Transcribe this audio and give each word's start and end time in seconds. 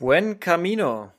Buen 0.00 0.40
Camino. 0.40 1.12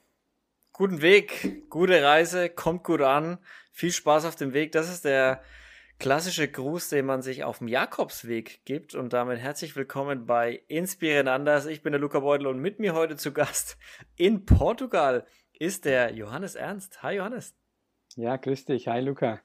Guten 0.74 1.04
Weg, 1.04 1.70
gute 1.70 2.02
Reise, 2.02 2.50
kommt 2.50 2.84
gut 2.84 3.02
an. 3.02 3.38
Viel 3.72 3.92
Spaß 3.92 4.26
auf 4.26 4.36
dem 4.36 4.54
Weg. 4.54 4.72
Das 4.72 4.90
ist 4.90 5.06
der 5.06 5.44
klassische 6.00 6.48
Gruß, 6.48 6.90
den 6.90 7.06
man 7.06 7.22
sich 7.22 7.44
auf 7.44 7.60
dem 7.60 7.68
Jakobsweg 7.68 8.66
gibt. 8.66 8.96
Und 8.96 9.14
damit 9.14 9.38
herzlich 9.38 9.76
willkommen 9.76 10.26
bei 10.26 10.64
Inspirieren 10.68 11.28
anders. 11.28 11.68
Ich 11.68 11.84
bin 11.84 11.92
der 11.92 12.02
Luca 12.02 12.22
Beutel 12.22 12.48
und 12.48 12.58
mit 12.58 12.80
mir 12.80 12.96
heute 12.96 13.18
zu 13.18 13.34
Gast 13.34 13.78
in 14.16 14.48
Portugal 14.48 15.28
ist 15.54 15.86
der 15.86 16.16
Johannes 16.16 16.56
Ernst. 16.56 17.04
Hi 17.04 17.18
Johannes. 17.18 17.54
Ja, 18.16 18.36
grüß 18.36 18.66
dich. 18.66 18.88
Hi 18.88 19.00
Luca. 19.00 19.42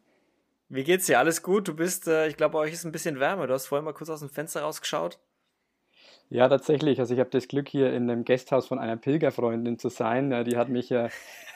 Wie 0.70 0.82
geht's 0.82 1.04
dir? 1.04 1.18
Alles 1.18 1.42
gut? 1.42 1.68
Du 1.68 1.76
bist, 1.76 2.08
äh, 2.08 2.26
ich 2.28 2.38
glaube, 2.38 2.54
bei 2.54 2.60
euch 2.60 2.72
ist 2.72 2.86
ein 2.86 2.92
bisschen 2.92 3.20
wärmer. 3.20 3.46
Du 3.46 3.52
hast 3.52 3.66
vorhin 3.66 3.84
mal 3.84 3.92
kurz 3.92 4.08
aus 4.08 4.20
dem 4.20 4.30
Fenster 4.30 4.62
rausgeschaut. 4.62 5.20
Ja, 6.28 6.48
tatsächlich. 6.48 6.98
Also 6.98 7.14
ich 7.14 7.20
habe 7.20 7.30
das 7.30 7.48
Glück, 7.48 7.68
hier 7.68 7.92
in 7.92 8.08
dem 8.08 8.24
Gasthaus 8.24 8.66
von 8.66 8.78
einer 8.78 8.96
Pilgerfreundin 8.96 9.78
zu 9.78 9.88
sein. 9.88 10.44
Die 10.44 10.56
hat 10.56 10.68
mich 10.68 10.90
ja, 10.90 11.08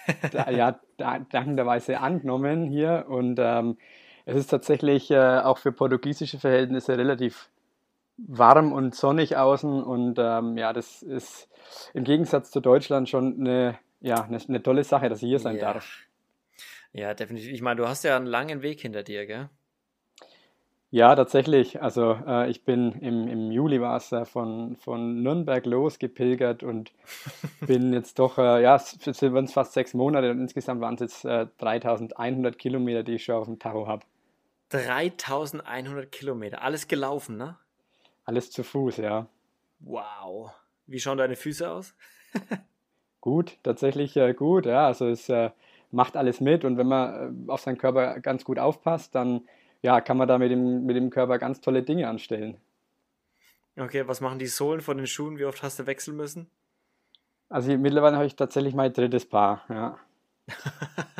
ja 0.50 0.78
dankenderweise 0.96 2.00
angenommen 2.00 2.66
hier. 2.66 3.06
Und 3.09 3.38
ähm, 3.40 3.78
es 4.26 4.36
ist 4.36 4.48
tatsächlich 4.48 5.10
äh, 5.10 5.40
auch 5.40 5.59
für 5.59 5.72
portugiesische 5.72 6.38
Verhältnisse 6.38 6.96
relativ 6.96 7.50
warm 8.16 8.72
und 8.72 8.95
sonnig 8.95 9.36
außen. 9.36 9.82
Und 9.82 10.18
ähm, 10.18 10.56
ja, 10.56 10.73
das 10.73 11.02
ist 11.02 11.48
im 11.95 12.04
Gegensatz 12.04 12.50
zu 12.50 12.60
Deutschland 12.60 13.09
schon 13.09 13.40
eine, 13.40 13.78
ja, 14.00 14.23
eine, 14.23 14.38
eine 14.46 14.62
tolle 14.62 14.84
Sache, 14.84 15.09
dass 15.09 15.23
ich 15.23 15.28
hier 15.28 15.40
sein 15.40 15.56
ja. 15.56 15.73
darf. 15.73 16.06
Ja, 16.92 17.14
definitiv. 17.14 17.50
Ich 17.52 17.62
meine, 17.62 17.80
du 17.80 17.88
hast 17.88 18.04
ja 18.04 18.16
einen 18.16 18.26
langen 18.26 18.62
Weg 18.62 18.80
hinter 18.80 19.02
dir, 19.02 19.26
gell? 19.26 19.48
Ja, 20.92 21.14
tatsächlich. 21.14 21.80
Also 21.80 22.18
äh, 22.26 22.50
ich 22.50 22.64
bin 22.64 22.92
im, 23.00 23.28
im 23.28 23.52
Juli 23.52 23.80
war 23.80 23.96
es 23.96 24.10
äh, 24.10 24.24
von, 24.24 24.76
von 24.76 25.22
Nürnberg 25.22 25.64
losgepilgert 25.64 26.64
und 26.64 26.92
bin 27.66 27.92
jetzt 27.92 28.18
doch, 28.18 28.38
äh, 28.38 28.62
ja, 28.62 28.74
es 28.74 29.22
waren 29.22 29.46
fast 29.46 29.72
sechs 29.72 29.95
Monate 29.95 30.32
und 30.32 30.40
insgesamt 30.40 30.80
waren 30.80 30.95
es 30.95 31.00
jetzt 31.00 31.24
äh, 31.24 31.46
3100 31.59 32.59
Kilometer, 32.59 33.04
die 33.04 33.15
ich 33.15 33.24
schon 33.24 33.37
auf 33.37 33.46
dem 33.46 33.60
Tacho 33.60 33.87
habe. 33.87 34.02
3100 34.70 36.10
Kilometer, 36.10 36.62
alles 36.62 36.88
gelaufen, 36.88 37.37
ne? 37.37 37.56
Alles 38.24 38.50
zu 38.50 38.65
Fuß, 38.65 38.96
ja. 38.98 39.26
Wow. 39.78 40.52
Wie 40.87 40.98
schauen 40.98 41.18
deine 41.18 41.37
Füße 41.37 41.70
aus? 41.70 41.95
gut, 43.20 43.59
tatsächlich 43.62 44.16
äh, 44.16 44.34
gut, 44.34 44.66
ja. 44.66 44.87
Also 44.87 45.06
es 45.06 45.28
äh, 45.28 45.50
macht 45.93 46.16
alles 46.16 46.40
mit 46.40 46.65
und 46.65 46.78
wenn 46.78 46.88
man 46.88 47.46
äh, 47.46 47.50
auf 47.50 47.60
seinen 47.60 47.78
Körper 47.78 48.18
ganz 48.18 48.45
gut 48.45 48.59
aufpasst, 48.59 49.15
dann 49.15 49.43
ja, 49.82 50.00
kann 50.00 50.16
man 50.16 50.28
da 50.28 50.38
mit 50.38 50.50
dem, 50.50 50.84
mit 50.84 50.96
dem 50.96 51.10
Körper 51.10 51.38
ganz 51.38 51.60
tolle 51.60 51.82
Dinge 51.82 52.09
anstellen. 52.09 52.59
Okay, 53.76 54.06
was 54.06 54.20
machen 54.20 54.38
die 54.38 54.46
Sohlen 54.46 54.80
von 54.80 54.96
den 54.96 55.06
Schuhen? 55.06 55.38
Wie 55.38 55.45
oft 55.45 55.62
hast 55.62 55.78
du 55.78 55.87
wechseln 55.87 56.16
müssen? 56.16 56.50
Also 57.48 57.76
mittlerweile 57.76 58.16
habe 58.16 58.26
ich 58.26 58.37
tatsächlich 58.37 58.74
mein 58.74 58.92
drittes 58.92 59.26
Paar, 59.26 59.64
ja. 59.68 59.98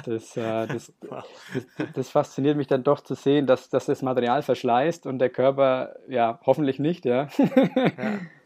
Das, 0.07 0.35
äh, 0.35 0.67
das, 0.67 0.93
das, 1.01 1.67
das, 1.93 2.09
fasziniert 2.09 2.57
mich 2.57 2.67
dann 2.69 2.83
doch 2.83 3.01
zu 3.01 3.15
sehen, 3.15 3.47
dass, 3.47 3.69
dass 3.69 3.85
das 3.85 4.01
Material 4.01 4.41
verschleißt 4.41 5.05
und 5.05 5.19
der 5.19 5.29
Körper, 5.29 5.97
ja, 6.09 6.41
hoffentlich 6.47 6.79
nicht, 6.79 7.05
ja. 7.05 7.29
ja. 7.37 8.19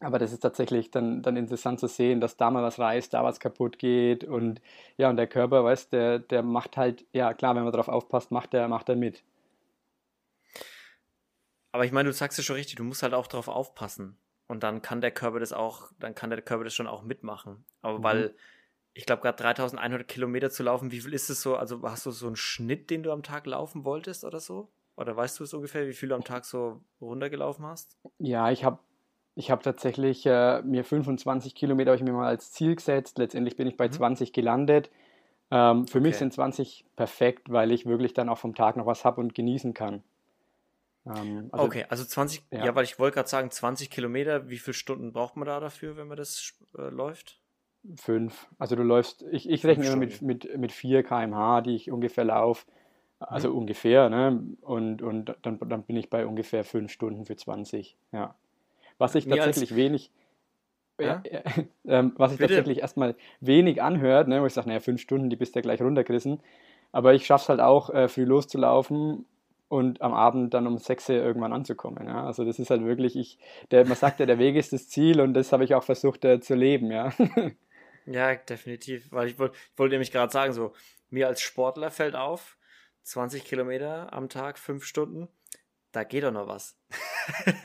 Aber 0.00 0.18
das 0.18 0.32
ist 0.32 0.40
tatsächlich 0.40 0.90
dann, 0.90 1.22
dann 1.22 1.36
interessant 1.36 1.80
zu 1.80 1.86
sehen, 1.86 2.20
dass 2.20 2.36
da 2.36 2.50
mal 2.50 2.62
was 2.62 2.78
reißt, 2.78 3.14
da 3.14 3.24
was 3.24 3.40
kaputt 3.40 3.78
geht 3.78 4.24
und 4.24 4.60
ja, 4.98 5.08
und 5.08 5.16
der 5.16 5.26
Körper, 5.26 5.64
weißt 5.64 5.92
der, 5.92 6.18
der 6.18 6.42
macht 6.42 6.76
halt, 6.76 7.06
ja 7.12 7.32
klar, 7.32 7.56
wenn 7.56 7.62
man 7.62 7.72
darauf 7.72 7.88
aufpasst, 7.88 8.30
macht 8.30 8.52
er 8.52 8.68
macht 8.68 8.88
er 8.90 8.96
mit. 8.96 9.24
Aber 11.72 11.84
ich 11.84 11.92
meine, 11.92 12.08
du 12.08 12.12
sagst 12.12 12.38
es 12.38 12.44
schon 12.44 12.56
richtig, 12.56 12.76
du 12.76 12.84
musst 12.84 13.02
halt 13.02 13.14
auch 13.14 13.26
darauf 13.26 13.48
aufpassen. 13.48 14.18
Und 14.48 14.62
dann 14.62 14.80
kann 14.80 15.00
der 15.00 15.10
Körper 15.10 15.40
das 15.40 15.52
auch, 15.52 15.90
dann 15.98 16.14
kann 16.14 16.30
der 16.30 16.40
Körper 16.42 16.64
das 16.64 16.74
schon 16.74 16.86
auch 16.86 17.02
mitmachen. 17.02 17.64
Aber 17.82 17.98
mhm. 17.98 18.02
weil, 18.02 18.34
ich 18.94 19.06
glaube, 19.06 19.22
gerade 19.22 19.36
3100 19.36 20.06
Kilometer 20.06 20.50
zu 20.50 20.62
laufen, 20.62 20.92
wie 20.92 21.00
viel 21.00 21.12
ist 21.12 21.28
es 21.30 21.42
so? 21.42 21.56
Also 21.56 21.82
hast 21.82 22.06
du 22.06 22.10
so 22.12 22.26
einen 22.26 22.36
Schnitt, 22.36 22.90
den 22.90 23.02
du 23.02 23.12
am 23.12 23.22
Tag 23.22 23.46
laufen 23.46 23.84
wolltest 23.84 24.24
oder 24.24 24.40
so? 24.40 24.70
Oder 24.96 25.16
weißt 25.16 25.38
du 25.38 25.44
es 25.44 25.52
ungefähr, 25.52 25.86
wie 25.86 25.92
viel 25.92 26.08
du 26.08 26.14
am 26.14 26.24
Tag 26.24 26.44
so 26.44 26.80
runtergelaufen 27.00 27.66
hast? 27.66 27.98
Ja, 28.18 28.50
ich 28.50 28.64
habe 28.64 28.78
ich 29.36 29.50
habe 29.50 29.62
tatsächlich 29.62 30.24
äh, 30.24 30.62
mir 30.62 30.82
25 30.82 31.54
Kilometer 31.54 31.94
ich 31.94 32.02
mir 32.02 32.12
mal 32.12 32.26
als 32.26 32.52
Ziel 32.52 32.74
gesetzt. 32.74 33.18
Letztendlich 33.18 33.56
bin 33.56 33.68
ich 33.68 33.76
bei 33.76 33.86
mhm. 33.86 33.92
20 33.92 34.32
gelandet. 34.32 34.90
Ähm, 35.50 35.86
für 35.86 35.98
okay. 35.98 36.08
mich 36.08 36.16
sind 36.16 36.32
20 36.32 36.86
perfekt, 36.96 37.52
weil 37.52 37.70
ich 37.70 37.84
wirklich 37.84 38.14
dann 38.14 38.30
auch 38.30 38.38
vom 38.38 38.54
Tag 38.54 38.76
noch 38.76 38.86
was 38.86 39.04
habe 39.04 39.20
und 39.20 39.34
genießen 39.34 39.74
kann. 39.74 40.02
Ähm, 41.04 41.50
also, 41.52 41.66
okay, 41.66 41.84
also 41.90 42.02
20, 42.02 42.44
ja, 42.50 42.64
ja 42.64 42.74
weil 42.74 42.84
ich 42.84 42.98
wollte 42.98 43.16
gerade 43.16 43.28
sagen, 43.28 43.50
20 43.50 43.90
Kilometer, 43.90 44.48
wie 44.48 44.56
viele 44.56 44.74
Stunden 44.74 45.12
braucht 45.12 45.36
man 45.36 45.46
da 45.46 45.60
dafür, 45.60 45.98
wenn 45.98 46.08
man 46.08 46.16
das 46.16 46.54
äh, 46.76 46.88
läuft? 46.88 47.38
Fünf. 47.94 48.48
Also 48.58 48.74
du 48.74 48.82
läufst, 48.82 49.22
ich, 49.30 49.48
ich 49.48 49.66
rechne 49.66 49.86
immer 49.86 49.96
mit, 49.96 50.22
mit, 50.22 50.56
mit 50.56 50.72
4 50.72 51.02
km/h, 51.02 51.60
die 51.60 51.76
ich 51.76 51.90
ungefähr 51.90 52.24
laufe. 52.24 52.66
Also 53.20 53.50
mhm. 53.50 53.58
ungefähr, 53.58 54.08
ne? 54.08 54.42
Und, 54.62 55.02
und 55.02 55.36
dann, 55.42 55.58
dann 55.58 55.82
bin 55.82 55.96
ich 55.96 56.08
bei 56.08 56.26
ungefähr 56.26 56.64
fünf 56.64 56.90
Stunden 56.90 57.26
für 57.26 57.36
20, 57.36 57.98
ja. 58.12 58.34
Was 58.98 59.14
ich 59.14 59.26
tatsächlich 59.28 59.74
wenig, 59.76 60.10
ja? 61.00 61.22
äh, 61.24 61.42
äh, 61.84 62.10
was 62.16 62.32
ich 62.32 62.38
Bitte? 62.38 62.54
tatsächlich 62.54 62.80
erstmal 62.80 63.14
wenig 63.40 63.82
anhört, 63.82 64.28
ne, 64.28 64.40
wo 64.40 64.46
ich 64.46 64.54
sage, 64.54 64.68
naja, 64.68 64.80
fünf 64.80 65.00
Stunden, 65.00 65.30
die 65.30 65.36
bist 65.36 65.54
ja 65.54 65.60
gleich 65.60 65.80
runtergerissen. 65.80 66.40
Aber 66.92 67.14
ich 67.14 67.26
schaffe 67.26 67.42
es 67.42 67.48
halt 67.48 67.60
auch, 67.60 67.90
äh, 67.90 68.08
früh 68.08 68.24
loszulaufen 68.24 69.26
und 69.68 70.00
am 70.00 70.14
Abend 70.14 70.54
dann 70.54 70.66
um 70.66 70.78
sechs 70.78 71.08
irgendwann 71.08 71.52
anzukommen. 71.52 72.06
Ja? 72.06 72.24
Also 72.24 72.44
das 72.44 72.58
ist 72.58 72.70
halt 72.70 72.84
wirklich, 72.84 73.16
ich, 73.16 73.38
der, 73.70 73.86
man 73.86 73.96
sagt 73.96 74.20
ja, 74.20 74.26
der 74.26 74.38
Weg 74.38 74.56
ist 74.56 74.72
das 74.72 74.88
Ziel 74.88 75.20
und 75.20 75.34
das 75.34 75.52
habe 75.52 75.64
ich 75.64 75.74
auch 75.74 75.82
versucht 75.82 76.24
äh, 76.24 76.40
zu 76.40 76.54
leben, 76.54 76.90
ja. 76.90 77.12
ja, 78.06 78.34
definitiv. 78.34 79.10
Weil 79.12 79.28
ich, 79.28 79.38
wollt, 79.38 79.54
ich 79.54 79.78
wollte 79.78 79.94
nämlich 79.94 80.12
gerade 80.12 80.32
sagen, 80.32 80.52
so, 80.52 80.72
mir 81.10 81.26
als 81.28 81.40
Sportler 81.40 81.90
fällt 81.90 82.14
auf, 82.14 82.56
20 83.02 83.44
Kilometer 83.44 84.12
am 84.12 84.28
Tag, 84.28 84.58
fünf 84.58 84.84
Stunden, 84.84 85.28
da 85.92 86.04
geht 86.04 86.24
doch 86.24 86.32
noch 86.32 86.48
was. 86.48 86.78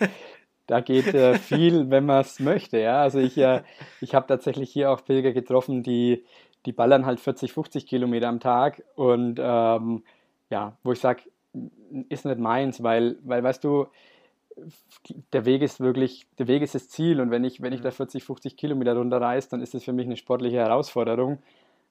da 0.67 0.79
geht 0.79 1.13
äh, 1.13 1.35
viel, 1.37 1.89
wenn 1.89 2.05
man 2.05 2.21
es 2.21 2.39
möchte. 2.39 2.79
Ja? 2.79 3.01
Also 3.01 3.19
ich, 3.19 3.37
äh, 3.37 3.61
ich 3.99 4.15
habe 4.15 4.27
tatsächlich 4.27 4.71
hier 4.71 4.91
auch 4.91 5.03
Pilger 5.03 5.33
getroffen, 5.33 5.83
die, 5.83 6.23
die 6.65 6.71
ballern 6.71 7.05
halt 7.05 7.19
40, 7.19 7.53
50 7.53 7.87
Kilometer 7.87 8.27
am 8.27 8.39
Tag 8.39 8.83
und 8.95 9.39
ähm, 9.41 10.03
ja, 10.49 10.77
wo 10.83 10.91
ich 10.91 10.99
sage, 10.99 11.23
ist 12.09 12.25
nicht 12.25 12.39
meins, 12.39 12.83
weil, 12.83 13.17
weil 13.23 13.43
weißt 13.43 13.63
du, 13.63 13.87
der 15.33 15.45
Weg 15.45 15.61
ist 15.61 15.79
wirklich, 15.79 16.27
der 16.37 16.47
Weg 16.47 16.61
ist 16.61 16.75
das 16.75 16.89
Ziel 16.89 17.21
und 17.21 17.31
wenn 17.31 17.43
ich, 17.43 17.61
wenn 17.61 17.73
ich 17.73 17.81
da 17.81 17.91
40, 17.91 18.21
mhm. 18.21 18.25
50 18.25 18.57
Kilometer 18.57 18.95
runterreise, 18.95 19.49
dann 19.49 19.61
ist 19.61 19.73
das 19.73 19.83
für 19.83 19.93
mich 19.93 20.05
eine 20.05 20.17
sportliche 20.17 20.57
Herausforderung. 20.57 21.39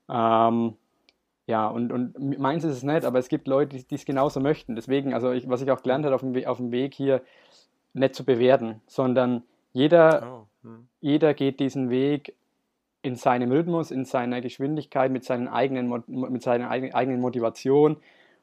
Ähm, 0.08 0.74
ja, 1.46 1.66
und, 1.66 1.90
und 1.90 2.38
meins 2.38 2.64
ist 2.64 2.76
es 2.76 2.82
nicht, 2.82 3.04
aber 3.04 3.18
es 3.18 3.28
gibt 3.28 3.48
Leute, 3.48 3.82
die 3.82 3.94
es 3.94 4.04
genauso 4.04 4.40
möchten. 4.40 4.76
Deswegen, 4.76 5.14
also 5.14 5.32
ich, 5.32 5.48
was 5.48 5.62
ich 5.62 5.70
auch 5.70 5.82
gelernt 5.82 6.04
habe 6.04 6.14
auf 6.14 6.20
dem, 6.20 6.46
auf 6.46 6.58
dem 6.58 6.70
Weg 6.70 6.94
hier, 6.94 7.22
nicht 7.92 8.14
zu 8.14 8.24
bewerten, 8.24 8.80
sondern 8.86 9.42
jeder, 9.72 10.46
oh. 10.62 10.66
hm. 10.68 10.88
jeder 11.00 11.34
geht 11.34 11.60
diesen 11.60 11.90
Weg 11.90 12.34
in 13.02 13.16
seinem 13.16 13.50
Rhythmus, 13.50 13.90
in 13.90 14.04
seiner 14.04 14.40
Geschwindigkeit, 14.40 15.10
mit, 15.10 15.24
seinen 15.24 15.48
eigenen, 15.48 16.04
mit 16.06 16.42
seiner 16.42 16.70
eigenen 16.70 17.20
Motivation 17.20 17.96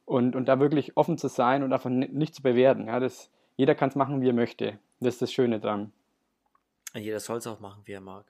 und, 0.05 0.35
und 0.35 0.47
da 0.47 0.59
wirklich 0.59 0.97
offen 0.97 1.17
zu 1.17 1.27
sein 1.27 1.63
und 1.63 1.73
einfach 1.73 1.89
nicht 1.89 2.33
zu 2.33 2.41
bewerten. 2.41 2.87
Ja, 2.87 2.99
das, 2.99 3.29
jeder 3.55 3.75
kann 3.75 3.89
es 3.89 3.95
machen, 3.95 4.21
wie 4.21 4.29
er 4.29 4.33
möchte. 4.33 4.79
Das 4.99 5.15
ist 5.15 5.21
das 5.21 5.31
Schöne 5.31 5.59
dran. 5.59 5.91
Jeder 6.95 7.19
soll 7.19 7.37
es 7.37 7.47
auch 7.47 7.59
machen, 7.59 7.81
wie 7.85 7.91
er 7.91 8.01
mag. 8.01 8.25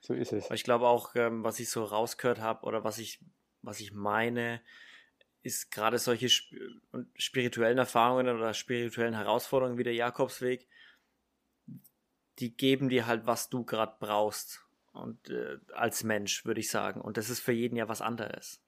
So 0.00 0.14
ist 0.14 0.32
es. 0.32 0.50
Ich 0.50 0.64
glaube 0.64 0.86
auch, 0.86 1.14
ähm, 1.14 1.44
was 1.44 1.60
ich 1.60 1.70
so 1.70 1.84
rausgehört 1.84 2.40
habe 2.40 2.66
oder 2.66 2.82
was 2.82 2.98
ich, 2.98 3.20
was 3.62 3.80
ich 3.80 3.92
meine, 3.92 4.60
ist 5.42 5.70
gerade 5.70 5.98
solche 5.98 6.28
spirituellen 7.16 7.78
Erfahrungen 7.78 8.34
oder 8.34 8.54
spirituellen 8.54 9.14
Herausforderungen 9.14 9.78
wie 9.78 9.84
der 9.84 9.94
Jakobsweg, 9.94 10.68
die 12.38 12.56
geben 12.56 12.88
dir 12.88 13.06
halt, 13.06 13.26
was 13.26 13.50
du 13.50 13.64
gerade 13.64 13.94
brauchst. 13.98 14.64
Und 14.92 15.30
äh, 15.30 15.58
als 15.74 16.04
Mensch, 16.04 16.44
würde 16.44 16.60
ich 16.60 16.70
sagen. 16.70 17.00
Und 17.00 17.16
das 17.16 17.30
ist 17.30 17.40
für 17.40 17.52
jeden 17.52 17.76
ja 17.76 17.88
was 17.88 18.02
anderes. 18.02 18.60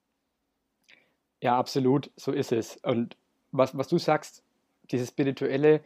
Ja, 1.41 1.59
absolut, 1.59 2.11
so 2.17 2.33
ist 2.33 2.53
es. 2.53 2.79
Und 2.79 3.17
was, 3.53 3.77
was 3.77 3.89
du 3.89 3.99
sagst, 3.99 4.43
dieses 4.91 5.09
Spirituelle, 5.09 5.83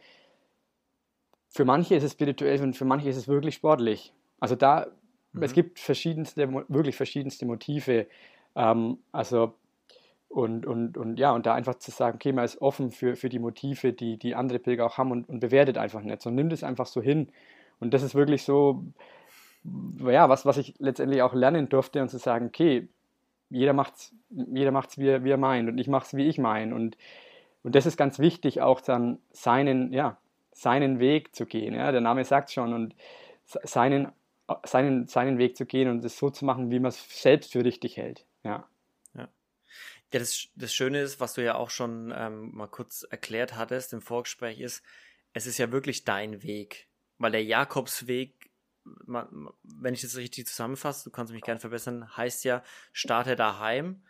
für 1.49 1.65
manche 1.65 1.95
ist 1.95 2.03
es 2.03 2.13
spirituell 2.13 2.61
und 2.61 2.77
für 2.77 2.85
manche 2.85 3.09
ist 3.09 3.17
es 3.17 3.27
wirklich 3.27 3.55
sportlich. 3.55 4.13
Also 4.39 4.55
da, 4.55 4.87
mhm. 5.33 5.43
es 5.43 5.53
gibt 5.53 5.79
verschiedenste, 5.79 6.51
wirklich 6.69 6.95
verschiedenste 6.95 7.45
Motive. 7.45 8.07
Ähm, 8.55 8.99
also 9.11 9.55
und, 10.29 10.65
und, 10.65 10.97
und 10.97 11.19
ja, 11.19 11.31
und 11.31 11.45
da 11.45 11.53
einfach 11.53 11.75
zu 11.75 11.91
sagen, 11.91 12.15
okay, 12.15 12.31
man 12.31 12.45
ist 12.45 12.61
offen 12.61 12.91
für, 12.91 13.15
für 13.15 13.29
die 13.29 13.39
Motive, 13.39 13.93
die, 13.93 14.17
die 14.17 14.35
andere 14.35 14.59
Pilger 14.59 14.85
auch 14.85 14.97
haben 14.97 15.11
und, 15.11 15.27
und 15.27 15.39
bewertet 15.39 15.77
einfach 15.77 16.01
nicht, 16.01 16.21
sondern 16.21 16.35
nimmt 16.37 16.53
es 16.53 16.63
einfach 16.63 16.85
so 16.85 17.01
hin. 17.01 17.29
Und 17.79 17.93
das 17.93 18.03
ist 18.03 18.15
wirklich 18.15 18.43
so, 18.43 18.83
ja, 19.99 20.29
was, 20.29 20.45
was 20.45 20.57
ich 20.57 20.75
letztendlich 20.79 21.21
auch 21.21 21.33
lernen 21.33 21.67
durfte 21.67 22.01
und 22.01 22.09
zu 22.09 22.19
sagen, 22.19 22.47
okay, 22.47 22.87
jeder 23.49 23.73
macht's, 23.73 24.13
jeder 24.29 24.71
macht's 24.71 24.97
wie, 24.97 25.23
wie 25.23 25.31
er 25.31 25.37
meint 25.37 25.67
und 25.69 25.77
ich 25.79 25.87
mach's 25.87 26.13
wie 26.13 26.27
ich 26.27 26.37
mein. 26.37 26.73
Und, 26.73 26.97
und 27.63 27.75
das 27.75 27.85
ist 27.85 27.97
ganz 27.97 28.19
wichtig, 28.19 28.61
auch 28.61 28.81
dann 28.81 29.17
seinen, 29.31 29.91
ja, 29.91 30.17
seinen 30.51 30.99
Weg 30.99 31.35
zu 31.35 31.45
gehen. 31.45 31.73
Ja? 31.73 31.91
Der 31.91 32.01
Name 32.01 32.23
sagt 32.23 32.51
schon 32.51 32.73
und 32.73 32.95
seinen 33.45 34.11
seinen, 34.63 35.07
seinen 35.07 35.37
Weg 35.37 35.57
zu 35.57 35.65
gehen 35.65 35.89
und 35.89 36.03
es 36.03 36.17
so 36.17 36.29
zu 36.29 36.45
machen, 36.45 36.71
wie 36.71 36.79
man 36.79 36.89
es 36.89 37.21
selbst 37.21 37.51
für 37.51 37.63
richtig 37.63 37.97
hält. 37.97 38.25
Ja, 38.43 38.65
ja 40.11 40.19
das, 40.19 40.47
das 40.55 40.73
Schöne 40.73 41.01
ist, 41.01 41.19
was 41.19 41.33
du 41.33 41.43
ja 41.43 41.55
auch 41.55 41.69
schon 41.69 42.13
ähm, 42.15 42.51
mal 42.53 42.67
kurz 42.67 43.03
erklärt 43.03 43.55
hattest 43.55 43.93
im 43.93 44.01
Vorgespräch, 44.01 44.59
ist, 44.59 44.83
es 45.33 45.45
ist 45.45 45.57
ja 45.57 45.71
wirklich 45.71 46.05
dein 46.05 46.43
Weg. 46.43 46.87
Weil 47.17 47.31
der 47.31 47.43
Jakobsweg, 47.43 48.49
wenn 48.83 49.93
ich 49.93 50.01
das 50.01 50.15
richtig 50.15 50.47
zusammenfasse, 50.47 51.03
du 51.03 51.11
kannst 51.11 51.33
mich 51.33 51.41
gerne 51.41 51.59
verbessern, 51.59 52.15
heißt 52.15 52.43
ja, 52.45 52.63
starte 52.93 53.35
daheim 53.35 54.03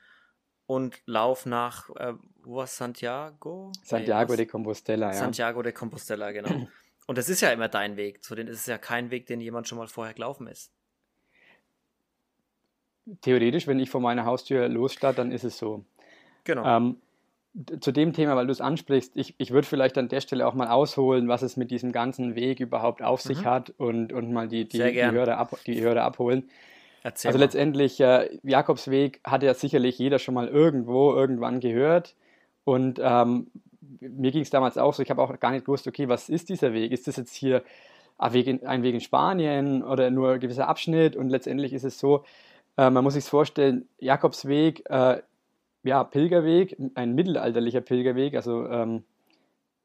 und 0.66 1.02
lauf 1.06 1.46
nach, 1.46 1.90
äh, 1.96 2.14
wo 2.44 2.58
war 2.58 2.68
Santiago? 2.68 3.72
Santiago 3.84 4.34
nee, 4.34 4.38
de 4.38 4.46
Compostela, 4.46 5.08
ja. 5.08 5.14
Santiago 5.14 5.64
de 5.64 5.74
Compostela, 5.74 6.32
genau. 6.32 6.68
Und 7.08 7.18
das 7.18 7.28
ist 7.28 7.42
ja 7.42 7.50
immer 7.50 7.70
dein 7.70 7.98
Weg. 7.98 8.24
Zu 8.24 8.36
denen 8.36 8.50
ist 8.50 8.60
es 8.60 8.66
ja 8.68 8.78
kein 8.78 9.10
Weg, 9.10 9.26
den 9.26 9.42
jemand 9.42 9.68
schon 9.68 9.80
mal 9.80 9.88
vorher 9.88 10.14
gelaufen 10.14 10.46
ist. 10.46 10.72
Theoretisch, 13.22 13.68
wenn 13.68 13.80
ich 13.80 13.90
vor 13.90 14.02
meiner 14.02 14.26
Haustür 14.26 14.68
losstarte, 14.68 15.18
dann 15.18 15.32
ist 15.32 15.44
es 15.44 15.58
so. 15.58 15.84
Genau. 16.44 16.66
Ähm, 16.66 16.98
zu 17.80 17.92
dem 17.92 18.14
Thema, 18.14 18.36
weil 18.36 18.46
du 18.46 18.52
es 18.52 18.62
ansprichst, 18.62 19.14
ich, 19.16 19.34
ich 19.38 19.52
würde 19.52 19.68
vielleicht 19.68 19.98
an 19.98 20.08
der 20.08 20.22
Stelle 20.22 20.48
auch 20.48 20.54
mal 20.54 20.68
ausholen, 20.68 21.28
was 21.28 21.42
es 21.42 21.58
mit 21.58 21.72
diesem 21.72 21.92
ganzen 21.92 22.36
Weg 22.36 22.60
überhaupt 22.60 23.02
auf 23.02 23.22
sich 23.22 23.42
mhm. 23.42 23.46
hat 23.46 23.74
und, 23.78 24.14
und 24.14 24.32
mal 24.32 24.48
die, 24.48 24.66
die, 24.66 24.78
die, 24.78 25.04
Hörer, 25.04 25.38
ab, 25.38 25.58
die 25.66 25.82
Hörer 25.82 26.04
abholen. 26.04 26.50
Erzähl 27.02 27.30
also 27.30 27.40
mal. 27.40 27.46
letztendlich, 27.46 28.00
äh, 28.00 28.30
Jakobsweg 28.44 29.20
hat 29.24 29.42
ja 29.44 29.54
sicherlich 29.54 29.98
jeder 29.98 30.20
schon 30.20 30.36
mal 30.36 30.48
irgendwo, 30.48 31.14
irgendwann 31.14 31.60
gehört. 31.60 32.16
Und 32.66 33.00
ähm, 33.02 33.48
mir 34.00 34.32
ging 34.32 34.44
es 34.44 34.50
damals 34.50 34.78
auch 34.78 34.94
so, 34.94 35.02
ich 35.02 35.10
habe 35.10 35.22
auch 35.22 35.40
gar 35.40 35.52
nicht 35.52 35.66
gewusst, 35.66 35.88
okay, 35.88 36.08
was 36.08 36.30
ist 36.30 36.50
dieser 36.50 36.74
Weg? 36.74 36.92
Ist 36.92 37.08
das 37.08 37.18
jetzt 37.18 37.34
hier 37.34 37.64
ein 38.18 38.34
Weg 38.34 38.48
in, 38.48 38.66
ein 38.66 38.84
Weg 38.84 38.94
in 38.94 39.02
Spanien 39.02 39.84
oder 39.84 40.12
nur 40.12 40.34
ein 40.34 40.40
gewisser 40.40 40.68
Abschnitt? 40.68 41.16
Und 41.16 41.30
letztendlich 41.30 41.74
ist 41.74 41.84
es 41.84 42.00
so, 42.00 42.24
äh, 42.80 42.90
man 42.90 43.04
muss 43.04 43.14
sich 43.16 43.26
vorstellen, 43.26 43.90
Jakobsweg, 44.00 44.90
äh, 44.90 45.22
ja, 45.84 46.04
Pilgerweg, 46.06 46.78
ein 46.96 47.14
mittelalterlicher 47.14 47.82
Pilgerweg, 47.82 48.36
also 48.36 48.66
ähm, 48.68 49.04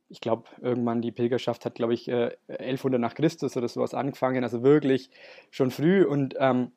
ich 0.08 0.20
glaube, 0.20 0.44
irgendwann 0.61 1.02
die 1.02 1.11
Pilgerschaft 1.11 1.64
hat, 1.64 1.75
glaube 1.75 1.94
ich, 1.94 2.08
äh, 2.08 2.37
1100 2.46 3.00
nach 3.00 3.14
Christus 3.14 3.56
oder 3.56 3.67
sowas 3.67 3.94
angefangen, 3.94 4.44
also 4.44 4.62
wirklich 4.62 5.11
schon 5.50 5.73
früh. 5.73 6.05
Und 6.05 6.37
ähm, 6.38 6.70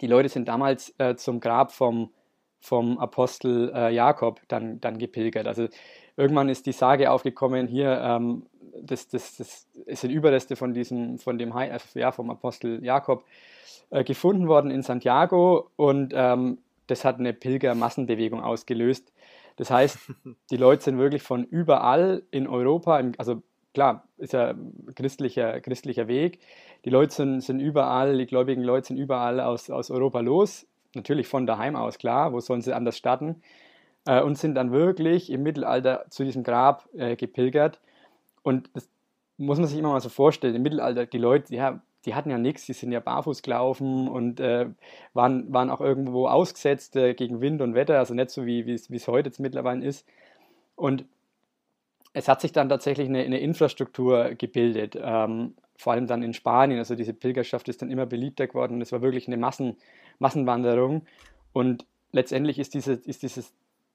die 0.00 0.08
Leute 0.08 0.28
sind 0.28 0.48
damals 0.48 0.92
äh, 0.98 1.14
zum 1.14 1.38
Grab 1.38 1.70
vom, 1.70 2.10
vom 2.58 2.98
Apostel 2.98 3.70
äh, 3.72 3.94
Jakob 3.94 4.40
dann, 4.48 4.80
dann 4.80 4.98
gepilgert. 4.98 5.46
Also 5.46 5.68
irgendwann 6.16 6.48
ist 6.48 6.66
die 6.66 6.72
Sage 6.72 7.12
aufgekommen, 7.12 7.68
hier, 7.68 8.00
ähm, 8.00 8.46
das, 8.82 9.08
das, 9.08 9.36
das 9.36 9.66
sind 10.00 10.10
Überreste 10.10 10.56
von 10.56 10.74
diesem, 10.74 11.18
von 11.18 11.38
dem, 11.38 11.52
also, 11.52 11.98
ja, 11.98 12.12
vom 12.12 12.30
Apostel 12.30 12.84
Jakob 12.84 13.24
äh, 13.90 14.04
gefunden 14.04 14.48
worden 14.48 14.70
in 14.70 14.82
Santiago 14.82 15.70
und 15.76 16.12
ähm, 16.14 16.58
das 16.86 17.04
hat 17.04 17.18
eine 17.18 17.32
Pilgermassenbewegung 17.32 18.42
ausgelöst. 18.42 19.12
Das 19.56 19.70
heißt, 19.70 19.98
die 20.50 20.56
Leute 20.56 20.84
sind 20.84 20.98
wirklich 20.98 21.22
von 21.22 21.44
überall 21.44 22.22
in 22.30 22.46
Europa, 22.46 23.02
also 23.18 23.42
klar, 23.74 24.08
ist 24.16 24.32
ja 24.32 24.54
christlicher, 24.94 25.60
christlicher 25.60 26.08
Weg. 26.08 26.40
Die 26.84 26.90
Leute 26.90 27.14
sind, 27.14 27.40
sind 27.42 27.60
überall, 27.60 28.16
die 28.16 28.26
gläubigen 28.26 28.62
Leute 28.62 28.86
sind 28.86 28.96
überall 28.96 29.38
aus, 29.40 29.68
aus 29.68 29.90
Europa 29.90 30.20
los. 30.20 30.66
Natürlich 30.94 31.28
von 31.28 31.46
daheim 31.46 31.76
aus, 31.76 31.98
klar, 31.98 32.32
wo 32.32 32.40
sollen 32.40 32.62
sie 32.62 32.72
anders 32.72 32.96
starten? 32.96 33.42
Äh, 34.06 34.22
und 34.22 34.38
sind 34.38 34.54
dann 34.54 34.72
wirklich 34.72 35.30
im 35.30 35.42
Mittelalter 35.42 36.06
zu 36.08 36.24
diesem 36.24 36.42
Grab 36.42 36.88
äh, 36.96 37.16
gepilgert. 37.16 37.80
Und 38.46 38.70
das 38.74 38.88
muss 39.38 39.58
man 39.58 39.66
sich 39.66 39.76
immer 39.76 39.90
mal 39.90 40.00
so 40.00 40.08
vorstellen. 40.08 40.54
Im 40.54 40.62
Mittelalter, 40.62 41.04
die 41.04 41.18
Leute, 41.18 41.52
ja, 41.52 41.82
die 42.04 42.14
hatten 42.14 42.30
ja 42.30 42.38
nichts, 42.38 42.64
die 42.64 42.74
sind 42.74 42.92
ja 42.92 43.00
barfuß 43.00 43.42
gelaufen 43.42 44.06
und 44.06 44.38
äh, 44.38 44.68
waren, 45.14 45.52
waren 45.52 45.68
auch 45.68 45.80
irgendwo 45.80 46.28
ausgesetzt 46.28 46.94
äh, 46.94 47.14
gegen 47.14 47.40
Wind 47.40 47.60
und 47.60 47.74
Wetter, 47.74 47.98
also 47.98 48.14
nicht 48.14 48.30
so 48.30 48.46
wie 48.46 48.60
es 48.70 49.08
heute 49.08 49.30
jetzt 49.30 49.40
mittlerweile 49.40 49.84
ist. 49.84 50.06
Und 50.76 51.06
es 52.12 52.28
hat 52.28 52.40
sich 52.40 52.52
dann 52.52 52.68
tatsächlich 52.68 53.08
eine, 53.08 53.24
eine 53.24 53.40
Infrastruktur 53.40 54.36
gebildet, 54.36 54.96
ähm, 54.96 55.56
vor 55.76 55.94
allem 55.94 56.06
dann 56.06 56.22
in 56.22 56.32
Spanien. 56.32 56.78
Also 56.78 56.94
diese 56.94 57.14
Pilgerschaft 57.14 57.68
ist 57.68 57.82
dann 57.82 57.90
immer 57.90 58.06
beliebter 58.06 58.46
geworden 58.46 58.74
und 58.74 58.82
es 58.82 58.92
war 58.92 59.02
wirklich 59.02 59.26
eine 59.26 59.38
Massen, 59.38 59.76
Massenwanderung. 60.20 61.04
Und 61.52 61.84
letztendlich 62.12 62.60
ist, 62.60 62.74
diese, 62.74 62.92
ist 62.92 63.24
dieses, 63.24 63.52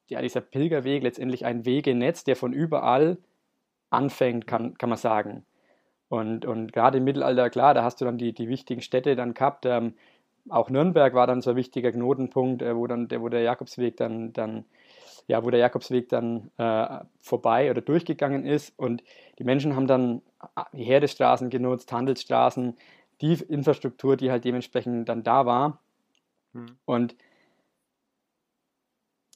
ja, 0.09 0.21
dieser 0.21 0.41
Pilgerweg 0.41 1.03
letztendlich 1.03 1.45
ein 1.45 1.63
Wegenetz, 1.63 2.25
der 2.25 2.35
von 2.35 2.51
überall 2.51 3.17
anfängt, 3.91 4.47
kann, 4.47 4.77
kann 4.77 4.89
man 4.89 4.97
sagen. 4.97 5.45
Und, 6.09 6.45
und 6.45 6.73
gerade 6.73 6.97
im 6.97 7.03
Mittelalter, 7.03 7.49
klar, 7.49 7.73
da 7.73 7.83
hast 7.83 8.01
du 8.01 8.05
dann 8.05 8.17
die, 8.17 8.33
die 8.33 8.49
wichtigen 8.49 8.81
Städte 8.81 9.15
dann 9.15 9.33
gehabt. 9.33 9.65
Ähm, 9.65 9.93
auch 10.49 10.69
Nürnberg 10.69 11.13
war 11.13 11.27
dann 11.27 11.41
so 11.41 11.51
ein 11.51 11.55
wichtiger 11.55 11.91
Knotenpunkt, 11.91 12.61
äh, 12.61 12.75
wo 12.75 12.87
dann 12.87 13.07
der, 13.07 13.21
wo 13.21 13.29
der 13.29 13.41
Jakobsweg 13.41 13.95
dann, 13.97 14.33
dann 14.33 14.65
ja, 15.27 15.43
wo 15.43 15.49
der 15.49 15.59
Jakobsweg 15.59 16.09
dann 16.09 16.51
äh, 16.57 16.99
vorbei 17.21 17.69
oder 17.69 17.81
durchgegangen 17.81 18.45
ist. 18.45 18.77
Und 18.77 19.03
die 19.39 19.43
Menschen 19.43 19.75
haben 19.75 19.87
dann 19.87 20.21
äh, 20.55 20.63
die 20.73 20.83
Herdestraßen 20.83 21.49
genutzt, 21.49 21.91
Handelsstraßen, 21.91 22.75
die 23.21 23.33
Infrastruktur, 23.33 24.17
die 24.17 24.31
halt 24.31 24.43
dementsprechend 24.43 25.07
dann 25.07 25.23
da 25.23 25.45
war. 25.45 25.79
Hm. 26.53 26.77
Und 26.85 27.15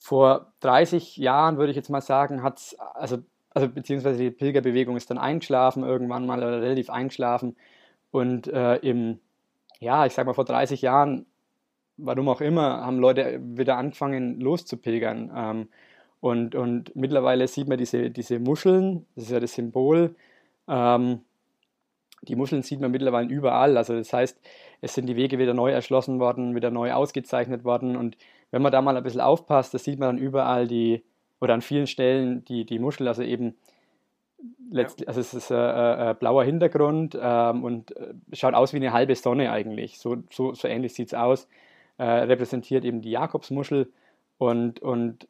vor 0.02 0.52
30 0.60 1.18
Jahren 1.18 1.58
würde 1.58 1.72
ich 1.72 1.76
jetzt 1.78 1.90
mal 1.90 2.02
sagen, 2.02 2.44
hat 2.44 2.58
es, 2.58 2.78
also 2.80 3.20
also 3.56 3.70
beziehungsweise 3.70 4.20
die 4.20 4.32
Pilgerbewegung 4.32 4.98
ist 4.98 5.10
dann 5.10 5.18
eingeschlafen 5.18 5.84
irgendwann 5.84 6.26
mal 6.26 6.40
oder 6.40 6.62
relativ 6.62 6.90
eingeschlafen. 6.90 7.56
Und 8.12 8.48
äh, 8.48 8.76
im, 8.78 9.20
ja, 9.80 10.06
ich 10.06 10.14
sag 10.14 10.26
mal 10.26 10.34
vor 10.34 10.46
30 10.46 10.82
Jahren, 10.82 11.26
warum 11.98 12.28
auch 12.28 12.42
immer, 12.42 12.86
haben 12.86 13.00
Leute 13.00 13.40
wieder 13.42 13.78
angefangen 13.78 14.42
loszupilgern. 14.42 15.32
Ähm, 15.34 15.70
und, 16.20 16.54
und 16.54 16.96
mittlerweile 16.96 17.48
sieht 17.48 17.70
man 17.70 17.78
diese, 17.78 18.10
diese 18.10 18.40
Muscheln, 18.40 19.06
das 19.16 19.26
ist 19.26 19.32
ja 19.32 19.40
das 19.40 19.54
Symbol. 19.54 20.16
Ähm, 20.68 21.22
die 22.24 22.36
Muscheln 22.36 22.62
sieht 22.62 22.82
man 22.82 22.92
mittlerweile 22.92 23.30
überall. 23.30 23.78
Also 23.78 23.96
das 23.96 24.12
heißt, 24.12 24.38
es 24.82 24.94
sind 24.94 25.06
die 25.08 25.16
Wege 25.16 25.40
wieder 25.40 25.54
neu 25.54 25.72
erschlossen 25.72 26.20
worden, 26.20 26.56
wieder 26.56 26.72
neu 26.72 26.92
ausgezeichnet 26.92 27.64
worden. 27.64 27.96
Und 27.96 28.18
wenn 28.52 28.62
man 28.62 28.74
da 28.74 28.82
mal 28.82 28.98
ein 28.98 29.04
bisschen 29.04 29.22
aufpasst, 29.22 29.74
da 29.74 29.78
sieht 29.78 30.00
man 30.00 30.18
dann 30.18 30.18
überall 30.18 30.68
die, 30.68 31.04
oder 31.46 31.54
an 31.54 31.62
vielen 31.62 31.88
Stellen 31.88 32.44
die, 32.46 32.66
die 32.66 32.80
Muschel, 32.80 33.08
also 33.08 33.24
eben 33.24 33.56
letztlich, 34.72 35.08
also 35.08 35.22
es 35.22 35.34
ist 35.34 35.52
äh, 35.52 36.12
äh, 36.12 36.14
blauer 36.14 36.44
Hintergrund 36.44 37.18
ähm, 37.20 37.64
und 37.64 37.96
äh, 37.96 38.14
schaut 38.34 38.56
aus 38.56 38.74
wie 38.74 38.78
eine 38.78 38.94
halbe 38.94 39.16
Sonne 39.16 39.52
eigentlich. 39.52 40.00
So, 40.00 40.18
so, 40.32 40.54
so 40.54 40.68
ähnlich 40.68 40.94
sieht 40.94 41.08
es 41.08 41.14
aus. 41.14 41.48
Äh, 41.98 42.04
repräsentiert 42.04 42.84
eben 42.84 43.02
die 43.02 43.12
Jakobsmuschel 43.12 43.92
und, 44.38 44.82
und 44.82 45.28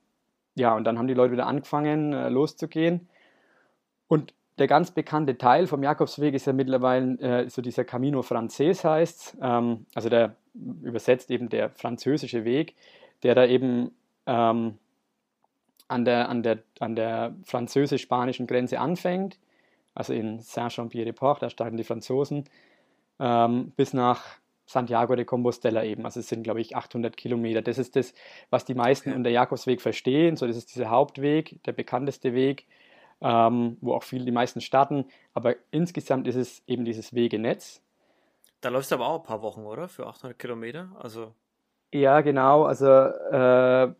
ja, 0.55 0.73
und 0.75 0.85
dann 0.85 0.97
haben 0.97 1.07
die 1.07 1.13
Leute 1.13 1.33
wieder 1.33 1.47
angefangen 1.47 2.13
äh, 2.13 2.29
loszugehen. 2.29 3.07
Und 4.07 4.33
der 4.57 4.67
ganz 4.67 4.91
bekannte 4.91 5.37
Teil 5.37 5.67
vom 5.67 5.83
Jakobsweg 5.83 6.33
ist 6.33 6.47
ja 6.47 6.53
mittlerweile 6.53 7.19
äh, 7.19 7.49
so 7.49 7.61
dieser 7.61 7.83
Camino 7.83 8.21
Frances 8.21 8.85
heißt, 8.85 9.37
ähm, 9.41 9.85
also 9.93 10.09
der 10.09 10.37
übersetzt 10.53 11.29
eben 11.29 11.49
der 11.49 11.71
französische 11.71 12.45
Weg, 12.45 12.75
der 13.21 13.35
da 13.35 13.45
eben 13.45 13.91
ähm, 14.25 14.77
an 15.87 16.05
der, 16.05 16.29
an 16.29 16.43
der, 16.43 16.59
an 16.79 16.95
der 16.95 17.35
französisch-spanischen 17.43 18.47
Grenze 18.47 18.79
anfängt, 18.79 19.39
also 19.93 20.13
in 20.13 20.39
Saint-Jean-Pied-de-Port, 20.39 21.41
da 21.41 21.49
starten 21.49 21.77
die 21.77 21.83
Franzosen, 21.83 22.45
ähm, 23.19 23.71
bis 23.75 23.93
nach 23.93 24.23
Santiago 24.65 25.15
de 25.15 25.25
Compostela 25.25 25.83
eben. 25.83 26.05
Also 26.05 26.19
es 26.19 26.27
sind, 26.27 26.43
glaube 26.43 26.59
ich, 26.59 26.75
800 26.75 27.15
Kilometer. 27.15 27.61
Das 27.61 27.77
ist 27.77 27.95
das, 27.95 28.13
was 28.49 28.65
die 28.65 28.73
meisten 28.73 29.13
unter 29.13 29.29
Jakobsweg 29.29 29.79
verstehen. 29.79 30.37
So, 30.37 30.47
das 30.47 30.57
ist 30.57 30.73
dieser 30.73 30.89
Hauptweg, 30.89 31.63
der 31.65 31.71
bekannteste 31.71 32.33
Weg, 32.33 32.65
ähm, 33.21 33.77
wo 33.81 33.93
auch 33.93 34.03
viele, 34.03 34.25
die 34.25 34.31
meisten 34.31 34.61
starten. 34.61 35.05
Aber 35.33 35.55
insgesamt 35.69 36.27
ist 36.27 36.35
es 36.35 36.63
eben 36.67 36.83
dieses 36.83 37.13
Wegenetz. 37.13 37.81
Da 38.61 38.69
läufst 38.69 38.91
du 38.91 38.95
aber 38.95 39.07
auch 39.07 39.19
ein 39.19 39.25
paar 39.25 39.43
Wochen, 39.43 39.61
oder? 39.61 39.87
Für 39.87 40.07
800 40.07 40.39
Kilometer? 40.39 40.89
Also 40.99 41.33
ja, 41.93 42.21
genau. 42.21 42.63
Also 42.63 42.87
äh, 42.87 43.93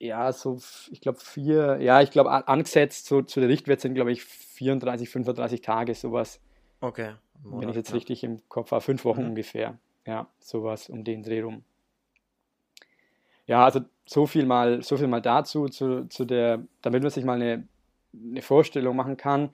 ja, 0.00 0.32
so, 0.32 0.58
ich 0.90 1.00
glaube, 1.00 1.18
vier, 1.20 1.78
ja, 1.80 2.00
ich 2.00 2.10
glaube, 2.10 2.30
angesetzt 2.48 3.06
so, 3.06 3.20
zu 3.20 3.38
der 3.38 3.50
Richtwert 3.50 3.80
sind, 3.80 3.94
glaube 3.94 4.10
ich, 4.10 4.24
34, 4.24 5.10
35 5.10 5.60
Tage, 5.60 5.94
sowas. 5.94 6.40
Okay. 6.80 7.12
Monat, 7.42 7.60
Wenn 7.60 7.68
ich 7.68 7.76
jetzt 7.76 7.90
ja. 7.90 7.94
richtig 7.96 8.24
im 8.24 8.40
Kopf 8.48 8.72
habe, 8.72 8.80
fünf 8.80 9.04
Wochen 9.04 9.22
mhm. 9.22 9.28
ungefähr. 9.28 9.78
Ja, 10.06 10.26
sowas 10.40 10.88
um 10.88 11.04
den 11.04 11.22
Dreh 11.22 11.42
rum. 11.42 11.62
Ja, 13.46 13.64
also 13.64 13.80
so 14.06 14.26
viel 14.26 14.46
mal, 14.46 14.82
so 14.82 14.96
viel 14.96 15.06
mal 15.06 15.20
dazu, 15.20 15.68
zu, 15.68 16.06
zu 16.08 16.24
der, 16.24 16.64
damit 16.80 17.02
man 17.02 17.10
sich 17.10 17.24
mal 17.24 17.40
eine, 17.40 17.68
eine 18.14 18.42
Vorstellung 18.42 18.96
machen 18.96 19.18
kann. 19.18 19.50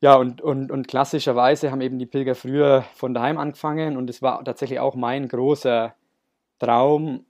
Ja, 0.00 0.16
und, 0.16 0.40
und, 0.40 0.72
und 0.72 0.88
klassischerweise 0.88 1.70
haben 1.70 1.82
eben 1.82 1.98
die 1.98 2.06
Pilger 2.06 2.34
früher 2.34 2.82
von 2.94 3.14
daheim 3.14 3.38
angefangen 3.38 3.96
und 3.96 4.10
es 4.10 4.22
war 4.22 4.42
tatsächlich 4.44 4.80
auch 4.80 4.96
mein 4.96 5.28
großer 5.28 5.94
Traum, 6.58 7.26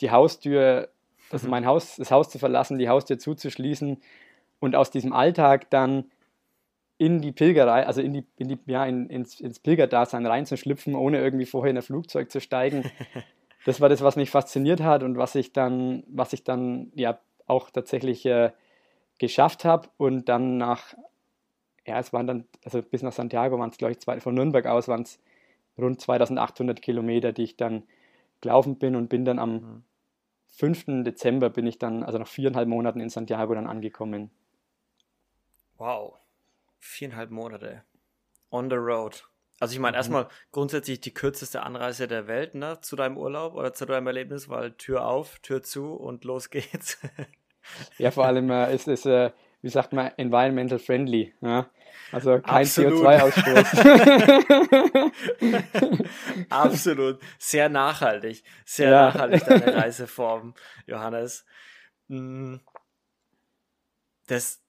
die 0.00 0.10
Haustür 0.10 0.88
also 1.32 1.48
mein 1.48 1.66
Haus, 1.66 1.96
das 1.96 2.10
Haus 2.10 2.28
zu 2.28 2.38
verlassen, 2.38 2.78
die 2.78 2.88
Haustür 2.88 3.18
zuzuschließen 3.18 3.98
und 4.60 4.76
aus 4.76 4.90
diesem 4.90 5.12
Alltag 5.12 5.70
dann 5.70 6.04
in 6.98 7.20
die 7.20 7.32
Pilgerei, 7.32 7.86
also 7.86 8.00
in 8.00 8.12
die, 8.12 8.24
in 8.36 8.48
die, 8.48 8.58
ja, 8.66 8.86
in, 8.86 9.08
ins, 9.08 9.40
ins 9.40 9.58
Pilgerdasein 9.58 10.24
reinzuschlüpfen, 10.24 10.94
ohne 10.94 11.18
irgendwie 11.18 11.46
vorher 11.46 11.70
in 11.70 11.76
ein 11.76 11.82
Flugzeug 11.82 12.30
zu 12.30 12.40
steigen. 12.40 12.90
Das 13.64 13.80
war 13.80 13.88
das, 13.88 14.02
was 14.02 14.16
mich 14.16 14.28
fasziniert 14.28 14.80
hat 14.80 15.04
und 15.04 15.16
was 15.16 15.36
ich 15.36 15.52
dann, 15.52 16.02
was 16.08 16.32
ich 16.32 16.42
dann 16.42 16.90
ja 16.96 17.20
auch 17.46 17.70
tatsächlich 17.70 18.26
äh, 18.26 18.50
geschafft 19.20 19.64
habe 19.64 19.88
und 19.98 20.28
dann 20.28 20.56
nach, 20.56 20.94
ja, 21.86 22.00
es 22.00 22.12
waren 22.12 22.26
dann, 22.26 22.48
also 22.64 22.82
bis 22.82 23.02
nach 23.02 23.12
Santiago 23.12 23.60
waren 23.60 23.70
es, 23.70 23.78
glaube 23.78 23.92
ich, 23.92 24.00
zwei, 24.00 24.18
von 24.18 24.34
Nürnberg 24.34 24.66
aus 24.66 24.88
waren 24.88 25.02
es 25.02 25.20
rund 25.78 26.00
2800 26.00 26.82
Kilometer, 26.82 27.32
die 27.32 27.44
ich 27.44 27.56
dann 27.56 27.84
gelaufen 28.40 28.78
bin 28.78 28.96
und 28.96 29.08
bin 29.08 29.24
dann 29.24 29.38
am 29.38 29.52
mhm. 29.52 29.84
5. 30.52 31.04
Dezember 31.04 31.50
bin 31.50 31.66
ich 31.66 31.78
dann, 31.78 32.02
also 32.02 32.18
nach 32.18 32.28
viereinhalb 32.28 32.68
Monaten 32.68 33.00
in 33.00 33.08
Santiago 33.08 33.54
dann 33.54 33.66
angekommen. 33.66 34.30
Wow, 35.76 36.14
viereinhalb 36.78 37.30
Monate. 37.30 37.82
On 38.50 38.68
the 38.68 38.76
road. 38.76 39.24
Also 39.60 39.74
ich 39.74 39.78
meine, 39.78 39.94
mhm. 39.94 39.98
erstmal 39.98 40.28
grundsätzlich 40.50 41.00
die 41.00 41.14
kürzeste 41.14 41.62
Anreise 41.62 42.06
der 42.06 42.26
Welt, 42.26 42.54
ne, 42.54 42.80
zu 42.80 42.96
deinem 42.96 43.16
Urlaub 43.16 43.54
oder 43.54 43.72
zu 43.72 43.86
deinem 43.86 44.06
Erlebnis, 44.06 44.48
weil 44.48 44.72
Tür 44.72 45.06
auf, 45.06 45.38
Tür 45.38 45.62
zu 45.62 45.94
und 45.94 46.24
los 46.24 46.50
geht's. 46.50 46.98
ja, 47.98 48.10
vor 48.10 48.26
allem 48.26 48.50
äh, 48.50 48.74
ist 48.74 48.88
es, 48.88 49.06
äh, 49.06 49.30
wie 49.62 49.68
sagt 49.68 49.92
man, 49.92 50.10
environmental 50.16 50.78
friendly. 50.78 51.32
Ja? 51.40 51.70
Also 52.10 52.40
kein 52.40 52.66
CO2-Ausstoß. 52.66 53.64
Absolut. 56.50 57.20
Sehr 57.38 57.68
nachhaltig. 57.68 58.42
Sehr 58.66 58.90
ja. 58.90 59.06
nachhaltig 59.06 59.44
deine 59.46 59.74
Reiseform, 59.82 60.54
Johannes. 60.86 61.46
Hm. 62.08 62.60
Das, 64.26 64.60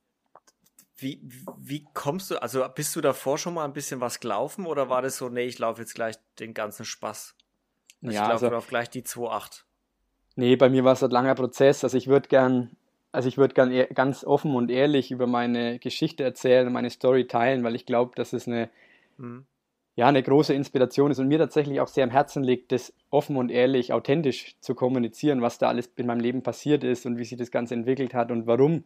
wie, 0.97 1.21
wie 1.57 1.85
kommst 1.93 2.31
du, 2.31 2.41
also 2.41 2.65
bist 2.73 2.95
du 2.95 3.01
davor 3.01 3.38
schon 3.38 3.55
mal 3.55 3.65
ein 3.65 3.73
bisschen 3.73 4.00
was 4.00 4.19
gelaufen 4.19 4.65
oder 4.65 4.89
war 4.89 5.01
das 5.01 5.17
so, 5.17 5.29
nee, 5.29 5.45
ich 5.45 5.59
laufe 5.59 5.81
jetzt 5.81 5.95
gleich 5.95 6.15
den 6.39 6.53
ganzen 6.53 6.85
Spaß? 6.85 7.35
Also 8.03 8.15
ja, 8.15 8.23
ich 8.23 8.29
laufe 8.29 8.55
also, 8.55 8.67
gleich 8.67 8.89
die 8.89 9.03
2,8. 9.03 9.63
Nee, 10.35 10.55
bei 10.55 10.69
mir 10.69 10.83
war 10.83 10.93
es 10.93 11.03
ein 11.03 11.12
langer 11.12 11.35
Prozess. 11.35 11.83
Also 11.83 11.97
ich 11.97 12.07
würde 12.07 12.27
gern 12.27 12.75
also 13.13 13.29
ich 13.29 13.38
würde 13.38 13.88
ganz 13.93 14.25
offen 14.25 14.55
und 14.55 14.72
ehrlich 14.72 15.12
über 15.12 15.27
meine 15.27 15.77
Geschichte 15.77 16.24
erzählen, 16.24 16.74
meine 16.74 16.89
Story 16.89 17.27
teilen, 17.27 17.63
weil 17.63 17.75
ich 17.75 17.86
glaube, 17.86 18.13
dass 18.15 18.34
es 18.34 18.48
eine, 18.48 18.70
mhm. 19.17 19.46
ja, 19.96 20.08
eine 20.08 20.24
große 20.24 20.53
Inspiration 20.53 21.12
ist 21.12 21.20
und 21.20 21.27
mir 21.27 21.38
tatsächlich 21.38 21.79
auch 21.79 21.88
sehr 21.88 22.05
am 22.05 22.10
Herzen 22.10 22.43
liegt, 22.43 22.72
das 22.72 22.91
offen 23.12 23.38
und 23.38 23.51
ehrlich, 23.51 23.93
authentisch 23.93 24.55
zu 24.62 24.74
kommunizieren, 24.74 25.43
was 25.43 25.60
da 25.60 25.70
alles 25.70 25.91
in 25.96 26.08
meinem 26.08 26.22
Leben 26.22 26.41
passiert 26.41 26.84
ist 26.84 27.05
und 27.05 27.20
wie 27.20 27.24
sich 27.24 27.38
das 27.38 27.51
Ganze 27.51 27.75
entwickelt 27.75 28.15
hat 28.15 28.32
und 28.32 28.48
warum 28.48 28.84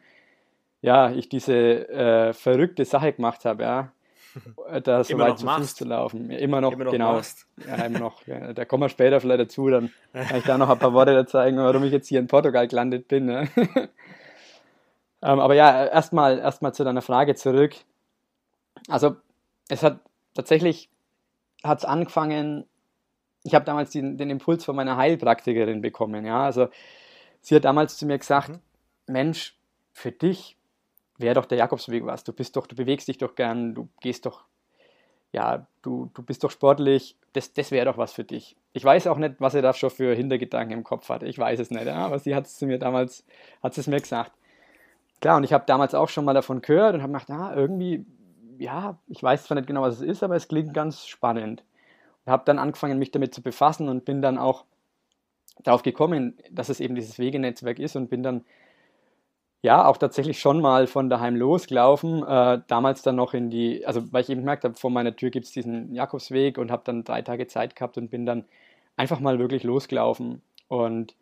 ja, 0.82 1.10
ich 1.10 1.30
diese 1.30 1.90
äh, 1.90 2.34
verrückte 2.34 2.84
Sache 2.84 3.14
gemacht 3.14 3.46
habe, 3.46 3.64
ja. 3.64 3.92
Da 4.84 5.04
so 5.04 5.18
weit 5.18 5.40
zu 5.40 5.48
Fuß 5.48 5.74
zu 5.74 5.86
laufen. 5.86 6.30
Ja, 6.30 6.38
immer 6.38 6.62
noch, 6.62 6.74
immer 6.74 6.84
noch 6.84 6.92
genau. 6.92 7.14
Machst. 7.14 7.48
Ja, 7.66 7.86
immer 7.86 8.00
noch. 8.00 8.28
Ja. 8.28 8.54
Da 8.54 8.66
kommen 8.66 8.84
wir 8.84 8.90
später 8.90 9.20
vielleicht 9.20 9.40
dazu, 9.40 9.70
dann 9.70 9.90
kann 10.14 10.38
ich 10.38 10.44
da 10.44 10.58
noch 10.60 10.70
ein 10.70 10.78
paar 10.78 10.94
Worte 10.94 11.26
zeigen, 11.26 11.58
warum 11.58 11.84
ich 11.86 11.92
jetzt 11.92 12.08
hier 12.08 12.20
in 12.20 12.28
Portugal 12.28 12.68
gelandet 12.68 13.08
bin. 13.08 13.30
Ja. 13.30 13.46
Ähm, 15.22 15.40
aber 15.40 15.56
ja, 15.56 15.86
erstmal 15.86 16.40
erstmal 16.40 16.74
zu 16.74 16.84
deiner 16.84 17.02
Frage 17.02 17.36
zurück. 17.36 17.76
Also 18.88 19.16
es 19.70 19.84
hat 19.84 20.00
tatsächlich 20.34 20.90
hat's 21.64 21.86
angefangen, 21.86 22.66
ich 23.44 23.56
habe 23.56 23.66
damals 23.66 23.92
den, 23.92 24.18
den, 24.18 24.30
Impuls 24.30 24.66
von 24.66 24.76
meiner 24.76 24.98
Heilpraktikerin 24.98 25.82
bekommen. 25.82 26.26
Ja? 26.26 26.44
Also 26.44 26.68
sie 27.42 27.56
hat 27.56 27.66
damals 27.66 27.98
zu 27.98 28.06
mir 28.06 28.18
gesagt, 28.18 28.50
mhm. 28.50 28.60
Mensch, 29.08 29.58
für 29.94 30.12
dich 30.12 30.58
wäre 31.18 31.36
doch 31.36 31.46
der 31.46 31.58
Jakobsweg 31.58 32.06
was. 32.06 32.24
Du 32.24 32.34
bist 32.34 32.56
doch, 32.56 32.68
du 32.68 32.76
bewegst 32.76 33.08
dich 33.08 33.18
doch 33.18 33.36
gern, 33.36 33.74
du 33.74 33.90
gehst 34.02 34.26
doch, 34.26 34.46
ja, 35.32 35.66
du, 35.82 36.12
du 36.14 36.24
bist 36.24 36.44
doch 36.44 36.52
sportlich, 36.52 37.16
das, 37.34 37.54
das 37.54 37.72
wäre 37.72 37.86
doch 37.86 37.98
was 37.98 38.14
für 38.14 38.24
dich. 38.24 38.56
Ich 38.74 38.84
weiß 38.84 39.08
auch 39.08 39.18
nicht, 39.18 39.36
was 39.40 39.56
er 39.56 39.62
da 39.62 39.74
schon 39.74 39.90
für 39.90 40.14
Hintergedanken 40.14 40.78
im 40.78 40.84
Kopf 40.84 41.10
hatte. 41.10 41.26
Ich 41.26 41.40
weiß 41.40 41.60
es 41.60 41.72
nicht, 41.72 41.86
ja? 41.86 42.06
aber 42.06 42.20
sie 42.20 42.36
hat 42.36 42.46
es 42.46 42.58
zu 42.58 42.68
mir 42.68 42.80
damals, 42.80 43.26
hat 43.64 43.78
es 43.78 43.88
mir 43.88 44.00
gesagt. 44.00 44.34
Klar, 45.22 45.38
und 45.38 45.44
ich 45.44 45.54
habe 45.54 45.66
damals 45.66 45.96
auch 45.96 46.10
schon 46.10 46.26
mal 46.26 46.34
davon 46.34 46.62
gehört 46.62 46.94
und 46.94 47.02
habe 47.02 47.14
gedacht, 47.14 47.30
na, 47.30 47.56
irgendwie, 47.56 48.06
ja, 48.60 49.00
ich 49.08 49.22
weiß 49.22 49.46
zwar 49.46 49.56
nicht 49.56 49.68
genau, 49.68 49.82
was 49.82 49.96
es 49.96 50.02
ist, 50.02 50.24
aber 50.24 50.36
es 50.36 50.48
klingt 50.48 50.74
ganz 50.74 51.08
spannend. 51.08 51.64
Und 52.26 52.32
habe 52.32 52.44
dann 52.46 52.60
angefangen, 52.60 53.00
mich 53.00 53.12
damit 53.12 53.34
zu 53.34 53.42
befassen 53.42 53.90
und 53.90 54.06
bin 54.06 54.22
dann 54.22 54.38
auch 54.38 54.66
darauf 55.64 55.84
gekommen, 55.84 56.38
dass 56.52 56.70
es 56.70 56.80
eben 56.80 56.96
dieses 56.96 57.20
Wegenetzwerk 57.20 57.80
ist 57.80 57.96
und 57.96 58.10
bin 58.10 58.24
dann 58.24 58.46
ja 59.64 59.86
auch 59.86 59.98
tatsächlich 59.98 60.40
schon 60.40 60.62
mal 60.62 60.88
von 60.88 61.10
daheim 61.10 61.36
losgelaufen. 61.36 62.24
Äh, 62.24 62.62
damals 62.68 63.02
dann 63.02 63.16
noch 63.16 63.34
in 63.34 63.50
die, 63.50 63.86
also 63.86 64.12
weil 64.14 64.22
ich 64.22 64.30
eben 64.30 64.42
gemerkt 64.42 64.64
habe, 64.64 64.76
vor 64.76 64.92
meiner 64.92 65.16
Tür 65.16 65.30
gibt 65.32 65.46
es 65.48 65.52
diesen 65.52 65.94
Jakobsweg 65.94 66.58
und 66.58 66.72
habe 66.72 66.84
dann 66.86 67.04
drei 67.04 67.22
Tage 67.22 67.48
Zeit 67.48 67.76
gehabt 67.76 67.98
und 67.98 68.10
bin 68.12 68.26
dann 68.26 68.46
einfach 68.96 69.20
mal 69.20 69.40
wirklich 69.40 69.64
losgelaufen 69.64 70.42
und 70.68 71.16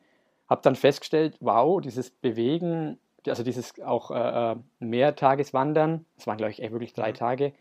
habe 0.50 0.62
dann 0.64 0.76
festgestellt, 0.76 1.38
wow, 1.40 1.82
dieses 1.82 2.12
Bewegen 2.12 3.00
also 3.28 3.44
dieses 3.44 3.80
auch 3.82 4.12
äh, 4.12 4.52
äh, 4.52 4.56
Mehrtageswandern, 4.80 6.06
das 6.16 6.28
waren 6.28 6.38
glaube 6.38 6.52
ich 6.52 6.62
echt 6.62 6.72
wirklich 6.72 6.94
drei 6.94 7.10
mhm. 7.12 7.16
Tage, 7.16 7.54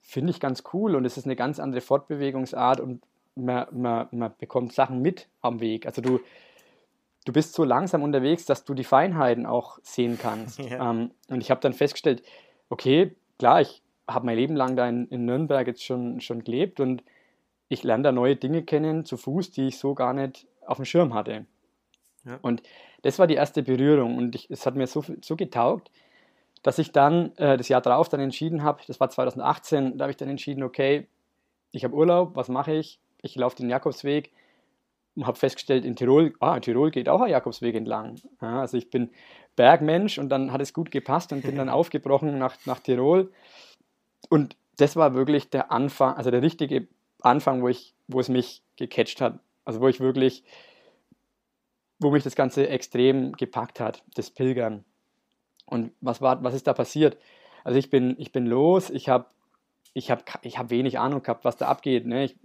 finde 0.00 0.30
ich 0.30 0.40
ganz 0.40 0.64
cool 0.72 0.96
und 0.96 1.04
es 1.04 1.16
ist 1.16 1.26
eine 1.26 1.36
ganz 1.36 1.60
andere 1.60 1.80
Fortbewegungsart 1.80 2.80
und 2.80 3.02
man, 3.34 3.66
man, 3.72 4.08
man 4.10 4.32
bekommt 4.38 4.72
Sachen 4.72 5.00
mit 5.00 5.28
am 5.40 5.60
Weg. 5.60 5.86
Also 5.86 6.02
du, 6.02 6.20
du 7.24 7.32
bist 7.32 7.54
so 7.54 7.64
langsam 7.64 8.02
unterwegs, 8.02 8.44
dass 8.44 8.64
du 8.64 8.74
die 8.74 8.84
Feinheiten 8.84 9.46
auch 9.46 9.78
sehen 9.82 10.18
kannst. 10.20 10.58
Ja. 10.68 10.90
Ähm, 10.90 11.12
und 11.28 11.40
ich 11.40 11.50
habe 11.50 11.60
dann 11.60 11.72
festgestellt, 11.72 12.22
okay, 12.68 13.14
klar, 13.38 13.60
ich 13.60 13.82
habe 14.08 14.26
mein 14.26 14.36
Leben 14.36 14.56
lang 14.56 14.76
da 14.76 14.88
in, 14.88 15.06
in, 15.08 15.24
Nürnberg 15.24 15.66
jetzt 15.66 15.84
schon, 15.84 16.20
schon 16.20 16.42
gelebt 16.42 16.80
und 16.80 17.02
ich 17.68 17.82
lerne 17.84 18.02
da 18.02 18.12
neue 18.12 18.36
Dinge 18.36 18.62
kennen 18.62 19.04
zu 19.04 19.16
Fuß, 19.16 19.50
die 19.50 19.68
ich 19.68 19.78
so 19.78 19.94
gar 19.94 20.14
nicht 20.14 20.46
auf 20.66 20.76
dem 20.76 20.84
Schirm 20.84 21.14
hatte. 21.14 21.46
Ja. 22.28 22.38
Und 22.42 22.62
das 23.02 23.18
war 23.18 23.26
die 23.26 23.34
erste 23.34 23.62
Berührung 23.62 24.16
und 24.16 24.34
ich, 24.34 24.50
es 24.50 24.66
hat 24.66 24.76
mir 24.76 24.86
so, 24.86 25.04
so 25.22 25.36
getaugt, 25.36 25.90
dass 26.62 26.78
ich 26.78 26.92
dann 26.92 27.34
äh, 27.36 27.56
das 27.56 27.68
Jahr 27.68 27.80
darauf 27.80 28.08
dann 28.08 28.20
entschieden 28.20 28.62
habe, 28.62 28.82
das 28.86 29.00
war 29.00 29.08
2018, 29.10 29.96
da 29.96 30.04
habe 30.04 30.10
ich 30.10 30.16
dann 30.16 30.28
entschieden, 30.28 30.62
okay, 30.62 31.06
ich 31.70 31.84
habe 31.84 31.94
Urlaub, 31.94 32.34
was 32.34 32.48
mache 32.48 32.74
ich? 32.74 32.98
Ich 33.22 33.34
laufe 33.36 33.56
den 33.56 33.70
Jakobsweg 33.70 34.32
und 35.16 35.26
habe 35.26 35.38
festgestellt, 35.38 35.84
in 35.84 35.96
Tirol, 35.96 36.32
ah, 36.40 36.56
in 36.56 36.62
Tirol 36.62 36.90
geht 36.90 37.08
auch 37.08 37.20
ein 37.20 37.30
Jakobsweg 37.30 37.74
entlang. 37.74 38.16
Ja, 38.40 38.60
also 38.60 38.76
ich 38.76 38.90
bin 38.90 39.10
Bergmensch 39.56 40.18
und 40.18 40.28
dann 40.28 40.52
hat 40.52 40.60
es 40.60 40.72
gut 40.72 40.90
gepasst 40.90 41.32
und 41.32 41.42
bin 41.42 41.56
dann 41.56 41.68
aufgebrochen 41.68 42.38
nach, 42.38 42.56
nach 42.66 42.80
Tirol. 42.80 43.32
Und 44.28 44.56
das 44.76 44.96
war 44.96 45.14
wirklich 45.14 45.50
der 45.50 45.72
Anfang, 45.72 46.14
also 46.14 46.30
der 46.30 46.42
richtige 46.42 46.86
Anfang, 47.20 47.62
wo, 47.62 47.68
ich, 47.68 47.94
wo 48.06 48.20
es 48.20 48.28
mich 48.28 48.62
gecatcht 48.76 49.20
hat. 49.20 49.40
Also 49.64 49.80
wo 49.80 49.88
ich 49.88 50.00
wirklich 50.00 50.44
wo 51.98 52.10
mich 52.10 52.22
das 52.22 52.36
Ganze 52.36 52.68
extrem 52.68 53.32
gepackt 53.32 53.80
hat, 53.80 54.02
das 54.14 54.30
Pilgern. 54.30 54.84
Und 55.66 55.92
was, 56.00 56.20
war, 56.20 56.42
was 56.42 56.54
ist 56.54 56.66
da 56.66 56.72
passiert? 56.72 57.16
Also 57.64 57.78
ich 57.78 57.90
bin, 57.90 58.14
ich 58.18 58.32
bin 58.32 58.46
los, 58.46 58.90
ich 58.90 59.08
habe 59.08 59.26
ich 59.94 60.10
hab, 60.10 60.22
ich 60.42 60.58
hab 60.58 60.70
wenig 60.70 60.98
Ahnung 60.98 61.22
gehabt, 61.22 61.44
was 61.44 61.56
da 61.56 61.66
abgeht. 61.66 62.06
Ne? 62.06 62.24
Ich, 62.24 62.36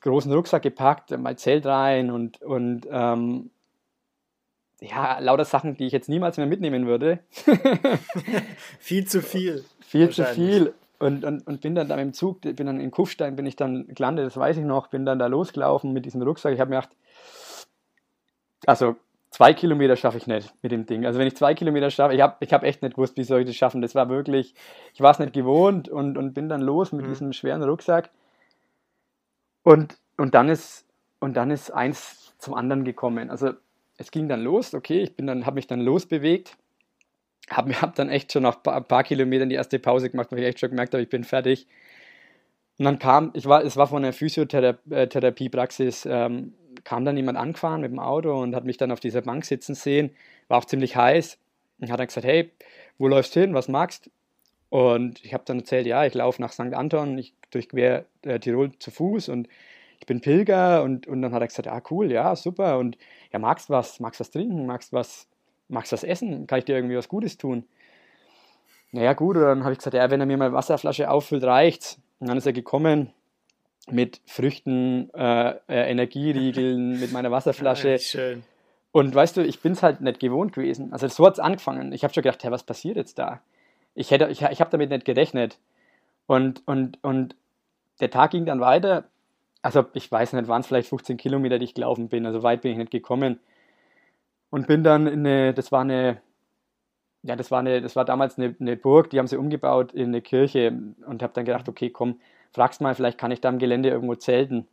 großen 0.00 0.32
Rucksack 0.32 0.62
gepackt, 0.62 1.16
mein 1.18 1.36
Zelt 1.36 1.66
rein 1.66 2.10
und, 2.10 2.42
und 2.42 2.86
ähm, 2.90 3.50
ja, 4.80 5.18
lauter 5.18 5.44
Sachen, 5.44 5.76
die 5.76 5.86
ich 5.86 5.92
jetzt 5.92 6.08
niemals 6.08 6.36
mehr 6.36 6.46
mitnehmen 6.46 6.86
würde. 6.86 7.20
viel 8.78 9.06
zu 9.06 9.22
viel. 9.22 9.64
Viel 9.80 10.10
zu 10.10 10.24
viel. 10.24 10.74
Und, 10.98 11.24
und, 11.24 11.46
und 11.46 11.60
bin 11.60 11.74
dann 11.74 11.88
da 11.88 11.96
im 11.96 12.14
Zug, 12.14 12.40
bin 12.40 12.66
dann 12.66 12.80
in 12.80 12.90
Kufstein, 12.90 13.36
bin 13.36 13.44
ich 13.44 13.56
dann 13.56 13.86
gelandet, 13.88 14.26
das 14.26 14.36
weiß 14.36 14.56
ich 14.56 14.64
noch, 14.64 14.86
bin 14.86 15.04
dann 15.04 15.18
da 15.18 15.26
losgelaufen 15.26 15.92
mit 15.92 16.06
diesem 16.06 16.22
Rucksack. 16.22 16.54
Ich 16.54 16.60
habe 16.60 16.70
mir 16.70 16.76
gedacht, 16.76 16.96
also 18.64 18.96
zwei 19.30 19.52
Kilometer 19.52 19.96
schaffe 19.96 20.16
ich 20.16 20.26
nicht 20.26 20.54
mit 20.62 20.72
dem 20.72 20.86
Ding. 20.86 21.04
Also 21.04 21.18
wenn 21.18 21.26
ich 21.26 21.36
zwei 21.36 21.54
Kilometer 21.54 21.90
schaffe, 21.90 22.14
ich 22.14 22.20
habe 22.22 22.36
ich 22.40 22.52
hab 22.52 22.62
echt 22.62 22.82
nicht 22.82 22.94
gewusst, 22.94 23.16
wie 23.16 23.24
soll 23.24 23.40
ich 23.40 23.46
das 23.46 23.56
schaffen. 23.56 23.82
Das 23.82 23.94
war 23.94 24.08
wirklich, 24.08 24.54
ich 24.94 25.00
war 25.00 25.10
es 25.10 25.18
nicht 25.18 25.32
gewohnt 25.32 25.88
und, 25.88 26.16
und 26.16 26.32
bin 26.32 26.48
dann 26.48 26.62
los 26.62 26.92
mit 26.92 27.04
mhm. 27.04 27.10
diesem 27.10 27.32
schweren 27.32 27.62
Rucksack. 27.62 28.10
Und, 29.62 29.98
und, 30.16 30.34
dann 30.34 30.48
ist, 30.48 30.86
und 31.18 31.36
dann 31.36 31.50
ist 31.50 31.70
eins 31.70 32.34
zum 32.38 32.54
anderen 32.54 32.84
gekommen. 32.84 33.30
Also 33.30 33.52
es 33.98 34.10
ging 34.10 34.28
dann 34.28 34.42
los, 34.42 34.74
okay, 34.74 35.02
ich 35.02 35.16
bin 35.16 35.26
dann, 35.26 35.44
habe 35.44 35.56
mich 35.56 35.66
dann 35.66 35.80
losbewegt, 35.80 36.56
habe 37.50 37.72
hab 37.80 37.94
dann 37.94 38.08
echt 38.08 38.32
schon 38.32 38.44
nach 38.44 38.58
ein 38.64 38.84
paar 38.84 39.04
Kilometern 39.04 39.48
die 39.48 39.56
erste 39.56 39.78
Pause 39.78 40.10
gemacht, 40.10 40.32
weil 40.32 40.38
ich 40.40 40.46
echt 40.46 40.60
schon 40.60 40.70
gemerkt 40.70 40.94
habe, 40.94 41.02
ich 41.02 41.08
bin 41.08 41.24
fertig. 41.24 41.66
Und 42.78 42.84
dann 42.84 42.98
kam, 42.98 43.30
ich 43.34 43.46
war, 43.46 43.64
es 43.64 43.76
war 43.76 43.86
von 43.86 44.02
der 44.02 44.12
Physiotherapiepraxis, 44.12 46.06
ähm, 46.06 46.52
kam 46.86 47.04
dann 47.04 47.16
jemand 47.16 47.36
angefahren 47.36 47.80
mit 47.80 47.90
dem 47.90 47.98
Auto 47.98 48.40
und 48.40 48.54
hat 48.54 48.64
mich 48.64 48.76
dann 48.76 48.92
auf 48.92 49.00
dieser 49.00 49.20
Bank 49.22 49.44
sitzen 49.44 49.74
sehen, 49.74 50.10
war 50.46 50.58
auch 50.58 50.64
ziemlich 50.64 50.94
heiß 50.94 51.36
und 51.80 51.90
hat 51.90 51.98
dann 51.98 52.06
gesagt, 52.06 52.24
hey, 52.24 52.52
wo 52.96 53.08
läufst 53.08 53.34
du 53.34 53.40
hin, 53.40 53.54
was 53.54 53.66
magst? 53.66 54.08
Und 54.70 55.24
ich 55.24 55.34
habe 55.34 55.42
dann 55.44 55.58
erzählt, 55.58 55.86
ja, 55.86 56.06
ich 56.06 56.14
laufe 56.14 56.40
nach 56.40 56.52
St. 56.52 56.74
Anton, 56.74 57.18
ich 57.18 57.34
durchquer 57.50 58.04
äh, 58.22 58.38
Tirol 58.38 58.70
zu 58.78 58.92
Fuß 58.92 59.30
und 59.30 59.48
ich 59.98 60.06
bin 60.06 60.20
Pilger 60.20 60.84
und, 60.84 61.08
und 61.08 61.22
dann 61.22 61.32
hat 61.32 61.42
er 61.42 61.48
gesagt, 61.48 61.66
ah 61.66 61.82
cool, 61.90 62.12
ja, 62.12 62.36
super 62.36 62.78
und 62.78 62.96
ja, 63.32 63.40
magst 63.40 63.68
was, 63.68 63.98
magst 63.98 64.20
was 64.20 64.30
trinken, 64.30 64.64
magst 64.66 64.92
was, 64.92 65.26
magst 65.66 65.92
was 65.92 66.04
essen, 66.04 66.46
kann 66.46 66.60
ich 66.60 66.66
dir 66.66 66.76
irgendwie 66.76 66.96
was 66.96 67.08
Gutes 67.08 67.36
tun? 67.36 67.64
naja 68.92 69.12
gut, 69.12 69.36
und 69.36 69.42
dann 69.42 69.64
habe 69.64 69.72
ich 69.72 69.78
gesagt, 69.78 69.94
ja, 69.94 70.10
wenn 70.10 70.20
er 70.20 70.26
mir 70.26 70.36
mal 70.36 70.52
Wasserflasche 70.52 71.10
auffüllt, 71.10 71.44
reicht's. 71.44 72.00
Und 72.18 72.28
dann 72.28 72.38
ist 72.38 72.46
er 72.46 72.52
gekommen 72.52 73.12
mit 73.90 74.20
Früchten, 74.26 75.10
äh, 75.14 75.50
äh, 75.68 75.90
Energieriegeln, 75.90 77.00
mit 77.00 77.12
meiner 77.12 77.30
Wasserflasche. 77.30 77.90
Ja, 77.90 77.98
schön. 77.98 78.42
Und 78.92 79.14
weißt 79.14 79.36
du, 79.36 79.42
ich 79.42 79.60
bin 79.60 79.72
es 79.72 79.82
halt 79.82 80.00
nicht 80.00 80.20
gewohnt 80.20 80.54
gewesen. 80.54 80.92
Also 80.92 81.06
so 81.08 81.26
hat 81.26 81.34
es 81.34 81.38
angefangen. 81.38 81.92
Ich 81.92 82.02
habe 82.02 82.14
schon 82.14 82.22
gedacht, 82.22 82.42
hey, 82.42 82.50
was 82.50 82.62
passiert 82.62 82.96
jetzt 82.96 83.18
da? 83.18 83.40
Ich, 83.94 84.10
hätte, 84.10 84.28
ich, 84.28 84.42
ich 84.42 84.60
habe 84.60 84.70
damit 84.70 84.90
nicht 84.90 85.04
gerechnet. 85.04 85.58
Und, 86.26 86.62
und, 86.66 86.98
und 87.02 87.36
der 88.00 88.10
Tag 88.10 88.30
ging 88.30 88.46
dann 88.46 88.60
weiter. 88.60 89.04
Also 89.62 89.84
ich 89.92 90.10
weiß 90.10 90.32
nicht, 90.32 90.48
waren 90.48 90.60
es 90.60 90.66
vielleicht 90.66 90.88
15 90.88 91.16
Kilometer, 91.16 91.58
die 91.58 91.64
ich 91.66 91.74
gelaufen 91.74 92.08
bin. 92.08 92.24
Also 92.24 92.42
weit 92.42 92.62
bin 92.62 92.72
ich 92.72 92.78
nicht 92.78 92.90
gekommen. 92.90 93.38
Und 94.48 94.66
bin 94.66 94.82
dann 94.82 95.06
in 95.06 95.26
eine, 95.26 95.52
das 95.52 95.72
war 95.72 95.82
eine, 95.82 96.22
ja, 97.22 97.36
das 97.36 97.50
war 97.50 97.58
eine, 97.58 97.82
das 97.82 97.96
war 97.96 98.04
damals 98.04 98.38
eine, 98.38 98.54
eine 98.58 98.76
Burg, 98.76 99.10
die 99.10 99.18
haben 99.18 99.26
sie 99.26 99.36
umgebaut 99.36 99.92
in 99.92 100.08
eine 100.08 100.22
Kirche 100.22 100.68
und 101.06 101.22
habe 101.22 101.32
dann 101.34 101.44
gedacht, 101.44 101.68
okay, 101.68 101.90
komm, 101.90 102.20
fragst 102.56 102.80
mal, 102.80 102.94
vielleicht 102.94 103.18
kann 103.18 103.30
ich 103.30 103.42
da 103.42 103.50
im 103.50 103.58
Gelände 103.58 103.90
irgendwo 103.90 104.14
zelten. 104.14 104.66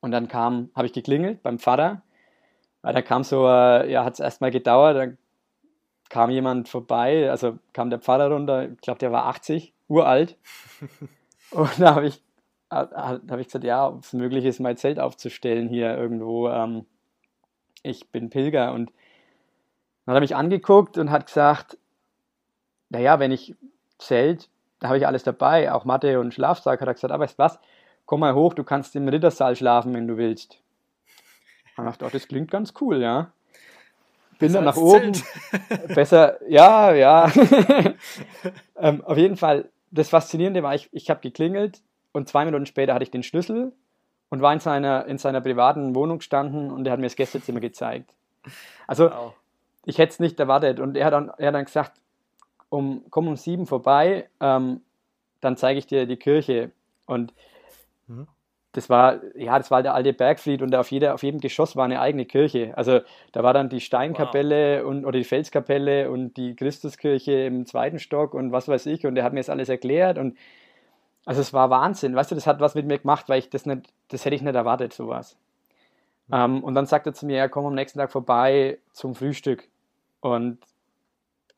Und 0.00 0.10
dann 0.10 0.26
kam, 0.26 0.70
habe 0.74 0.86
ich 0.86 0.94
geklingelt 0.94 1.42
beim 1.42 1.58
Pfarrer, 1.58 2.00
weil 2.80 2.94
da 2.94 3.02
kam 3.02 3.22
so, 3.24 3.46
äh, 3.46 3.90
ja, 3.90 4.04
hat 4.04 4.14
es 4.14 4.20
erstmal 4.20 4.50
gedauert, 4.50 4.96
dann 4.96 5.18
kam 6.08 6.30
jemand 6.30 6.68
vorbei, 6.68 7.30
also 7.30 7.58
kam 7.74 7.90
der 7.90 7.98
Pfarrer 7.98 8.32
runter, 8.32 8.70
ich 8.70 8.80
glaube, 8.80 8.98
der 8.98 9.12
war 9.12 9.26
80, 9.26 9.74
uralt. 9.88 10.38
Und 11.50 11.78
da 11.78 11.94
habe 11.94 12.06
ich, 12.06 12.22
hab 12.70 13.38
ich 13.38 13.46
gesagt, 13.46 13.64
ja, 13.64 13.86
ob 13.86 14.02
es 14.02 14.14
möglich 14.14 14.46
ist, 14.46 14.58
mein 14.58 14.78
Zelt 14.78 14.98
aufzustellen 14.98 15.68
hier 15.68 15.96
irgendwo. 15.96 16.48
Ähm, 16.48 16.86
ich 17.82 18.10
bin 18.10 18.30
Pilger 18.30 18.72
und 18.72 18.90
dann 20.04 20.14
hat 20.14 20.16
er 20.16 20.20
mich 20.22 20.34
angeguckt 20.34 20.96
und 20.98 21.10
hat 21.10 21.26
gesagt, 21.26 21.76
naja, 22.88 23.20
wenn 23.20 23.30
ich 23.30 23.54
Zelt, 23.98 24.48
da 24.84 24.88
habe 24.88 24.98
ich 24.98 25.06
alles 25.06 25.22
dabei, 25.22 25.72
auch 25.72 25.86
Matte 25.86 26.20
und 26.20 26.34
Schlafsack, 26.34 26.78
hat 26.78 26.86
er 26.86 26.92
gesagt, 26.92 27.10
aber 27.10 27.24
weißt 27.24 27.38
was, 27.38 27.58
komm 28.04 28.20
mal 28.20 28.34
hoch, 28.34 28.52
du 28.52 28.64
kannst 28.64 28.94
im 28.96 29.08
Rittersaal 29.08 29.56
schlafen, 29.56 29.94
wenn 29.94 30.06
du 30.06 30.18
willst. 30.18 30.58
Ich 31.64 31.74
dachte, 31.74 32.04
oh, 32.04 32.10
das 32.12 32.28
klingt 32.28 32.50
ganz 32.50 32.74
cool, 32.82 33.00
ja. 33.00 33.32
Bin 34.38 34.52
dann 34.52 34.64
nach 34.64 34.76
oben. 34.76 35.12
Besser, 35.94 36.38
ja, 36.50 36.92
ja. 36.92 37.32
ähm, 38.76 39.02
auf 39.06 39.16
jeden 39.16 39.38
Fall, 39.38 39.70
das 39.90 40.10
Faszinierende 40.10 40.62
war, 40.62 40.74
ich, 40.74 40.90
ich 40.92 41.08
habe 41.08 41.20
geklingelt 41.20 41.80
und 42.12 42.28
zwei 42.28 42.44
Minuten 42.44 42.66
später 42.66 42.92
hatte 42.92 43.04
ich 43.04 43.10
den 43.10 43.22
Schlüssel 43.22 43.72
und 44.28 44.42
war 44.42 44.52
in 44.52 44.60
seiner, 44.60 45.06
in 45.06 45.16
seiner 45.16 45.40
privaten 45.40 45.94
Wohnung 45.94 46.18
gestanden 46.18 46.70
und 46.70 46.86
er 46.86 46.92
hat 46.92 47.00
mir 47.00 47.06
das 47.06 47.16
Gästezimmer 47.16 47.60
gezeigt. 47.60 48.12
Also, 48.86 49.10
wow 49.10 49.32
ich 49.86 49.98
hätte 49.98 50.12
es 50.12 50.20
nicht 50.20 50.40
erwartet. 50.40 50.80
Und 50.80 50.96
er 50.96 51.06
hat 51.06 51.12
dann, 51.12 51.30
er 51.36 51.48
hat 51.48 51.54
dann 51.54 51.64
gesagt, 51.64 51.92
um, 52.74 53.04
komm 53.10 53.28
um 53.28 53.36
sieben 53.36 53.66
vorbei, 53.66 54.28
ähm, 54.40 54.80
dann 55.40 55.56
zeige 55.56 55.78
ich 55.78 55.86
dir 55.86 56.06
die 56.06 56.16
Kirche. 56.16 56.72
Und 57.06 57.32
mhm. 58.08 58.26
das 58.72 58.90
war, 58.90 59.20
ja, 59.36 59.56
das 59.58 59.70
war 59.70 59.82
der 59.82 59.94
alte 59.94 60.12
Bergfried 60.12 60.60
und 60.60 60.74
auf, 60.74 60.90
jeder, 60.90 61.14
auf 61.14 61.22
jedem 61.22 61.40
Geschoss 61.40 61.76
war 61.76 61.84
eine 61.84 62.00
eigene 62.00 62.24
Kirche. 62.24 62.76
Also 62.76 63.00
da 63.32 63.42
war 63.42 63.54
dann 63.54 63.68
die 63.68 63.80
Steinkapelle 63.80 64.80
wow. 64.82 64.90
und, 64.90 65.04
oder 65.04 65.18
die 65.18 65.24
Felskapelle 65.24 66.10
und 66.10 66.36
die 66.36 66.56
Christuskirche 66.56 67.32
im 67.32 67.66
zweiten 67.66 67.98
Stock 67.98 68.34
und 68.34 68.52
was 68.52 68.66
weiß 68.66 68.86
ich. 68.86 69.06
Und 69.06 69.16
er 69.16 69.24
hat 69.24 69.32
mir 69.32 69.40
das 69.40 69.50
alles 69.50 69.68
erklärt 69.68 70.18
und 70.18 70.36
also 71.26 71.40
es 71.40 71.52
war 71.52 71.70
Wahnsinn. 71.70 72.14
Weißt 72.14 72.30
du, 72.30 72.34
das 72.34 72.46
hat 72.46 72.60
was 72.60 72.74
mit 72.74 72.86
mir 72.86 72.98
gemacht, 72.98 73.28
weil 73.28 73.38
ich 73.38 73.48
das 73.48 73.66
nicht, 73.66 73.92
das 74.08 74.24
hätte 74.24 74.36
ich 74.36 74.42
nicht 74.42 74.54
erwartet, 74.54 74.92
sowas. 74.92 75.36
Mhm. 76.28 76.34
Ähm, 76.34 76.64
und 76.64 76.74
dann 76.74 76.86
sagt 76.86 77.06
er 77.06 77.14
zu 77.14 77.24
mir, 77.26 77.36
ja, 77.36 77.48
komm 77.48 77.66
am 77.66 77.74
nächsten 77.74 77.98
Tag 77.98 78.10
vorbei 78.10 78.78
zum 78.92 79.14
Frühstück. 79.14 79.68
Und, 80.20 80.58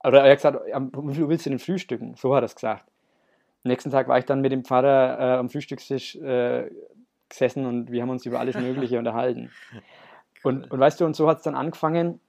oder 0.07 0.23
er 0.23 0.31
hat 0.31 0.39
gesagt, 0.39 0.59
wie 0.67 1.29
willst 1.29 1.47
du 1.47 1.51
denn 1.51 1.59
frühstücken? 1.59 2.15
So 2.15 2.35
hat 2.35 2.43
er 2.43 2.47
es 2.47 2.55
gesagt. 2.55 2.85
Am 3.65 3.71
nächsten 3.71 3.91
Tag 3.91 4.07
war 4.07 4.19
ich 4.19 4.25
dann 4.25 4.41
mit 4.41 4.53
dem 4.53 4.65
Pfarrer 4.65 5.19
äh, 5.19 5.39
am 5.39 5.51
Frühstückstisch 5.51 6.15
äh, 6.17 6.71
gesessen 7.29 7.67
und 7.67 7.91
wir 7.91 8.03
haben 8.03 8.11
uns 8.11 8.25
über 8.25 8.39
alles 8.39 8.57
Mögliche 8.57 8.99
unterhalten. 9.01 9.51
Und, 10.45 10.71
und 10.71 10.79
weißt 10.79 11.01
du, 11.01 11.05
und 11.05 11.17
so 11.17 11.29
hat 11.29 11.39
es 11.39 11.43
dann 11.43 11.57
angefangen. 11.57 12.21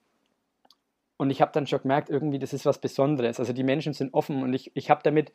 Und 1.18 1.30
ich 1.30 1.40
habe 1.40 1.52
dann 1.52 1.68
schon 1.68 1.82
gemerkt, 1.84 2.10
irgendwie, 2.10 2.40
das 2.40 2.54
ist 2.54 2.66
was 2.66 2.80
Besonderes. 2.80 3.40
Also 3.40 3.54
die 3.54 3.64
Menschen 3.64 3.94
sind 3.94 4.14
offen 4.14 4.42
und 4.42 4.54
ich, 4.54 4.72
ich 4.74 4.90
habe 4.90 5.02
damit, 5.04 5.32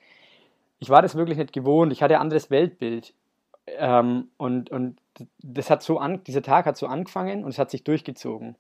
ich 0.81 0.91
war 0.91 1.03
das 1.03 1.15
wirklich 1.15 1.39
nicht 1.39 1.53
gewohnt. 1.53 1.93
Ich 1.93 2.03
hatte 2.03 2.17
ein 2.17 2.21
anderes 2.21 2.51
Weltbild. 2.51 3.15
Ähm, 3.67 4.31
und, 4.37 4.71
und 4.71 4.99
das 5.39 5.71
hat 5.71 5.85
so 5.85 5.99
an, 5.99 6.25
dieser 6.25 6.43
Tag 6.43 6.67
hat 6.67 6.77
so 6.77 6.89
angefangen 6.89 7.45
und 7.45 7.51
es 7.51 7.59
hat 7.61 7.71
sich 7.71 7.85
durchgezogen 7.85 8.57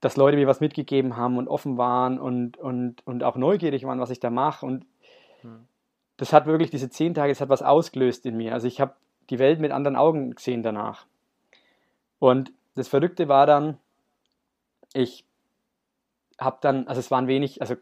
dass 0.00 0.16
Leute 0.16 0.36
mir 0.36 0.46
was 0.46 0.60
mitgegeben 0.60 1.16
haben 1.16 1.36
und 1.36 1.48
offen 1.48 1.76
waren 1.76 2.18
und, 2.18 2.56
und, 2.56 3.06
und 3.06 3.22
auch 3.22 3.36
neugierig 3.36 3.84
waren, 3.84 4.00
was 4.00 4.10
ich 4.10 4.20
da 4.20 4.30
mache. 4.30 4.64
Und 4.64 4.86
hm. 5.42 5.66
das 6.16 6.32
hat 6.32 6.46
wirklich, 6.46 6.70
diese 6.70 6.88
zehn 6.88 7.14
Tage, 7.14 7.32
das 7.32 7.40
hat 7.40 7.50
was 7.50 7.62
ausgelöst 7.62 8.24
in 8.26 8.36
mir. 8.36 8.54
Also 8.54 8.66
ich 8.66 8.80
habe 8.80 8.94
die 9.28 9.38
Welt 9.38 9.60
mit 9.60 9.72
anderen 9.72 9.96
Augen 9.96 10.34
gesehen 10.34 10.62
danach. 10.62 11.06
Und 12.18 12.52
das 12.74 12.88
Verrückte 12.88 13.28
war 13.28 13.46
dann, 13.46 13.78
ich 14.94 15.24
habe 16.38 16.58
dann, 16.60 16.88
also 16.88 16.98
es 16.98 17.10
waren 17.10 17.26
wenig, 17.26 17.60
also 17.60 17.76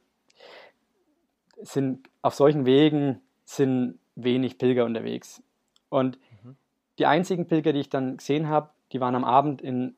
sind 1.61 2.09
auf 2.22 2.35
solchen 2.35 2.66
Wegen 2.66 3.20
sind 3.44 3.98
wenig 4.14 4.59
Pilger 4.59 4.85
unterwegs. 4.85 5.42
Und 5.88 6.18
mhm. 6.42 6.57
die 6.98 7.07
einzigen 7.07 7.46
Pilger, 7.46 7.72
die 7.72 7.81
ich 7.81 7.88
dann 7.88 8.16
gesehen 8.16 8.48
habe, 8.48 8.70
die 8.92 9.00
waren 9.00 9.14
am 9.14 9.24
Abend 9.24 9.62
in 9.62 9.94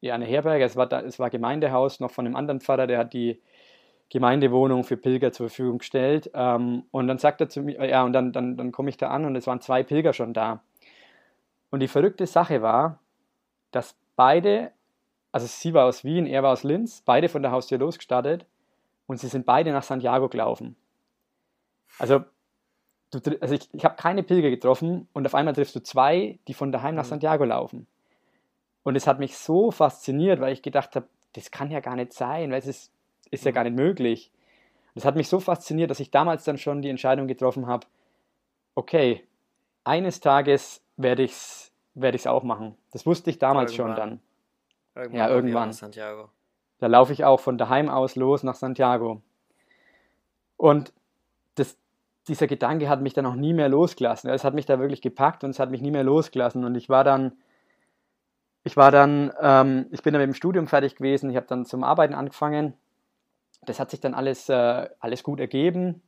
ja, 0.00 0.14
eine 0.14 0.24
Herberge. 0.24 0.64
Es 0.64 0.76
war, 0.76 0.86
da, 0.86 1.00
es 1.00 1.18
war 1.18 1.30
Gemeindehaus 1.30 2.00
noch 2.00 2.10
von 2.10 2.26
einem 2.26 2.36
anderen 2.36 2.60
Pfarrer, 2.60 2.86
der 2.86 2.98
hat 2.98 3.12
die 3.12 3.40
Gemeindewohnung 4.08 4.84
für 4.84 4.96
Pilger 4.96 5.32
zur 5.32 5.48
Verfügung 5.48 5.78
gestellt. 5.78 6.30
Ähm, 6.34 6.84
und 6.90 7.08
dann 7.08 7.18
sagt 7.18 7.40
er 7.40 7.48
zu 7.48 7.62
mir, 7.62 7.84
ja, 7.88 8.04
und 8.04 8.12
dann, 8.12 8.32
dann, 8.32 8.56
dann 8.56 8.72
komme 8.72 8.90
ich 8.90 8.96
da 8.96 9.08
an 9.08 9.24
und 9.24 9.34
es 9.36 9.46
waren 9.46 9.60
zwei 9.60 9.82
Pilger 9.82 10.12
schon 10.12 10.32
da. 10.32 10.62
Und 11.70 11.80
die 11.80 11.88
verrückte 11.88 12.26
Sache 12.26 12.62
war, 12.62 13.00
dass 13.72 13.96
beide, 14.14 14.72
also 15.32 15.46
sie 15.46 15.74
war 15.74 15.86
aus 15.86 16.04
Wien, 16.04 16.26
er 16.26 16.42
war 16.42 16.52
aus 16.52 16.62
Linz, 16.62 17.02
beide 17.04 17.28
von 17.28 17.42
der 17.42 17.50
Haustür 17.50 17.78
losgestartet 17.78 18.46
und 19.06 19.18
sie 19.18 19.28
sind 19.28 19.44
beide 19.44 19.72
nach 19.72 19.82
Santiago 19.82 20.28
gelaufen. 20.28 20.76
Also, 21.98 22.24
du, 23.10 23.20
also 23.40 23.54
ich, 23.54 23.68
ich 23.72 23.84
habe 23.84 23.96
keine 23.96 24.22
Pilger 24.22 24.50
getroffen 24.50 25.08
und 25.12 25.26
auf 25.26 25.34
einmal 25.34 25.54
triffst 25.54 25.74
du 25.74 25.82
zwei, 25.82 26.38
die 26.46 26.54
von 26.54 26.70
daheim 26.70 26.94
nach 26.94 27.04
mhm. 27.04 27.10
Santiago 27.10 27.44
laufen. 27.44 27.86
Und 28.86 28.94
es 28.94 29.08
hat 29.08 29.18
mich 29.18 29.36
so 29.36 29.72
fasziniert, 29.72 30.38
weil 30.38 30.52
ich 30.52 30.62
gedacht 30.62 30.94
habe, 30.94 31.08
das 31.32 31.50
kann 31.50 31.72
ja 31.72 31.80
gar 31.80 31.96
nicht 31.96 32.12
sein, 32.12 32.52
weil 32.52 32.60
es 32.60 32.68
ist, 32.68 32.92
ist 33.32 33.44
ja 33.44 33.50
mhm. 33.50 33.54
gar 33.56 33.64
nicht 33.64 33.74
möglich. 33.74 34.30
Das 34.94 35.04
hat 35.04 35.16
mich 35.16 35.28
so 35.28 35.40
fasziniert, 35.40 35.90
dass 35.90 35.98
ich 35.98 36.12
damals 36.12 36.44
dann 36.44 36.56
schon 36.56 36.82
die 36.82 36.88
Entscheidung 36.88 37.26
getroffen 37.26 37.66
habe, 37.66 37.88
okay, 38.76 39.26
eines 39.82 40.20
Tages 40.20 40.84
werde 40.96 41.24
ich 41.24 41.32
es 41.32 41.72
werd 41.94 42.14
ich's 42.14 42.28
auch 42.28 42.44
machen. 42.44 42.76
Das 42.92 43.06
wusste 43.06 43.28
ich 43.28 43.40
damals 43.40 43.72
irgendwann. 43.72 43.96
schon 43.96 44.20
dann. 44.94 45.02
Irgendwann 45.02 45.18
ja, 45.18 45.34
irgendwann. 45.34 45.72
Santiago. 45.72 46.28
Da 46.78 46.86
laufe 46.86 47.12
ich 47.12 47.24
auch 47.24 47.40
von 47.40 47.58
daheim 47.58 47.88
aus 47.88 48.14
los 48.14 48.44
nach 48.44 48.54
Santiago. 48.54 49.20
Und 50.56 50.92
das, 51.56 51.76
dieser 52.28 52.46
Gedanke 52.46 52.88
hat 52.88 53.02
mich 53.02 53.14
dann 53.14 53.26
auch 53.26 53.34
nie 53.34 53.52
mehr 53.52 53.68
losgelassen. 53.68 54.30
Es 54.30 54.44
hat 54.44 54.54
mich 54.54 54.66
da 54.66 54.78
wirklich 54.78 55.02
gepackt 55.02 55.42
und 55.42 55.50
es 55.50 55.58
hat 55.58 55.72
mich 55.72 55.82
nie 55.82 55.90
mehr 55.90 56.04
losgelassen. 56.04 56.64
Und 56.64 56.76
ich 56.76 56.88
war 56.88 57.02
dann 57.02 57.32
ich 58.66 58.76
war 58.76 58.90
dann, 58.90 59.32
ähm, 59.40 59.86
ich 59.92 60.02
bin 60.02 60.12
dann 60.12 60.20
mit 60.20 60.28
dem 60.28 60.34
Studium 60.34 60.66
fertig 60.66 60.96
gewesen, 60.96 61.30
ich 61.30 61.36
habe 61.36 61.46
dann 61.46 61.64
zum 61.64 61.84
Arbeiten 61.84 62.14
angefangen. 62.14 62.74
Das 63.64 63.78
hat 63.78 63.92
sich 63.92 64.00
dann 64.00 64.12
alles, 64.12 64.48
äh, 64.48 64.88
alles 64.98 65.22
gut 65.22 65.38
ergeben. 65.38 66.02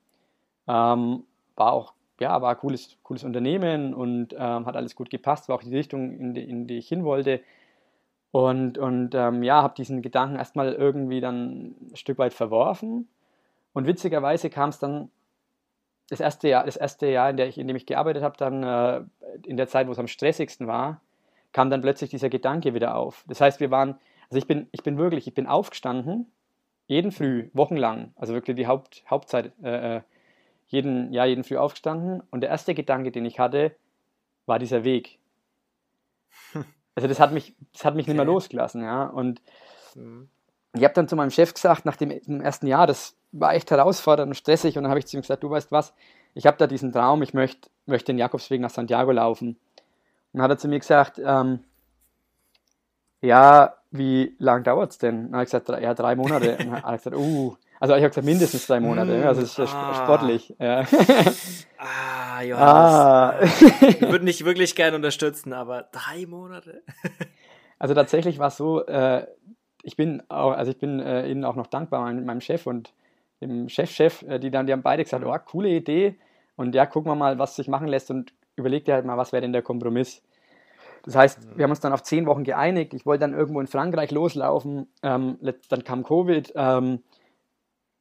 Ähm, 0.66 1.22
war 1.54 1.72
auch, 1.72 1.94
ja, 2.18 2.42
war 2.42 2.50
ein 2.50 2.58
cooles, 2.58 2.98
cooles 3.04 3.22
Unternehmen 3.22 3.94
und 3.94 4.34
ähm, 4.36 4.66
hat 4.66 4.74
alles 4.74 4.96
gut 4.96 5.08
gepasst, 5.08 5.48
war 5.48 5.54
auch 5.54 5.62
die 5.62 5.74
Richtung, 5.74 6.18
in 6.18 6.34
die, 6.34 6.50
in 6.50 6.66
die 6.66 6.78
ich 6.78 6.88
hin 6.88 7.04
wollte. 7.04 7.40
Und, 8.32 8.76
und 8.76 9.14
ähm, 9.14 9.44
ja, 9.44 9.62
habe 9.62 9.76
diesen 9.76 10.02
Gedanken 10.02 10.34
erstmal 10.34 10.72
irgendwie 10.72 11.20
dann 11.20 11.76
ein 11.92 11.96
Stück 11.96 12.18
weit 12.18 12.34
verworfen. 12.34 13.08
Und 13.72 13.86
witzigerweise 13.86 14.50
kam 14.50 14.70
es 14.70 14.80
dann 14.80 15.12
das 16.10 16.18
erste 16.18 16.48
Jahr, 16.48 16.64
das 16.64 16.76
erste 16.76 17.06
Jahr, 17.06 17.30
in, 17.30 17.36
der 17.36 17.46
ich, 17.46 17.56
in 17.56 17.68
dem 17.68 17.76
ich 17.76 17.86
gearbeitet 17.86 18.24
habe, 18.24 18.36
dann 18.36 18.64
äh, 18.64 19.02
in 19.46 19.56
der 19.56 19.68
Zeit, 19.68 19.86
wo 19.86 19.92
es 19.92 19.98
am 20.00 20.08
stressigsten 20.08 20.66
war, 20.66 21.00
kam 21.52 21.70
dann 21.70 21.80
plötzlich 21.80 22.10
dieser 22.10 22.28
Gedanke 22.28 22.74
wieder 22.74 22.96
auf. 22.96 23.24
Das 23.26 23.40
heißt, 23.40 23.60
wir 23.60 23.70
waren, 23.70 23.98
also 24.30 24.38
ich 24.38 24.46
bin, 24.46 24.68
ich 24.72 24.82
bin 24.82 24.98
wirklich, 24.98 25.26
ich 25.26 25.34
bin 25.34 25.46
aufgestanden, 25.46 26.30
jeden 26.86 27.12
Früh, 27.12 27.50
wochenlang, 27.52 28.12
also 28.16 28.34
wirklich 28.34 28.56
die 28.56 28.66
Haupt, 28.66 29.04
Hauptzeit, 29.08 29.52
äh, 29.62 29.96
äh 29.96 30.00
jeden, 30.70 31.14
ja, 31.14 31.24
jeden 31.24 31.44
Früh 31.44 31.56
aufgestanden 31.56 32.22
und 32.30 32.42
der 32.42 32.50
erste 32.50 32.74
Gedanke, 32.74 33.10
den 33.10 33.24
ich 33.24 33.38
hatte, 33.38 33.74
war 34.46 34.58
dieser 34.58 34.84
Weg. 34.84 35.18
Also 36.94 37.06
das 37.06 37.20
hat 37.20 37.30
mich, 37.30 37.54
das 37.72 37.84
hat 37.84 37.94
mich 37.94 38.06
okay. 38.06 38.10
nicht 38.10 38.16
mehr 38.16 38.26
losgelassen, 38.26 38.82
ja. 38.82 39.04
Und 39.04 39.40
mhm. 39.94 40.28
ich 40.72 40.82
habe 40.82 40.94
dann 40.94 41.06
zu 41.06 41.14
meinem 41.14 41.30
Chef 41.30 41.54
gesagt, 41.54 41.84
nach 41.84 41.94
dem, 41.94 42.08
dem, 42.08 42.40
ersten 42.40 42.66
Jahr, 42.66 42.88
das 42.88 43.16
war 43.30 43.54
echt 43.54 43.70
herausfordernd 43.70 44.30
und 44.30 44.34
stressig, 44.34 44.76
und 44.76 44.82
dann 44.82 44.90
habe 44.90 44.98
ich 44.98 45.06
zu 45.06 45.16
ihm 45.16 45.20
gesagt, 45.20 45.44
du 45.44 45.48
weißt 45.48 45.70
was, 45.70 45.94
ich 46.34 46.44
habe 46.44 46.56
da 46.56 46.66
diesen 46.66 46.90
Traum, 46.90 47.22
ich 47.22 47.34
möchte 47.34 47.70
möcht 47.86 48.08
den 48.08 48.18
Jakobsweg 48.18 48.60
nach 48.60 48.70
Santiago 48.70 49.12
laufen. 49.12 49.60
Und 50.32 50.42
hat 50.42 50.50
er 50.50 50.58
zu 50.58 50.68
mir 50.68 50.78
gesagt, 50.78 51.20
ähm, 51.24 51.60
ja, 53.20 53.74
wie 53.90 54.36
lang 54.38 54.64
dauert 54.64 54.92
es 54.92 54.98
denn? 54.98 55.24
Dann 55.24 55.32
habe 55.34 55.44
ich 55.44 55.50
gesagt, 55.50 55.68
ja, 55.82 55.94
drei 55.94 56.14
Monate. 56.14 56.52
Und 56.58 56.66
dann 56.66 56.82
hat 56.82 56.84
er 56.84 56.96
gesagt, 56.96 57.16
uh, 57.16 57.56
Also 57.80 57.94
ich 57.94 58.02
habe 58.02 58.10
gesagt, 58.10 58.26
mindestens 58.26 58.66
drei 58.66 58.80
Monate. 58.80 59.18
Mm, 59.18 59.26
also 59.26 59.42
es 59.42 59.58
ist 59.58 59.74
ah. 59.74 59.94
sportlich. 59.94 60.54
Ja. 60.58 60.84
Ah, 61.80 62.42
Johannes. 62.42 62.72
Ah. 62.72 63.34
ich 63.88 64.00
würde 64.00 64.24
nicht 64.24 64.44
wirklich 64.44 64.74
gerne 64.74 64.96
unterstützen, 64.96 65.52
aber 65.52 65.88
drei 65.92 66.26
Monate. 66.26 66.82
also 67.78 67.94
tatsächlich 67.94 68.40
war 68.40 68.48
es 68.48 68.56
so, 68.56 68.84
äh, 68.86 69.26
ich 69.82 69.96
bin 69.96 70.22
auch, 70.28 70.52
also 70.52 70.72
ich 70.72 70.78
bin 70.78 70.98
äh, 71.00 71.28
ihnen 71.28 71.44
auch 71.44 71.54
noch 71.54 71.68
dankbar, 71.68 72.12
mit 72.12 72.24
meinem 72.24 72.40
Chef 72.40 72.66
und 72.66 72.92
dem 73.40 73.68
Chefchef, 73.68 74.22
-Chef, 74.22 74.28
äh, 74.28 74.38
die 74.40 74.50
dann, 74.50 74.66
die 74.66 74.72
haben 74.72 74.82
beide 74.82 75.04
gesagt, 75.04 75.24
oh, 75.24 75.36
coole 75.46 75.68
Idee. 75.68 76.16
Und 76.56 76.74
ja, 76.74 76.86
gucken 76.86 77.10
wir 77.10 77.16
mal, 77.16 77.38
was 77.38 77.54
sich 77.56 77.68
machen 77.68 77.86
lässt 77.86 78.10
und 78.10 78.32
überleg 78.58 78.84
dir 78.84 78.94
halt 78.94 79.04
mal, 79.04 79.16
was 79.16 79.32
wäre 79.32 79.42
denn 79.42 79.52
der 79.52 79.62
Kompromiss. 79.62 80.22
Das 81.04 81.14
heißt, 81.14 81.56
wir 81.56 81.62
haben 81.62 81.70
uns 81.70 81.80
dann 81.80 81.92
auf 81.92 82.02
zehn 82.02 82.26
Wochen 82.26 82.44
geeinigt. 82.44 82.92
Ich 82.92 83.06
wollte 83.06 83.20
dann 83.20 83.32
irgendwo 83.32 83.60
in 83.60 83.66
Frankreich 83.66 84.10
loslaufen. 84.10 84.88
Ähm, 85.02 85.38
dann 85.68 85.84
kam 85.84 86.02
Covid. 86.02 86.52
Ähm, 86.54 87.02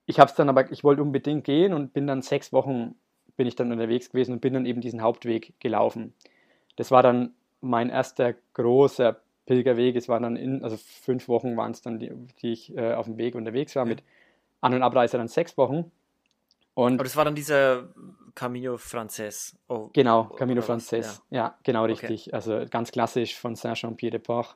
ich 0.05 0.19
habe 0.19 0.29
es 0.29 0.35
dann 0.35 0.49
aber, 0.49 0.71
ich 0.71 0.83
wollte 0.83 1.01
unbedingt 1.01 1.43
gehen 1.43 1.73
und 1.73 1.93
bin 1.93 2.07
dann 2.07 2.21
sechs 2.21 2.51
Wochen 2.51 2.95
bin 3.37 3.47
ich 3.47 3.55
dann 3.55 3.71
unterwegs 3.71 4.09
gewesen 4.09 4.33
und 4.33 4.41
bin 4.41 4.53
dann 4.53 4.65
eben 4.65 4.81
diesen 4.81 5.01
Hauptweg 5.01 5.53
gelaufen. 5.59 6.13
Das 6.75 6.91
war 6.91 7.03
dann 7.03 7.33
mein 7.61 7.89
erster 7.89 8.33
großer 8.53 9.21
Pilgerweg. 9.45 9.95
Es 9.95 10.09
waren 10.09 10.23
dann 10.23 10.35
in, 10.35 10.63
also 10.63 10.75
fünf 10.77 11.27
Wochen 11.27 11.55
waren 11.55 11.71
es 11.71 11.81
dann, 11.81 11.99
die, 11.99 12.11
die 12.41 12.51
ich 12.51 12.75
äh, 12.75 12.93
auf 12.93 13.05
dem 13.05 13.17
Weg 13.17 13.35
unterwegs 13.35 13.75
war, 13.75 13.85
mit 13.85 14.03
An- 14.59 14.73
und 14.73 14.83
Abreise 14.83 15.17
dann 15.17 15.27
sechs 15.27 15.57
Wochen. 15.57 15.91
Und 16.73 16.95
Aber 16.95 17.03
das 17.03 17.15
war 17.15 17.25
dann 17.25 17.35
dieser 17.35 17.89
Camino 18.37 18.77
Frances. 18.77 19.57
Oh, 19.67 19.89
genau, 19.93 20.25
Camino 20.25 20.61
Frances. 20.61 21.23
Ja. 21.31 21.37
ja. 21.37 21.57
genau 21.63 21.85
richtig. 21.85 22.27
Okay. 22.27 22.35
Also 22.35 22.65
ganz 22.69 22.91
klassisch 22.91 23.35
von 23.35 23.55
Saint-Jean-Pied-de-Port, 23.55 24.55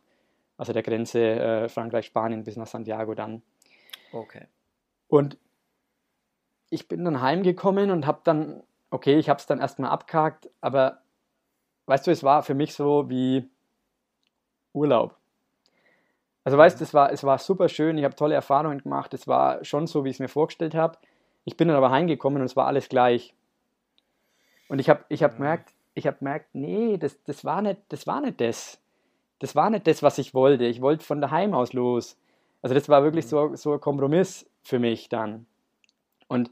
also 0.56 0.72
der 0.72 0.84
Grenze 0.84 1.20
äh, 1.20 1.68
Frankreich-Spanien 1.68 2.44
bis 2.44 2.58
nach 2.58 2.68
Santiago 2.68 3.16
dann. 3.16 3.42
Okay. 4.14 4.46
Und 5.08 5.40
ich 6.70 6.88
bin 6.88 7.04
dann 7.04 7.22
heimgekommen 7.22 7.90
und 7.90 8.06
habe 8.06 8.22
dann, 8.24 8.62
okay, 8.92 9.18
ich 9.18 9.30
habe 9.30 9.40
es 9.40 9.48
dann 9.48 9.58
erstmal 9.58 9.90
abgehakt, 9.90 10.48
aber 10.62 11.02
weißt 11.88 12.06
du, 12.06 12.12
es 12.12 12.24
war 12.24 12.44
für 12.44 12.54
mich 12.54 12.76
so 12.76 13.10
wie 13.10 13.50
Urlaub. 14.74 15.16
Also 16.44 16.56
weißt 16.56 16.80
du, 16.80 16.84
es 16.84 16.94
war, 16.94 17.12
es 17.12 17.24
war 17.24 17.40
super 17.40 17.68
schön, 17.68 17.98
ich 17.98 18.04
habe 18.04 18.16
tolle 18.16 18.36
Erfahrungen 18.36 18.84
gemacht, 18.84 19.16
es 19.16 19.28
war 19.28 19.66
schon 19.66 19.88
so, 19.88 20.06
wie 20.06 20.10
ich 20.10 20.18
es 20.18 20.20
mir 20.20 20.28
vorgestellt 20.28 20.76
habe. 20.76 21.00
Ich 21.46 21.58
bin 21.58 21.68
dann 21.68 21.78
aber 21.78 21.90
heimgekommen 21.90 22.42
und 22.42 22.46
es 22.46 22.56
war 22.56 22.68
alles 22.68 22.88
gleich. 22.88 23.34
Und 24.72 24.80
ich 24.80 24.90
habe 24.90 25.04
ich 25.10 25.22
hab 25.22 25.36
gemerkt, 25.36 25.74
ich 25.96 26.08
habe 26.08 26.20
gemerkt, 26.20 26.46
nee, 26.54 26.96
das, 26.96 27.22
das, 27.26 27.44
war 27.44 27.62
nicht, 27.62 27.82
das 27.90 28.08
war 28.08 28.22
nicht 28.22 28.40
das. 28.40 28.80
Das 29.40 29.54
war 29.54 29.70
nicht 29.70 29.86
das, 29.86 30.02
was 30.02 30.18
ich 30.18 30.34
wollte. 30.34 30.64
Ich 30.64 30.80
wollte 30.80 31.04
von 31.04 31.20
daheim 31.20 31.54
aus 31.54 31.74
los. 31.74 32.18
Also 32.62 32.74
das 32.74 32.88
war 32.88 33.04
wirklich 33.04 33.26
mhm. 33.26 33.30
so, 33.30 33.56
so 33.56 33.74
ein 33.74 33.82
Kompromiss 33.82 34.50
für 34.64 34.80
mich 34.80 35.10
dann. 35.10 35.46
Und 36.30 36.50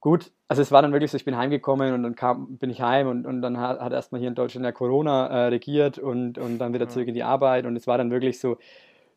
gut, 0.00 0.32
also 0.48 0.60
es 0.60 0.72
war 0.72 0.82
dann 0.82 0.90
wirklich 0.90 1.12
so, 1.12 1.16
ich 1.16 1.24
bin 1.24 1.36
heimgekommen 1.36 1.94
und 1.94 2.02
dann 2.02 2.16
kam, 2.16 2.58
bin 2.58 2.68
ich 2.68 2.82
heim 2.82 3.06
und, 3.06 3.28
und 3.28 3.42
dann 3.42 3.60
hat, 3.60 3.78
hat 3.78 3.92
erstmal 3.92 4.18
hier 4.18 4.28
in 4.28 4.34
Deutschland 4.34 4.64
der 4.64 4.72
Corona 4.72 5.28
äh, 5.28 5.46
regiert 5.50 6.00
und, 6.00 6.36
und 6.36 6.58
dann 6.58 6.74
wieder 6.74 6.88
zurück 6.88 7.06
in 7.06 7.14
die 7.14 7.22
Arbeit 7.22 7.64
und 7.64 7.76
es 7.76 7.86
war 7.86 7.96
dann 7.96 8.10
wirklich 8.10 8.40
so, 8.40 8.58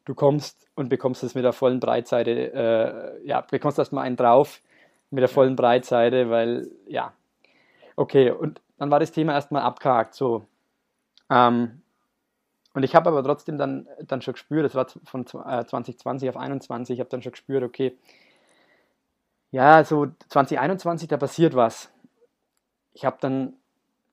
du 0.06 0.14
kommst 0.14 0.68
und 0.76 0.88
bekommst 0.88 1.24
es 1.24 1.34
mit 1.34 1.46
der 1.46 1.54
vollen 1.54 1.80
Breitseite, 1.80 2.54
äh, 2.54 3.28
ja, 3.28 3.42
bekommst 3.42 3.80
erstmal 3.80 4.06
einen 4.06 4.18
drauf 4.18 4.62
mit 5.10 5.24
der 5.24 5.30
vollen 5.30 5.56
Breitseite, 5.56 6.30
weil, 6.30 6.70
ja, 6.86 7.14
okay, 7.96 8.32
und 8.32 8.62
dann 8.78 8.92
war 8.92 9.00
das 9.00 9.12
Thema 9.12 9.34
erstmal 9.34 9.64
abgehakt, 9.64 10.14
so. 10.14 10.46
Ähm, 11.30 11.82
und 12.74 12.84
ich 12.84 12.96
habe 12.96 13.10
aber 13.10 13.24
trotzdem 13.24 13.58
dann, 13.58 13.88
dann 14.02 14.22
schon 14.22 14.34
gespürt, 14.34 14.66
das 14.66 14.76
war 14.76 14.88
von 15.06 15.22
äh, 15.22 15.66
2020 15.66 16.30
auf 16.30 16.36
2021, 16.36 16.96
ich 16.96 17.00
habe 17.00 17.10
dann 17.10 17.22
schon 17.22 17.32
gespürt, 17.32 17.64
okay, 17.64 17.98
ja, 19.52 19.84
so 19.84 20.08
2021, 20.30 21.08
da 21.08 21.18
passiert 21.18 21.56
was. 21.56 21.92
Ich 22.94 23.06
habe 23.06 23.18
dann, 23.22 23.54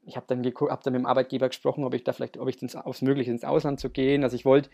ich 0.05 0.17
habe 0.17 0.27
dann, 0.29 0.45
hab 0.45 0.83
dann 0.83 0.93
mit 0.93 1.01
dem 1.01 1.07
Arbeitgeber 1.07 1.49
gesprochen, 1.49 1.85
ob 1.85 1.95
ich 1.95 2.05
da 2.05 2.13
vielleicht, 2.13 2.37
ob 2.37 2.47
ich 2.49 2.61
ins, 2.61 2.77
aufs 2.77 3.01
Mögliche 3.01 3.31
ins 3.31 3.45
Ausland 3.45 3.81
zu 3.81 3.89
gehen. 3.89 4.23
Also 4.23 4.37
ich 4.37 4.45
wollte, 4.45 4.69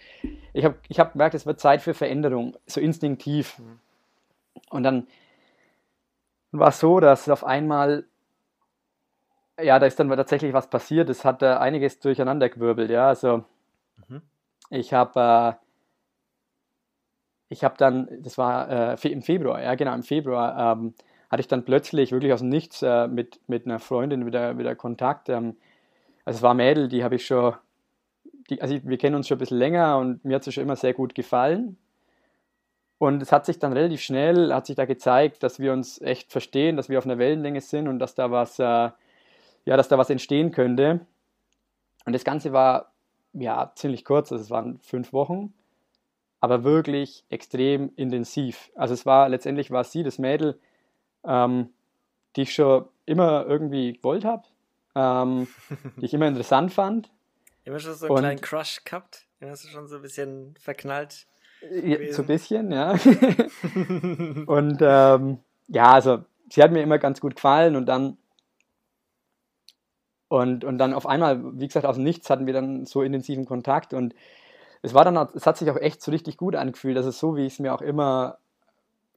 ich 0.53 0.65
habe 0.65 0.77
ich 0.89 0.99
hab 0.99 1.13
gemerkt, 1.13 1.37
es 1.37 1.47
wird 1.47 1.61
Zeit 1.61 1.83
für 1.83 1.95
Veränderung, 1.95 2.57
so 2.67 2.81
instinktiv. 2.81 3.61
Mhm. 3.61 3.79
Und 4.71 4.83
dann 4.83 5.07
war 6.51 6.69
es 6.69 6.81
so, 6.81 6.99
dass 6.99 7.29
auf 7.29 7.45
einmal, 7.45 8.05
ja, 9.61 9.79
da 9.79 9.87
ist 9.87 9.99
dann 9.99 10.09
tatsächlich 10.09 10.53
was 10.53 10.69
passiert. 10.69 11.09
Es 11.11 11.25
hat 11.25 11.43
äh, 11.43 11.47
einiges 11.47 11.99
durcheinandergewirbelt, 12.01 12.91
ja. 12.91 13.09
Also 13.09 13.45
mhm. 14.09 14.23
ich 14.71 14.93
habe 14.93 15.59
äh, 15.59 15.67
ich 17.49 17.65
habe 17.65 17.77
dann, 17.79 18.09
das 18.23 18.39
war 18.39 18.95
äh, 18.95 19.09
im 19.09 19.23
Februar, 19.23 19.63
ja 19.63 19.75
genau, 19.75 19.95
im 19.95 20.03
Februar 20.03 20.77
ähm, 20.77 20.95
hatte 21.31 21.41
ich 21.41 21.49
dann 21.49 21.65
plötzlich 21.65 22.13
wirklich 22.13 22.33
aus 22.33 22.41
dem 22.41 22.49
Nichts 22.49 22.83
äh, 22.83 23.09
mit, 23.09 23.41
mit 23.47 23.67
einer 23.67 23.79
Freundin 23.79 24.27
wieder, 24.27 24.59
wieder 24.59 24.75
Kontakt. 24.75 25.29
Ähm, 25.29 25.57
also 26.25 26.39
es 26.39 26.43
war 26.43 26.55
Mädel, 26.55 26.89
die 26.89 27.05
habe 27.05 27.17
ich 27.17 27.27
schon, 27.27 27.55
die, 28.51 28.61
also 28.63 28.77
wir 28.83 28.99
kennen 28.99 29.15
uns 29.15 29.29
schon 29.29 29.37
ein 29.37 29.41
bisschen 29.41 29.59
länger 29.59 29.99
und 29.99 30.25
mir 30.25 30.37
hat 30.37 30.45
sie 30.45 30.53
schon 30.53 30.65
immer 30.65 30.77
sehr 30.77 30.95
gut 30.95 31.15
gefallen. 31.15 31.77
Und 32.99 33.23
es 33.23 33.31
hat 33.31 33.45
sich 33.45 33.59
dann 33.59 33.75
relativ 33.75 34.01
schnell, 34.01 34.53
hat 34.55 34.67
sich 34.67 34.77
da 34.77 34.87
gezeigt, 34.87 35.43
dass 35.43 35.61
wir 35.61 35.73
uns 35.73 36.01
echt 36.01 36.33
verstehen, 36.33 36.77
dass 36.77 36.89
wir 36.89 36.99
auf 36.99 37.05
einer 37.05 37.19
Wellenlänge 37.19 37.61
sind 37.61 37.89
und 37.89 37.99
dass 37.99 38.15
da 38.15 38.31
was, 38.31 38.59
äh, 38.59 38.91
ja, 39.67 39.77
dass 39.77 39.89
da 39.89 39.99
was 39.99 40.09
entstehen 40.09 40.51
könnte. 40.51 41.07
Und 42.07 42.15
das 42.15 42.25
Ganze 42.25 42.53
war 42.55 42.93
ja 43.35 43.73
ziemlich 43.75 44.05
kurz, 44.05 44.33
also 44.33 44.43
es 44.43 44.51
waren 44.51 44.79
fünf 44.79 45.13
Wochen 45.13 45.53
aber 46.41 46.65
wirklich 46.65 47.25
extrem 47.29 47.93
intensiv. 47.97 48.71
Also 48.75 48.95
es 48.95 49.07
war 49.07 49.29
letztendlich 49.29 49.71
war 49.71 49.85
sie 49.85 50.03
das 50.03 50.19
Mädel, 50.19 50.59
ähm, 51.25 51.71
die 52.37 52.43
ich 52.43 52.55
schon 52.55 52.87
immer 53.05 53.47
irgendwie 53.47 53.95
gewollt 53.95 54.25
habe, 54.25 54.45
ähm, 54.95 55.49
die 55.97 56.05
ich 56.05 56.15
immer 56.15 56.29
interessant 56.29 56.73
fand. 56.73 57.11
Immer 57.65 57.81
schon 57.81 57.95
so 57.95 58.07
einen 58.07 58.15
und, 58.15 58.21
kleinen 58.21 58.41
Crush 58.41 58.85
gehabt? 58.85 59.27
Immer 59.41 59.57
schon 59.57 59.89
so 59.89 59.97
ein 59.97 60.03
bisschen 60.03 60.55
verknallt? 60.61 61.27
Ja, 61.69 62.13
so 62.13 62.23
ein 62.23 62.29
bisschen, 62.29 62.71
ja. 62.71 62.93
und 64.47 64.79
ähm, 64.81 65.39
ja, 65.69 65.93
also 65.95 66.25
sie 66.49 66.63
hat 66.63 66.71
mir 66.71 66.83
immer 66.83 66.99
ganz 66.99 67.21
gut 67.21 67.35
gefallen 67.35 67.75
und 67.75 67.87
dann 67.87 68.19
und, 70.29 70.65
und 70.65 70.79
dann 70.79 70.95
auf 70.95 71.07
einmal, 71.07 71.59
wie 71.59 71.67
gesagt, 71.67 71.87
aus 71.87 71.97
dem 71.97 72.05
Nichts 72.05 72.31
hatten 72.31 72.47
wir 72.47 72.55
dann 72.55 72.85
so 72.85 73.03
intensiven 73.03 73.45
Kontakt 73.45 73.95
und 73.95 74.15
es 74.83 74.95
war 74.95 75.05
dann, 75.05 75.17
es 75.35 75.47
hat 75.47 75.57
sich 75.57 75.71
auch 75.71 75.77
echt 75.77 76.03
so 76.03 76.11
richtig 76.11 76.37
gut 76.37 76.55
angefühlt. 76.55 76.97
Das 76.97 77.07
ist 77.07 77.19
so, 77.19 77.37
wie 77.37 77.47
ich 77.47 77.55
es 77.55 77.59
mir 77.59 77.75
auch 77.75 77.83
immer 77.83 78.39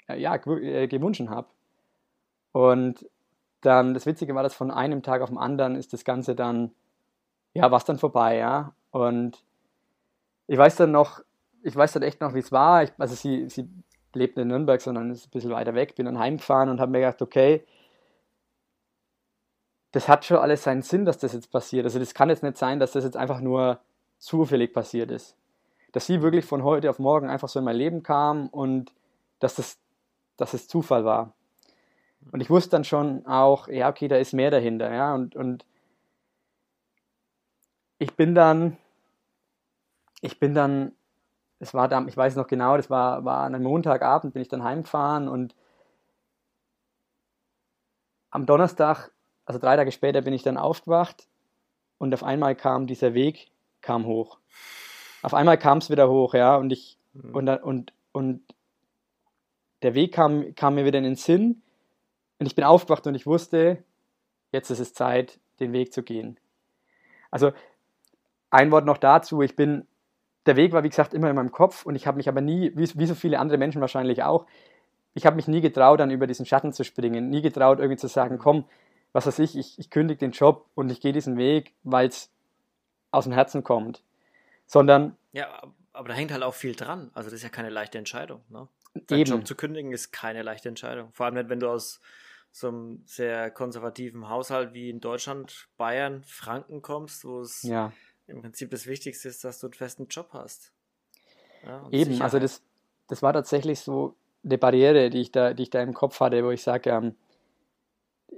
ja, 0.08 0.36
äh, 0.36 0.88
gewünscht 0.88 1.22
habe. 1.30 1.48
Und 2.52 3.06
dann, 3.62 3.94
das 3.94 4.06
Witzige 4.06 4.34
war, 4.36 4.44
dass 4.44 4.56
von 4.56 4.72
einem 4.72 5.04
Tag 5.04 5.22
auf 5.22 5.30
den 5.30 5.38
anderen 5.38 5.76
ist 5.76 5.94
das 5.94 6.04
Ganze 6.06 6.36
dann, 6.36 6.72
ja, 7.54 7.70
war 7.70 7.78
es 7.78 7.86
dann 7.86 8.00
vorbei, 8.00 8.38
ja. 8.38 8.74
Und 8.92 9.44
ich 10.48 10.58
weiß 10.58 10.78
dann 10.78 10.92
noch, 10.92 11.22
ich 11.62 11.76
weiß 11.76 11.94
dann 11.94 12.04
echt 12.04 12.22
noch, 12.22 12.34
wie 12.34 12.40
es 12.40 12.52
war. 12.52 12.84
Ich, 12.84 12.92
also 12.98 13.16
sie, 13.16 13.50
sie 13.50 13.70
lebt 14.14 14.38
in 14.38 14.48
Nürnberg, 14.48 14.82
sondern 14.82 15.12
ist 15.12 15.28
ein 15.28 15.32
bisschen 15.32 15.52
weiter 15.52 15.76
weg, 15.76 15.96
bin 15.96 16.06
dann 16.06 16.20
heimgefahren 16.20 16.70
und 16.70 16.80
habe 16.80 16.92
mir 16.92 17.00
gedacht, 17.00 17.22
okay, 17.22 17.64
das 19.92 20.08
hat 20.08 20.26
schon 20.26 20.38
alles 20.38 20.64
seinen 20.64 20.82
Sinn, 20.82 21.06
dass 21.06 21.18
das 21.18 21.34
jetzt 21.34 21.52
passiert. 21.52 21.86
Also 21.86 22.00
das 22.00 22.14
kann 22.14 22.30
jetzt 22.30 22.44
nicht 22.44 22.58
sein, 22.58 22.80
dass 22.80 22.92
das 22.92 23.04
jetzt 23.04 23.18
einfach 23.18 23.40
nur 23.42 23.80
zufällig 24.20 24.74
passiert 24.74 25.12
ist 25.12 25.36
dass 25.92 26.06
sie 26.06 26.22
wirklich 26.22 26.46
von 26.46 26.64
heute 26.64 26.90
auf 26.90 27.00
morgen 27.00 27.30
einfach 27.30 27.50
so 27.50 27.60
in 27.60 27.66
mein 27.66 27.76
Leben 27.76 28.04
kam 28.04 28.48
und 28.48 28.94
dass 29.40 29.56
das, 29.56 29.80
dass 30.38 30.54
es 30.54 30.68
Zufall 30.68 31.06
war. 31.06 31.34
Und 32.32 32.42
ich 32.42 32.50
wusste 32.50 32.72
dann 32.72 32.84
schon 32.84 33.26
auch, 33.26 33.68
ja, 33.68 33.90
okay, 33.90 34.08
da 34.08 34.18
ist 34.18 34.34
mehr 34.34 34.52
dahinter, 34.52 34.94
ja, 34.94 35.16
und, 35.16 35.36
und 35.36 35.66
ich 37.98 38.16
bin 38.16 38.36
dann, 38.36 38.78
ich 40.22 40.40
bin 40.40 40.54
dann, 40.54 40.94
es 41.60 41.74
war 41.74 41.88
da, 41.88 42.06
ich 42.08 42.16
weiß 42.16 42.36
noch 42.36 42.48
genau, 42.48 42.78
das 42.78 42.90
war, 42.90 43.26
war 43.26 43.44
an 43.44 43.56
einem 43.56 43.64
Montagabend, 43.64 44.34
bin 44.34 44.42
ich 44.42 44.48
dann 44.48 44.64
heimgefahren 44.64 45.28
und 45.28 45.56
am 48.32 48.46
Donnerstag, 48.46 49.12
also 49.50 49.60
drei 49.60 49.76
Tage 49.76 49.92
später, 49.92 50.22
bin 50.22 50.34
ich 50.34 50.44
dann 50.44 50.58
aufgewacht 50.58 51.28
und 51.98 52.14
auf 52.14 52.24
einmal 52.24 52.56
kam 52.56 52.88
dieser 52.88 53.14
Weg, 53.14 53.48
kam 53.82 54.06
hoch 54.06 54.38
auf 55.22 55.34
einmal 55.34 55.58
kam 55.58 55.80
es 55.80 55.90
wieder 55.90 56.10
hoch, 56.10 56.34
ja, 56.34 56.56
und 56.56 56.72
ich, 56.72 56.98
mhm. 57.14 57.36
und, 57.36 57.50
und, 57.50 57.94
und 58.12 58.42
der 59.82 59.94
Weg 59.94 60.14
kam, 60.14 60.56
kam 60.56 60.76
mir 60.76 60.86
wieder 60.86 60.98
in 60.98 61.04
den 61.04 61.16
Sinn 61.16 61.62
und 62.40 62.46
ich 62.46 62.56
bin 62.56 62.64
aufgewacht 62.64 63.08
und 63.08 63.16
ich 63.16 63.26
wusste, 63.26 63.84
jetzt 64.52 64.70
ist 64.70 64.80
es 64.80 64.94
Zeit, 64.94 65.40
den 65.60 65.74
Weg 65.74 65.94
zu 65.94 66.04
gehen. 66.04 66.38
Also 67.32 67.52
ein 68.50 68.72
Wort 68.72 68.86
noch 68.86 68.98
dazu, 68.98 69.42
ich 69.42 69.56
bin, 69.56 69.86
der 70.46 70.56
Weg 70.56 70.72
war 70.72 70.84
wie 70.84 70.90
gesagt 70.90 71.14
immer 71.14 71.30
in 71.30 71.36
meinem 71.36 71.52
Kopf 71.52 71.86
und 71.86 71.96
ich 71.96 72.08
habe 72.08 72.18
mich 72.18 72.30
aber 72.30 72.42
nie, 72.42 72.72
wie, 72.76 72.90
wie 72.96 73.06
so 73.06 73.16
viele 73.16 73.40
andere 73.40 73.58
Menschen 73.58 73.82
wahrscheinlich 73.82 74.24
auch, 74.24 74.46
ich 75.14 75.26
habe 75.26 75.36
mich 75.36 75.48
nie 75.48 75.62
getraut, 75.62 76.00
dann 76.00 76.12
über 76.12 76.28
diesen 76.28 76.46
Schatten 76.46 76.72
zu 76.72 76.84
springen, 76.84 77.30
nie 77.30 77.42
getraut, 77.42 77.80
irgendwie 77.80 77.98
zu 77.98 78.08
sagen, 78.08 78.36
mhm. 78.36 78.40
komm, 78.40 78.66
was 79.14 79.26
weiß 79.26 79.40
ich, 79.40 79.58
ich, 79.58 79.80
ich 79.80 79.90
kündige 79.90 80.20
den 80.20 80.32
Job 80.32 80.68
und 80.76 80.92
ich 80.92 81.02
gehe 81.02 81.14
diesen 81.14 81.38
Weg, 81.38 81.74
weil 81.84 82.08
es 82.08 82.30
aus 83.12 83.24
dem 83.26 83.34
Herzen 83.34 83.64
kommt 83.64 84.04
sondern. 84.70 85.18
Ja, 85.34 85.62
aber 85.92 86.10
da 86.10 86.14
hängt 86.14 86.32
halt 86.32 86.44
auch 86.44 86.54
viel 86.54 86.76
dran. 86.76 87.12
Also 87.14 87.30
das 87.30 87.40
ist 87.40 87.44
ja 87.44 87.50
keine 87.50 87.70
leichte 87.70 87.98
Entscheidung. 87.98 88.42
Ne? 88.50 88.68
Deinen 88.94 89.26
Job 89.26 89.46
zu 89.46 89.56
kündigen 89.56 89.92
ist 89.92 90.12
keine 90.12 90.44
leichte 90.44 90.70
Entscheidung. 90.70 91.12
Vor 91.12 91.26
allem 91.26 91.36
nicht, 91.36 91.50
wenn 91.50 91.60
du 91.60 91.70
aus 91.70 92.00
so 92.52 92.70
einem 92.70 93.02
sehr 93.06 93.52
konservativen 93.52 94.30
Haushalt 94.30 94.74
wie 94.74 94.90
in 94.90 95.02
Deutschland, 95.02 95.68
Bayern, 95.78 96.24
Franken 96.24 96.82
kommst, 96.82 97.26
wo 97.26 97.42
es 97.42 97.64
ja. 97.64 97.92
im 98.28 98.42
Prinzip 98.42 98.72
das 98.72 98.88
Wichtigste 98.88 99.28
ist, 99.28 99.44
dass 99.44 99.60
du 99.60 99.68
einen 99.68 99.74
festen 99.74 100.08
Job 100.08 100.30
hast. 100.34 100.72
Ja, 101.64 101.88
Eben, 101.92 102.12
Sicherheit. 102.12 102.22
also 102.22 102.40
das, 102.40 102.62
das 103.08 103.22
war 103.22 103.34
tatsächlich 103.34 103.80
so 103.80 104.16
eine 104.44 104.58
Barriere, 104.58 105.10
die 105.10 105.22
ich 105.22 105.32
da, 105.32 105.54
die 105.54 105.64
ich 105.64 105.70
da 105.70 105.82
im 105.82 105.94
Kopf 105.94 106.20
hatte, 106.20 106.44
wo 106.44 106.52
ich 106.52 106.64
sage, 106.64 106.90
ähm, 106.90 107.16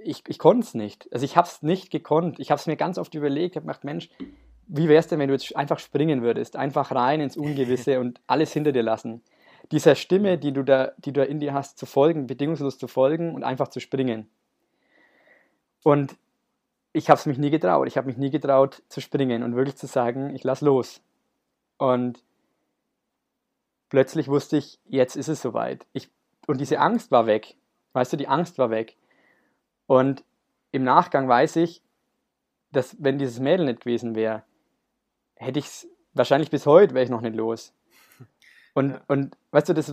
ich, 0.04 0.22
ich 0.26 0.38
konnte 0.38 0.66
es 0.66 0.74
nicht. 0.74 1.08
Also 1.12 1.24
ich 1.24 1.36
habe 1.36 1.46
es 1.46 1.62
nicht 1.62 1.90
gekonnt. 1.90 2.38
Ich 2.40 2.50
habe 2.50 2.58
es 2.58 2.66
mir 2.66 2.76
ganz 2.76 2.98
oft 2.98 3.14
überlegt, 3.14 3.56
habe 3.56 3.66
gedacht, 3.66 3.84
Mensch, 3.84 4.08
wie 4.66 4.88
wäre 4.88 5.00
es 5.00 5.08
denn, 5.08 5.18
wenn 5.18 5.28
du 5.28 5.34
jetzt 5.34 5.54
einfach 5.56 5.78
springen 5.78 6.22
würdest, 6.22 6.56
einfach 6.56 6.92
rein 6.92 7.20
ins 7.20 7.36
Ungewisse 7.36 8.00
und 8.00 8.20
alles 8.26 8.52
hinter 8.52 8.72
dir 8.72 8.82
lassen? 8.82 9.22
Dieser 9.70 9.94
Stimme, 9.94 10.38
die 10.38 10.52
du 10.52 10.64
da, 10.64 10.92
die 10.98 11.12
du 11.12 11.24
in 11.24 11.40
dir 11.40 11.54
hast, 11.54 11.78
zu 11.78 11.86
folgen, 11.86 12.26
bedingungslos 12.26 12.78
zu 12.78 12.88
folgen 12.88 13.34
und 13.34 13.44
einfach 13.44 13.68
zu 13.68 13.80
springen. 13.80 14.28
Und 15.82 16.16
ich 16.92 17.08
habe 17.08 17.18
es 17.18 17.26
mich 17.26 17.38
nie 17.38 17.50
getraut. 17.50 17.86
Ich 17.88 17.96
habe 17.96 18.06
mich 18.06 18.16
nie 18.16 18.30
getraut 18.30 18.82
zu 18.88 19.00
springen 19.00 19.42
und 19.42 19.56
wirklich 19.56 19.76
zu 19.76 19.86
sagen, 19.86 20.34
ich 20.34 20.44
lass 20.44 20.60
los. 20.60 21.00
Und 21.78 22.22
plötzlich 23.88 24.28
wusste 24.28 24.58
ich, 24.58 24.78
jetzt 24.86 25.16
ist 25.16 25.28
es 25.28 25.40
soweit. 25.40 25.86
Ich, 25.92 26.10
und 26.46 26.60
diese 26.60 26.80
Angst 26.80 27.10
war 27.10 27.26
weg. 27.26 27.56
Weißt 27.94 28.12
du, 28.12 28.16
die 28.16 28.28
Angst 28.28 28.58
war 28.58 28.70
weg. 28.70 28.96
Und 29.86 30.24
im 30.70 30.84
Nachgang 30.84 31.28
weiß 31.28 31.56
ich, 31.56 31.82
dass 32.70 32.96
wenn 32.98 33.18
dieses 33.18 33.40
Mädel 33.40 33.66
nicht 33.66 33.80
gewesen 33.80 34.14
wäre, 34.14 34.42
hätte 35.36 35.58
ich 35.58 35.66
es 35.66 35.88
wahrscheinlich 36.14 36.50
bis 36.50 36.66
heute 36.66 36.94
wäre 36.94 37.04
ich 37.04 37.10
noch 37.10 37.20
nicht 37.20 37.36
los. 37.36 37.74
Und, 38.74 38.92
ja. 38.92 39.00
und 39.06 39.36
weißt 39.50 39.68
du, 39.68 39.74
das, 39.74 39.92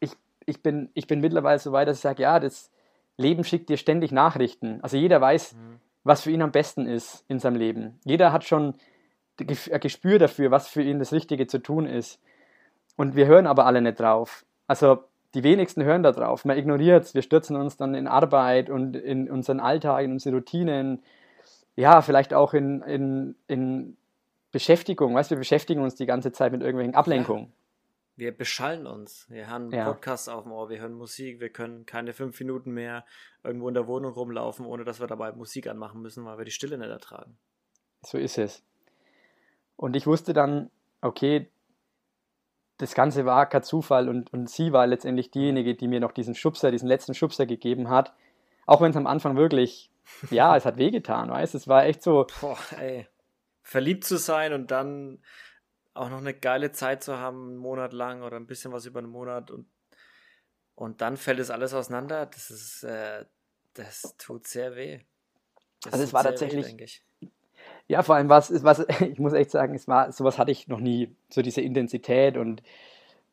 ich, 0.00 0.12
ich, 0.46 0.62
bin, 0.62 0.88
ich 0.94 1.06
bin 1.06 1.20
mittlerweile 1.20 1.58
so 1.58 1.72
weit, 1.72 1.88
dass 1.88 1.98
ich 1.98 2.02
sage, 2.02 2.22
ja, 2.22 2.40
das 2.40 2.70
Leben 3.18 3.44
schickt 3.44 3.68
dir 3.68 3.76
ständig 3.76 4.12
Nachrichten. 4.12 4.80
Also 4.80 4.96
jeder 4.96 5.20
weiß, 5.20 5.52
mhm. 5.52 5.80
was 6.04 6.22
für 6.22 6.30
ihn 6.30 6.40
am 6.40 6.50
besten 6.50 6.86
ist 6.86 7.22
in 7.28 7.38
seinem 7.38 7.56
Leben. 7.56 8.00
Jeder 8.02 8.32
hat 8.32 8.44
schon 8.44 8.76
ein 9.38 9.80
Gespür 9.80 10.18
dafür, 10.18 10.50
was 10.50 10.68
für 10.68 10.82
ihn 10.82 10.98
das 10.98 11.12
Richtige 11.12 11.46
zu 11.46 11.58
tun 11.58 11.84
ist. 11.84 12.18
Und 12.96 13.14
wir 13.14 13.26
hören 13.26 13.46
aber 13.46 13.66
alle 13.66 13.82
nicht 13.82 14.00
drauf. 14.00 14.46
Also 14.66 15.04
die 15.34 15.42
wenigsten 15.42 15.82
hören 15.82 16.02
da 16.02 16.12
drauf. 16.12 16.44
Man 16.44 16.56
ignoriert 16.56 17.04
es. 17.04 17.14
Wir 17.14 17.22
stürzen 17.22 17.56
uns 17.56 17.76
dann 17.76 17.94
in 17.94 18.06
Arbeit 18.06 18.70
und 18.70 18.96
in 18.96 19.30
unseren 19.30 19.60
Alltag, 19.60 20.04
in 20.04 20.12
unsere 20.12 20.36
Routinen. 20.36 21.02
Ja, 21.76 22.02
vielleicht 22.02 22.32
auch 22.32 22.54
in, 22.54 22.82
in, 22.82 23.34
in 23.48 23.96
Beschäftigung. 24.52 25.14
Weißt 25.14 25.30
du, 25.30 25.34
wir 25.34 25.40
beschäftigen 25.40 25.82
uns 25.82 25.96
die 25.96 26.06
ganze 26.06 26.30
Zeit 26.30 26.52
mit 26.52 26.62
irgendwelchen 26.62 26.94
Ablenkungen. 26.94 27.46
Ja. 27.46 27.52
Wir 28.16 28.36
beschallen 28.36 28.86
uns. 28.86 29.26
Wir 29.28 29.50
hören 29.50 29.72
ja. 29.72 29.86
Podcasts 29.86 30.28
auf 30.28 30.44
dem 30.44 30.52
Ohr, 30.52 30.70
wir 30.70 30.78
hören 30.80 30.94
Musik. 30.94 31.40
Wir 31.40 31.48
können 31.48 31.84
keine 31.84 32.12
fünf 32.12 32.38
Minuten 32.38 32.70
mehr 32.70 33.04
irgendwo 33.42 33.66
in 33.66 33.74
der 33.74 33.88
Wohnung 33.88 34.12
rumlaufen, 34.12 34.66
ohne 34.66 34.84
dass 34.84 35.00
wir 35.00 35.08
dabei 35.08 35.32
Musik 35.32 35.66
anmachen 35.66 36.00
müssen, 36.00 36.24
weil 36.24 36.38
wir 36.38 36.44
die 36.44 36.52
Stille 36.52 36.78
nicht 36.78 36.90
ertragen. 36.90 37.36
So 38.02 38.16
ist 38.16 38.38
es. 38.38 38.62
Und 39.76 39.96
ich 39.96 40.06
wusste 40.06 40.32
dann, 40.32 40.70
okay, 41.00 41.50
das 42.78 42.94
Ganze 42.94 43.24
war 43.24 43.48
kein 43.48 43.62
Zufall 43.62 44.08
und, 44.08 44.32
und 44.32 44.50
sie 44.50 44.72
war 44.72 44.86
letztendlich 44.86 45.30
diejenige, 45.30 45.74
die 45.74 45.88
mir 45.88 46.00
noch 46.00 46.12
diesen 46.12 46.34
Schubser, 46.34 46.70
diesen 46.70 46.88
letzten 46.88 47.14
Schubser 47.14 47.46
gegeben 47.46 47.88
hat. 47.88 48.12
Auch 48.66 48.80
wenn 48.80 48.90
es 48.90 48.96
am 48.96 49.06
Anfang 49.06 49.36
wirklich, 49.36 49.90
ja, 50.30 50.56
es 50.56 50.64
hat 50.64 50.76
wehgetan, 50.76 51.30
weißt 51.30 51.54
Es 51.54 51.68
war 51.68 51.84
echt 51.84 52.02
so. 52.02 52.26
Boah, 52.40 52.58
ey. 52.78 53.06
Verliebt 53.62 54.04
zu 54.04 54.18
sein 54.18 54.52
und 54.52 54.70
dann 54.70 55.22
auch 55.94 56.10
noch 56.10 56.18
eine 56.18 56.34
geile 56.34 56.72
Zeit 56.72 57.02
zu 57.02 57.18
haben, 57.18 57.50
einen 57.50 57.56
Monat 57.56 57.92
lang 57.92 58.22
oder 58.22 58.36
ein 58.36 58.46
bisschen 58.46 58.72
was 58.72 58.84
über 58.84 58.98
einen 58.98 59.08
Monat 59.08 59.50
und, 59.50 59.66
und 60.74 61.00
dann 61.00 61.16
fällt 61.16 61.38
es 61.38 61.50
alles 61.50 61.72
auseinander. 61.72 62.26
Das 62.26 62.50
ist, 62.50 62.82
äh, 62.82 63.24
das 63.74 64.16
tut 64.18 64.46
sehr 64.46 64.74
weh. 64.74 65.00
Das 65.82 65.92
also 65.92 66.04
es 66.04 66.12
war 66.12 66.24
tatsächlich, 66.24 66.76
weh, 66.76 66.86
ja, 67.88 68.02
vor 68.02 68.14
allem 68.14 68.28
was, 68.28 68.64
was, 68.64 68.86
ich 69.00 69.18
muss 69.18 69.32
echt 69.32 69.50
sagen, 69.50 69.74
es 69.74 69.88
war, 69.88 70.12
sowas 70.12 70.38
hatte 70.38 70.50
ich 70.50 70.68
noch 70.68 70.80
nie, 70.80 71.14
so 71.28 71.42
diese 71.42 71.60
Intensität 71.60 72.36
und 72.36 72.62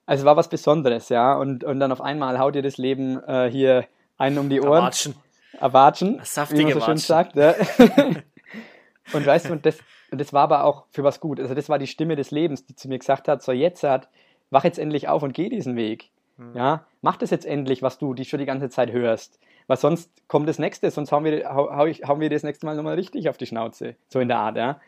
also 0.06 0.22
es 0.22 0.26
war 0.26 0.36
was 0.36 0.50
Besonderes, 0.50 1.10
ja. 1.10 1.34
Und, 1.36 1.64
und 1.64 1.80
dann 1.80 1.92
auf 1.92 2.02
einmal 2.02 2.40
haut 2.40 2.56
dir 2.56 2.62
das 2.62 2.78
Leben 2.78 3.24
äh, 3.24 3.50
hier 3.50 3.86
einen 4.18 4.38
um 4.40 4.50
die 4.50 4.60
Ohren. 4.60 4.80
Erwatschen. 4.80 5.16
Erwatschen, 5.60 6.22
wie 6.50 6.64
man 6.64 6.74
so 6.74 6.82
schön 6.82 6.98
sagt. 6.98 7.36
Ja. 7.36 7.56
und 9.14 9.26
weißt 9.26 9.48
du, 9.48 9.54
und 9.54 9.66
das, 9.66 9.78
und 10.12 10.20
das 10.20 10.34
war 10.34 10.44
aber 10.44 10.64
auch 10.66 10.86
für 10.90 11.04
was 11.04 11.20
gut. 11.20 11.40
Also 11.40 11.54
das 11.54 11.70
war 11.70 11.80
die 11.80 11.88
Stimme 11.88 12.16
des 12.16 12.32
Lebens, 12.32 12.66
die 12.66 12.76
zu 12.76 12.90
mir 12.90 13.00
gesagt 13.00 13.28
hat, 13.28 13.44
so 13.44 13.52
jetzt 13.52 13.84
hat, 13.84 14.10
wach 14.50 14.64
jetzt 14.64 14.80
endlich 14.80 15.08
auf 15.08 15.24
und 15.24 15.34
geh 15.34 15.50
diesen 15.50 15.76
Weg. 15.76 16.10
Mhm. 16.38 16.56
Ja, 16.56 16.86
mach 17.02 17.18
das 17.18 17.30
jetzt 17.30 17.46
endlich, 17.46 17.82
was 17.82 17.98
du 17.98 18.14
die 18.14 18.26
schon 18.26 18.40
die 18.40 18.46
ganze 18.46 18.70
Zeit 18.70 18.92
hörst. 18.92 19.40
Weil 19.72 19.78
sonst 19.78 20.28
kommt 20.28 20.50
das 20.50 20.60
nächste, 20.60 20.92
sonst 20.92 21.14
hauen 21.14 21.24
wir, 21.24 21.50
hau, 21.50 21.72
hauen 21.72 22.20
wir 22.20 22.30
das 22.30 22.44
nächste 22.44 22.66
Mal 22.66 22.76
nochmal 22.76 22.96
richtig 22.96 23.30
auf 23.30 23.38
die 23.38 23.46
Schnauze. 23.46 23.96
So 24.10 24.20
in 24.20 24.28
der 24.28 24.38
Art, 24.38 24.58
ja. 24.58 24.82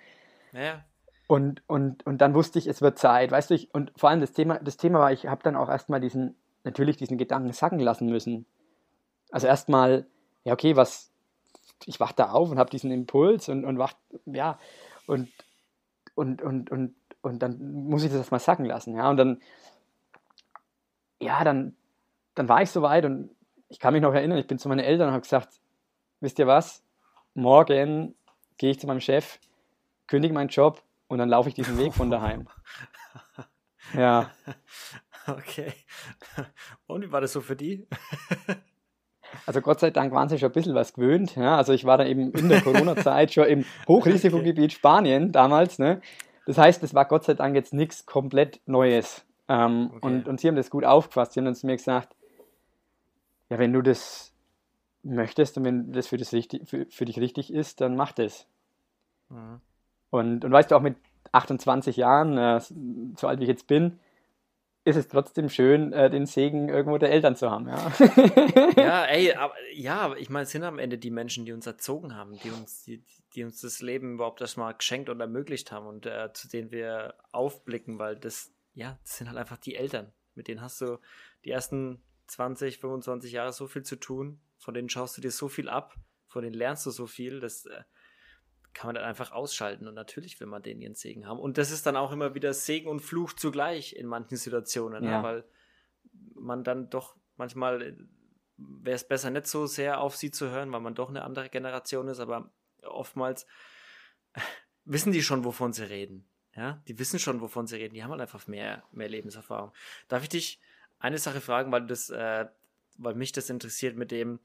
Ja. 0.51 0.83
Und, 1.25 1.63
und, 1.67 2.05
und 2.05 2.17
dann 2.17 2.33
wusste 2.33 2.59
ich, 2.59 2.67
es 2.67 2.81
wird 2.81 2.99
Zeit, 2.99 3.31
weißt 3.31 3.49
du, 3.49 3.53
ich, 3.53 3.73
und 3.73 3.93
vor 3.95 4.09
allem 4.09 4.19
das 4.19 4.33
Thema, 4.33 4.59
das 4.59 4.75
Thema 4.75 4.99
war, 4.99 5.13
ich 5.13 5.25
habe 5.25 5.41
dann 5.41 5.55
auch 5.55 5.69
erstmal 5.69 6.01
diesen, 6.01 6.35
natürlich 6.65 6.97
diesen 6.97 7.17
Gedanken 7.17 7.53
sacken 7.53 7.79
lassen 7.79 8.07
müssen. 8.09 8.45
Also 9.31 9.47
erstmal, 9.47 10.05
ja, 10.43 10.51
okay, 10.51 10.75
was, 10.75 11.13
ich 11.85 12.01
wach 12.01 12.11
da 12.11 12.31
auf 12.31 12.51
und 12.51 12.59
habe 12.59 12.69
diesen 12.69 12.91
Impuls 12.91 13.47
und, 13.47 13.63
und 13.63 13.79
wach, 13.79 13.93
ja, 14.25 14.59
und, 15.07 15.29
und, 16.13 16.41
und, 16.41 16.71
und, 16.71 16.93
und 17.21 17.39
dann 17.39 17.85
muss 17.85 18.03
ich 18.03 18.09
das 18.09 18.17
erstmal 18.17 18.41
sacken 18.41 18.65
lassen, 18.65 18.97
ja, 18.97 19.09
und 19.09 19.15
dann, 19.15 19.41
ja, 21.21 21.41
dann, 21.45 21.73
dann 22.35 22.49
war 22.49 22.61
ich 22.61 22.69
soweit 22.69 23.05
und 23.05 23.29
ich 23.69 23.79
kann 23.79 23.93
mich 23.93 24.01
noch 24.01 24.13
erinnern, 24.13 24.37
ich 24.37 24.47
bin 24.47 24.59
zu 24.59 24.69
meinen 24.69 24.79
Eltern 24.79 25.07
und 25.07 25.13
habe 25.13 25.21
gesagt, 25.21 25.59
wisst 26.19 26.39
ihr 26.39 26.47
was, 26.47 26.83
morgen 27.33 28.15
gehe 28.57 28.71
ich 28.71 28.79
zu 28.79 28.87
meinem 28.87 29.01
Chef, 29.01 29.39
kündige 30.07 30.33
meinen 30.33 30.49
Job 30.49 30.83
und 31.07 31.17
dann 31.17 31.29
laufe 31.29 31.49
ich 31.49 31.55
diesen 31.55 31.77
Weg 31.77 31.93
von 31.93 32.09
daheim. 32.09 32.47
Ja. 33.93 34.31
Okay. 35.27 35.73
Und 36.87 37.03
wie 37.03 37.11
war 37.11 37.21
das 37.21 37.33
so 37.33 37.41
für 37.41 37.55
die? 37.55 37.87
Also 39.47 39.61
Gott 39.61 39.79
sei 39.79 39.89
Dank 39.89 40.13
waren 40.13 40.29
sie 40.29 40.37
schon 40.37 40.49
ein 40.49 40.53
bisschen 40.53 40.75
was 40.75 40.93
gewöhnt. 40.93 41.35
Ja? 41.35 41.57
Also 41.57 41.73
ich 41.73 41.85
war 41.85 41.97
dann 41.97 42.05
eben 42.05 42.31
in 42.33 42.49
der 42.49 42.61
Corona-Zeit 42.61 43.33
schon 43.33 43.45
im 43.45 43.65
Hochrisikogebiet 43.87 44.73
Spanien 44.73 45.31
damals. 45.31 45.79
Ne? 45.79 46.01
Das 46.45 46.59
heißt, 46.59 46.83
es 46.83 46.93
war 46.93 47.05
Gott 47.05 47.23
sei 47.23 47.33
Dank 47.33 47.55
jetzt 47.55 47.73
nichts 47.73 48.05
komplett 48.05 48.61
Neues. 48.67 49.25
Ähm, 49.49 49.89
okay. 49.95 50.05
und, 50.05 50.27
und 50.27 50.39
sie 50.39 50.47
haben 50.47 50.55
das 50.55 50.69
gut 50.69 50.85
aufgefasst. 50.85 51.33
Sie 51.33 51.39
haben 51.39 51.45
dann 51.45 51.55
zu 51.55 51.65
mir 51.65 51.75
gesagt, 51.75 52.15
ja, 53.49 53.59
wenn 53.59 53.73
du 53.73 53.81
das 53.81 54.33
möchtest 55.03 55.57
und 55.57 55.65
wenn 55.65 55.91
das 55.91 56.07
für, 56.07 56.17
das 56.17 56.33
richtig, 56.33 56.67
für, 56.67 56.85
für 56.89 57.05
dich 57.05 57.19
richtig 57.19 57.53
ist, 57.53 57.81
dann 57.81 57.95
mach 57.95 58.11
das. 58.13 58.47
Mhm. 59.29 59.61
Und, 60.09 60.45
und 60.45 60.51
weißt 60.51 60.71
du, 60.71 60.75
auch 60.75 60.81
mit 60.81 60.95
28 61.31 61.97
Jahren, 61.97 62.37
äh, 62.37 62.59
so 63.17 63.27
alt 63.27 63.39
wie 63.39 63.43
ich 63.43 63.49
jetzt 63.49 63.67
bin, 63.67 63.99
ist 64.85 64.97
es 64.97 65.07
trotzdem 65.07 65.49
schön, 65.49 65.93
äh, 65.93 66.09
den 66.09 66.25
Segen 66.25 66.67
irgendwo 66.67 66.97
der 66.97 67.11
Eltern 67.11 67.35
zu 67.35 67.49
haben. 67.49 67.67
Ja, 67.67 67.91
ja 68.75 69.05
ey, 69.09 69.33
aber, 69.33 69.53
ja, 69.73 70.13
ich 70.15 70.29
meine, 70.29 70.43
es 70.43 70.51
sind 70.51 70.63
am 70.63 70.77
Ende 70.77 70.97
die 70.97 71.11
Menschen, 71.11 71.45
die 71.45 71.53
uns 71.53 71.65
erzogen 71.65 72.15
haben, 72.15 72.37
die 72.43 72.49
uns, 72.49 72.83
die, 72.83 73.01
die 73.33 73.43
uns 73.43 73.61
das 73.61 73.81
Leben 73.81 74.15
überhaupt 74.15 74.41
erstmal 74.41 74.73
geschenkt 74.73 75.09
und 75.09 75.21
ermöglicht 75.21 75.71
haben 75.71 75.87
und 75.87 76.05
äh, 76.05 76.31
zu 76.33 76.49
denen 76.49 76.71
wir 76.71 77.15
aufblicken, 77.31 77.97
weil 77.97 78.17
das, 78.17 78.51
ja, 78.73 78.99
das 79.03 79.17
sind 79.17 79.27
halt 79.27 79.37
einfach 79.37 79.57
die 79.57 79.75
Eltern. 79.75 80.11
Mit 80.35 80.47
denen 80.47 80.61
hast 80.61 80.81
du 80.81 80.99
die 81.45 81.51
ersten 81.51 82.03
20, 82.27 82.79
25 82.79 83.31
Jahre 83.31 83.53
so 83.53 83.67
viel 83.67 83.83
zu 83.83 83.95
tun, 83.95 84.41
von 84.57 84.73
denen 84.73 84.89
schaust 84.89 85.17
du 85.17 85.21
dir 85.21 85.31
so 85.31 85.49
viel 85.49 85.69
ab, 85.69 85.95
von 86.27 86.43
denen 86.43 86.55
lernst 86.55 86.85
du 86.85 86.91
so 86.91 87.07
viel, 87.07 87.39
das 87.39 87.65
äh, 87.65 87.83
kann 88.73 88.87
man 88.87 88.95
dann 88.95 89.03
einfach 89.03 89.31
ausschalten 89.31 89.87
und 89.87 89.93
natürlich 89.93 90.39
will 90.39 90.47
man 90.47 90.63
den 90.63 90.81
ihren 90.81 90.95
Segen 90.95 91.27
haben. 91.27 91.39
Und 91.39 91.57
das 91.57 91.71
ist 91.71 91.85
dann 91.85 91.95
auch 91.95 92.11
immer 92.11 92.33
wieder 92.35 92.53
Segen 92.53 92.89
und 92.89 93.01
Fluch 93.01 93.33
zugleich 93.33 93.95
in 93.95 94.07
manchen 94.07 94.37
Situationen, 94.37 95.03
ne? 95.03 95.11
ja. 95.11 95.17
ne? 95.17 95.23
weil 95.23 95.43
man 96.33 96.63
dann 96.63 96.89
doch 96.89 97.15
manchmal 97.37 97.81
äh, 97.81 97.95
wäre 98.57 98.95
es 98.95 99.07
besser 99.07 99.29
nicht 99.29 99.47
so 99.47 99.65
sehr 99.65 99.99
auf 99.99 100.15
sie 100.15 100.31
zu 100.31 100.49
hören, 100.49 100.71
weil 100.71 100.81
man 100.81 100.95
doch 100.95 101.09
eine 101.09 101.23
andere 101.23 101.49
Generation 101.49 102.07
ist, 102.07 102.19
aber 102.19 102.51
oftmals 102.83 103.45
wissen 104.85 105.11
die 105.11 105.23
schon, 105.23 105.43
wovon 105.45 105.73
sie 105.73 105.87
reden. 105.87 106.27
Ja, 106.55 106.83
die 106.87 106.99
wissen 106.99 107.17
schon, 107.17 107.41
wovon 107.41 107.65
sie 107.65 107.77
reden. 107.77 107.95
Die 107.95 108.03
haben 108.03 108.11
halt 108.11 108.21
einfach 108.21 108.45
mehr, 108.45 108.83
mehr 108.91 109.09
Lebenserfahrung. 109.09 109.71
Darf 110.07 110.21
ich 110.21 110.29
dich 110.29 110.61
eine 111.03 111.17
Sache 111.17 111.41
fragen, 111.41 111.71
weil 111.71 111.85
das, 111.85 112.09
äh, 112.09 112.47
weil 112.97 113.13
mich 113.13 113.33
das 113.33 113.49
interessiert 113.49 113.97
mit 113.97 114.09
dem, 114.09 114.39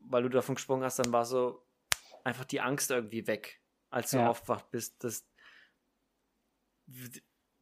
weil 0.00 0.24
du 0.24 0.28
davon 0.28 0.56
gesprochen 0.56 0.82
hast, 0.82 0.98
dann 0.98 1.12
war 1.12 1.24
so 1.24 1.64
einfach 2.24 2.44
die 2.44 2.60
Angst 2.60 2.90
irgendwie 2.90 3.26
weg, 3.28 3.60
als 3.88 4.10
du 4.10 4.18
ja. 4.18 4.28
aufgewacht 4.28 4.70
bist. 4.72 5.02
Das, 5.04 5.24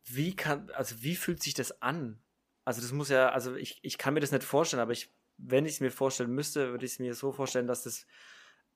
wie 0.04 0.34
kann, 0.34 0.70
also 0.70 1.02
wie 1.02 1.14
fühlt 1.14 1.42
sich 1.42 1.52
das 1.52 1.82
an? 1.82 2.22
Also 2.64 2.80
das 2.80 2.92
muss 2.92 3.10
ja, 3.10 3.28
also 3.28 3.54
ich, 3.54 3.78
ich 3.82 3.98
kann 3.98 4.14
mir 4.14 4.20
das 4.20 4.32
nicht 4.32 4.44
vorstellen, 4.44 4.80
aber 4.80 4.92
ich, 4.92 5.12
wenn 5.36 5.66
ich 5.66 5.74
es 5.74 5.80
mir 5.80 5.90
vorstellen 5.90 6.30
müsste, 6.34 6.70
würde 6.70 6.86
ich 6.86 6.92
es 6.92 6.98
mir 6.98 7.14
so 7.14 7.32
vorstellen, 7.32 7.66
dass 7.66 7.82
das 7.82 8.06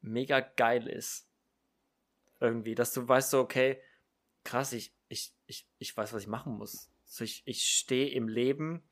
mega 0.03 0.41
geil 0.41 0.87
ist. 0.87 1.27
Irgendwie, 2.41 2.75
dass 2.75 2.93
du 2.93 3.09
weißt 3.09 3.31
so, 3.31 3.41
okay, 3.41 3.81
krass, 4.45 4.75
ich, 4.75 4.95
ich, 5.09 5.33
ich, 5.47 5.67
ich 5.79 5.97
weiß, 5.97 6.13
was 6.13 6.23
ich 6.23 6.29
machen 6.29 6.59
muss. 6.59 6.91
So, 7.07 7.25
ich, 7.25 7.43
ich 7.47 7.65
stehe 7.65 8.11
im 8.11 8.29
Leben 8.29 8.83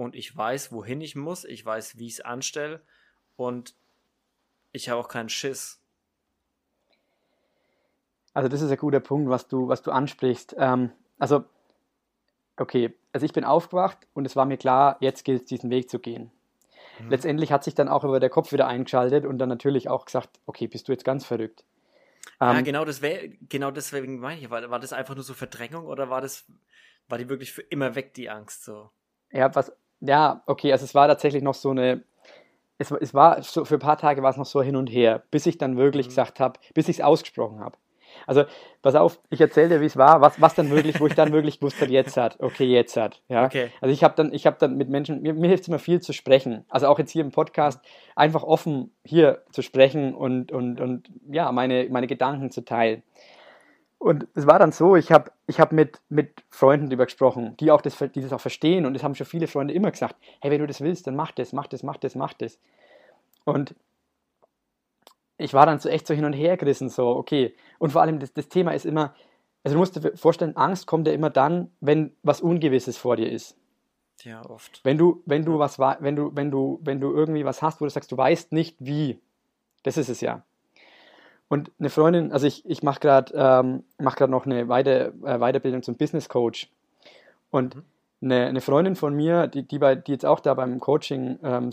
und 0.00 0.16
ich 0.16 0.34
weiß, 0.34 0.72
wohin 0.72 1.02
ich 1.02 1.14
muss, 1.14 1.44
ich 1.44 1.62
weiß, 1.62 1.98
wie 1.98 2.06
ich 2.06 2.14
es 2.14 2.20
anstelle 2.22 2.80
und 3.36 3.74
ich 4.72 4.88
habe 4.88 4.98
auch 4.98 5.08
keinen 5.08 5.28
Schiss. 5.28 5.78
Also 8.32 8.48
das 8.48 8.62
ist 8.62 8.70
ein 8.70 8.78
guter 8.78 9.00
Punkt, 9.00 9.28
was 9.28 9.46
du, 9.46 9.68
was 9.68 9.82
du 9.82 9.90
ansprichst. 9.90 10.56
Ähm, 10.56 10.90
also, 11.18 11.44
okay, 12.56 12.94
also 13.12 13.26
ich 13.26 13.34
bin 13.34 13.44
aufgewacht 13.44 13.98
und 14.14 14.24
es 14.24 14.36
war 14.36 14.46
mir 14.46 14.56
klar, 14.56 14.96
jetzt 15.00 15.22
gilt 15.26 15.42
es, 15.42 15.48
diesen 15.48 15.68
Weg 15.68 15.90
zu 15.90 15.98
gehen. 15.98 16.30
Mhm. 16.98 17.10
Letztendlich 17.10 17.52
hat 17.52 17.62
sich 17.62 17.74
dann 17.74 17.88
auch 17.88 18.02
über 18.02 18.20
der 18.20 18.30
Kopf 18.30 18.52
wieder 18.52 18.68
eingeschaltet 18.68 19.26
und 19.26 19.36
dann 19.36 19.50
natürlich 19.50 19.90
auch 19.90 20.06
gesagt, 20.06 20.40
okay, 20.46 20.66
bist 20.66 20.88
du 20.88 20.92
jetzt 20.92 21.04
ganz 21.04 21.26
verrückt. 21.26 21.62
Ja, 22.40 22.56
ähm, 22.56 22.64
genau, 22.64 22.86
das 22.86 23.02
wär, 23.02 23.28
genau 23.50 23.70
deswegen 23.70 24.18
meine 24.18 24.40
ich, 24.40 24.48
war, 24.48 24.70
war 24.70 24.80
das 24.80 24.94
einfach 24.94 25.14
nur 25.14 25.24
so 25.24 25.34
Verdrängung 25.34 25.84
oder 25.84 26.08
war 26.08 26.22
das, 26.22 26.46
war 27.06 27.18
die 27.18 27.28
wirklich 27.28 27.52
für 27.52 27.62
immer 27.62 27.94
weg, 27.94 28.14
die 28.14 28.30
Angst 28.30 28.64
so? 28.64 28.90
Ja, 29.32 29.54
was, 29.54 29.72
ja, 30.00 30.42
okay, 30.46 30.72
also 30.72 30.84
es 30.84 30.94
war 30.94 31.08
tatsächlich 31.08 31.42
noch 31.42 31.54
so 31.54 31.70
eine, 31.70 32.02
es, 32.78 32.90
es 32.90 33.14
war 33.14 33.42
so, 33.42 33.64
für 33.64 33.74
ein 33.74 33.80
paar 33.80 33.98
Tage 33.98 34.22
war 34.22 34.30
es 34.30 34.36
noch 34.36 34.46
so 34.46 34.62
hin 34.62 34.76
und 34.76 34.88
her, 34.88 35.22
bis 35.30 35.46
ich 35.46 35.58
dann 35.58 35.76
wirklich 35.76 36.06
mhm. 36.06 36.10
gesagt 36.10 36.40
habe, 36.40 36.58
bis 36.74 36.88
ich 36.88 36.98
es 36.98 37.04
ausgesprochen 37.04 37.60
habe. 37.60 37.76
Also, 38.26 38.44
pass 38.82 38.94
auf, 38.94 39.20
ich 39.30 39.40
erzähle 39.40 39.68
dir, 39.68 39.80
wie 39.80 39.86
es 39.86 39.96
war, 39.96 40.20
was, 40.20 40.40
was 40.40 40.54
dann 40.54 40.70
wirklich, 40.70 41.00
wo 41.00 41.06
ich 41.06 41.14
dann 41.14 41.32
wirklich 41.32 41.62
wusste, 41.62 41.86
jetzt 41.86 42.16
hat, 42.16 42.38
okay, 42.40 42.64
jetzt 42.64 42.96
hat, 42.96 43.22
ja. 43.28 43.44
Okay. 43.44 43.70
Also 43.80 43.92
ich 43.92 44.02
habe 44.02 44.14
dann, 44.16 44.32
ich 44.32 44.46
habe 44.46 44.56
dann 44.58 44.76
mit 44.76 44.88
Menschen, 44.88 45.22
mir, 45.22 45.32
mir 45.32 45.48
hilft 45.48 45.62
es 45.62 45.68
immer 45.68 45.78
viel 45.78 46.00
zu 46.00 46.12
sprechen. 46.12 46.64
Also 46.68 46.88
auch 46.88 46.98
jetzt 46.98 47.10
hier 47.10 47.22
im 47.22 47.30
Podcast, 47.30 47.80
einfach 48.16 48.42
offen 48.42 48.92
hier 49.04 49.42
zu 49.52 49.62
sprechen 49.62 50.14
und, 50.14 50.52
und, 50.52 50.80
und 50.80 51.08
ja, 51.30 51.50
meine, 51.52 51.88
meine 51.90 52.06
Gedanken 52.06 52.50
zu 52.50 52.64
teilen. 52.64 53.02
Und 54.00 54.28
es 54.34 54.46
war 54.46 54.58
dann 54.58 54.72
so, 54.72 54.96
ich 54.96 55.12
habe 55.12 55.30
ich 55.46 55.60
hab 55.60 55.72
mit, 55.72 56.00
mit 56.08 56.42
Freunden 56.48 56.86
darüber 56.86 57.04
gesprochen, 57.04 57.54
die, 57.60 57.70
auch 57.70 57.82
das, 57.82 57.98
die 57.98 58.22
das 58.22 58.32
auch 58.32 58.40
verstehen. 58.40 58.86
Und 58.86 58.94
es 58.94 59.02
haben 59.02 59.14
schon 59.14 59.26
viele 59.26 59.46
Freunde 59.46 59.74
immer 59.74 59.90
gesagt, 59.90 60.16
hey, 60.40 60.50
wenn 60.50 60.60
du 60.60 60.66
das 60.66 60.80
willst, 60.80 61.06
dann 61.06 61.16
mach 61.16 61.32
das, 61.32 61.52
mach 61.52 61.66
das, 61.66 61.82
mach 61.82 61.98
das, 61.98 62.14
mach 62.14 62.32
das. 62.32 62.58
Und 63.44 63.74
ich 65.36 65.52
war 65.52 65.66
dann 65.66 65.80
so 65.80 65.90
echt 65.90 66.06
so 66.06 66.14
hin 66.14 66.24
und 66.24 66.32
her 66.32 66.56
gerissen, 66.56 66.88
so, 66.88 67.08
okay. 67.08 67.54
Und 67.78 67.90
vor 67.90 68.00
allem 68.00 68.20
das, 68.20 68.32
das 68.32 68.48
Thema 68.48 68.72
ist 68.72 68.86
immer, 68.86 69.14
also 69.64 69.74
du 69.74 69.80
musst 69.80 70.02
dir 70.02 70.16
vorstellen, 70.16 70.56
Angst 70.56 70.86
kommt 70.86 71.06
ja 71.06 71.12
immer 71.12 71.28
dann, 71.28 71.70
wenn 71.80 72.16
was 72.22 72.40
Ungewisses 72.40 72.96
vor 72.96 73.16
dir 73.16 73.30
ist. 73.30 73.54
Ja, 74.22 74.42
oft. 74.48 74.80
Wenn 74.82 74.96
du, 74.96 75.22
wenn 75.26 75.44
du 75.44 75.58
was 75.58 75.78
wenn 75.78 76.16
du, 76.16 76.30
wenn 76.34 76.50
du, 76.50 76.80
wenn 76.82 77.02
du 77.02 77.12
irgendwie 77.12 77.44
was 77.44 77.60
hast, 77.60 77.82
wo 77.82 77.84
du 77.84 77.90
sagst, 77.90 78.10
du 78.12 78.16
weißt 78.16 78.52
nicht 78.52 78.76
wie, 78.80 79.20
das 79.82 79.98
ist 79.98 80.08
es 80.08 80.22
ja. 80.22 80.42
Und 81.50 81.72
eine 81.80 81.90
Freundin, 81.90 82.30
also 82.30 82.46
ich, 82.46 82.64
ich 82.64 82.84
mache 82.84 83.00
gerade 83.00 83.32
ähm, 83.34 83.82
mach 83.98 84.18
noch 84.20 84.46
eine 84.46 84.68
Weiter, 84.68 85.08
äh, 85.24 85.38
Weiterbildung 85.40 85.82
zum 85.82 85.96
Business 85.96 86.28
Coach. 86.28 86.70
Und 87.50 87.74
mhm. 87.74 87.82
eine, 88.22 88.46
eine 88.46 88.60
Freundin 88.60 88.94
von 88.94 89.16
mir, 89.16 89.48
die, 89.48 89.64
die, 89.64 89.80
bei, 89.80 89.96
die 89.96 90.12
jetzt 90.12 90.24
auch 90.24 90.38
da 90.38 90.54
beim 90.54 90.78
Coaching, 90.78 91.40
ähm, 91.42 91.70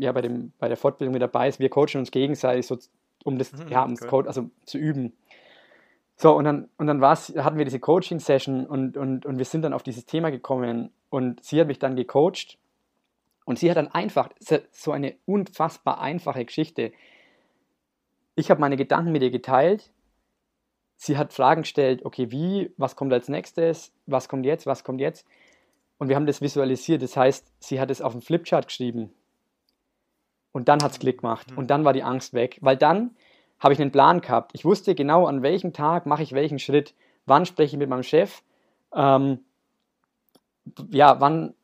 ja, 0.00 0.10
bei, 0.10 0.22
dem, 0.22 0.52
bei 0.58 0.66
der 0.66 0.76
Fortbildung 0.76 1.12
mit 1.12 1.22
dabei 1.22 1.46
ist, 1.46 1.60
wir 1.60 1.68
coachen 1.68 2.00
uns 2.00 2.10
gegenseitig, 2.10 2.66
so, 2.66 2.76
um 3.22 3.38
das, 3.38 3.52
mhm, 3.52 3.68
ja, 3.68 3.84
um 3.84 3.94
das 3.94 4.08
Code, 4.08 4.26
also 4.26 4.50
zu 4.64 4.78
üben. 4.78 5.12
So, 6.16 6.36
und 6.36 6.44
dann, 6.44 6.68
und 6.76 6.88
dann 6.88 7.00
hatten 7.00 7.56
wir 7.56 7.64
diese 7.64 7.78
Coaching-Session 7.78 8.66
und, 8.66 8.96
und, 8.96 9.26
und 9.26 9.38
wir 9.38 9.44
sind 9.44 9.62
dann 9.62 9.72
auf 9.72 9.84
dieses 9.84 10.06
Thema 10.06 10.30
gekommen 10.30 10.90
und 11.08 11.44
sie 11.44 11.60
hat 11.60 11.68
mich 11.68 11.78
dann 11.78 11.94
gecoacht 11.94 12.58
und 13.44 13.60
sie 13.60 13.70
hat 13.70 13.76
dann 13.76 13.88
einfach, 13.88 14.30
so 14.72 14.90
eine 14.90 15.14
unfassbar 15.24 16.00
einfache 16.00 16.44
Geschichte, 16.44 16.90
ich 18.40 18.50
habe 18.50 18.60
meine 18.60 18.76
Gedanken 18.76 19.12
mit 19.12 19.22
ihr 19.22 19.30
geteilt. 19.30 19.90
Sie 20.96 21.16
hat 21.16 21.32
Fragen 21.32 21.62
gestellt, 21.62 22.04
okay, 22.04 22.30
wie, 22.30 22.72
was 22.76 22.96
kommt 22.96 23.12
als 23.12 23.28
nächstes, 23.28 23.92
was 24.06 24.28
kommt 24.28 24.44
jetzt, 24.44 24.66
was 24.66 24.84
kommt 24.84 25.00
jetzt. 25.00 25.26
Und 25.98 26.08
wir 26.08 26.16
haben 26.16 26.26
das 26.26 26.40
visualisiert. 26.40 27.02
Das 27.02 27.16
heißt, 27.16 27.46
sie 27.58 27.80
hat 27.80 27.90
es 27.90 28.02
auf 28.02 28.12
dem 28.12 28.22
Flipchart 28.22 28.66
geschrieben. 28.66 29.12
Und 30.52 30.68
dann 30.68 30.82
hat 30.82 30.92
es 30.92 30.98
Klick 30.98 31.20
gemacht. 31.20 31.46
Und 31.56 31.70
dann 31.70 31.84
war 31.84 31.92
die 31.92 32.02
Angst 32.02 32.34
weg. 32.34 32.58
Weil 32.60 32.76
dann 32.76 33.14
habe 33.60 33.74
ich 33.74 33.80
einen 33.80 33.92
Plan 33.92 34.20
gehabt. 34.20 34.52
Ich 34.54 34.64
wusste 34.64 34.94
genau, 34.94 35.26
an 35.26 35.42
welchem 35.42 35.72
Tag 35.72 36.06
mache 36.06 36.22
ich 36.22 36.32
welchen 36.32 36.58
Schritt. 36.58 36.94
Wann 37.26 37.46
spreche 37.46 37.76
ich 37.76 37.78
mit 37.78 37.88
meinem 37.88 38.02
Chef? 38.02 38.42
Ähm, 38.94 39.40
ja, 40.90 41.20
wann 41.20 41.54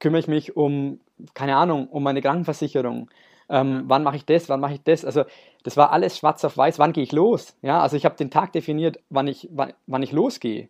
kümmere 0.00 0.20
ich 0.20 0.28
mich 0.28 0.56
um, 0.56 1.00
keine 1.34 1.56
Ahnung, 1.56 1.88
um 1.88 2.02
meine 2.02 2.20
Krankenversicherung? 2.20 3.08
Ähm, 3.48 3.84
wann 3.86 4.02
mache 4.02 4.16
ich 4.16 4.24
das, 4.24 4.48
wann 4.48 4.60
mache 4.60 4.74
ich 4.74 4.82
das. 4.82 5.04
Also 5.04 5.24
das 5.62 5.76
war 5.76 5.92
alles 5.92 6.18
schwarz 6.18 6.44
auf 6.44 6.56
weiß, 6.56 6.78
wann 6.78 6.92
gehe 6.92 7.04
ich 7.04 7.12
los. 7.12 7.56
Ja, 7.62 7.80
also 7.80 7.96
ich 7.96 8.04
habe 8.04 8.16
den 8.16 8.30
Tag 8.30 8.52
definiert, 8.52 8.98
wann 9.10 9.28
ich, 9.28 9.48
wann, 9.52 9.72
wann 9.86 10.02
ich 10.02 10.12
losgehe. 10.12 10.68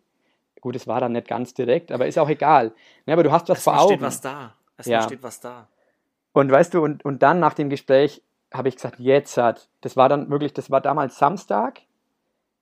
Gut, 0.61 0.75
es 0.75 0.87
war 0.87 0.99
dann 0.99 1.11
nicht 1.11 1.27
ganz 1.27 1.53
direkt, 1.53 1.91
aber 1.91 2.07
ist 2.07 2.17
auch 2.17 2.29
egal. 2.29 2.73
Ja, 3.05 3.13
aber 3.13 3.23
du 3.23 3.31
hast 3.31 3.47
was 3.49 3.59
es 3.59 3.63
vor 3.63 3.79
Augen. 3.79 3.83
Es 3.83 3.89
steht 3.93 4.01
was 4.01 4.21
da. 4.21 4.53
Es 4.77 4.85
ja. 4.87 5.01
steht 5.03 5.23
was 5.23 5.39
da. 5.39 5.67
Und 6.33 6.51
weißt 6.51 6.73
du, 6.73 6.83
und, 6.83 7.05
und 7.05 7.23
dann 7.23 7.39
nach 7.39 7.53
dem 7.53 7.69
Gespräch 7.69 8.21
habe 8.53 8.69
ich 8.69 8.75
gesagt, 8.75 8.99
jetzt 8.99 9.37
hat. 9.37 9.69
Das 9.81 9.97
war 9.97 10.09
dann 10.09 10.29
wirklich, 10.29 10.53
das 10.53 10.71
war 10.71 10.81
damals 10.81 11.17
Samstag. 11.17 11.81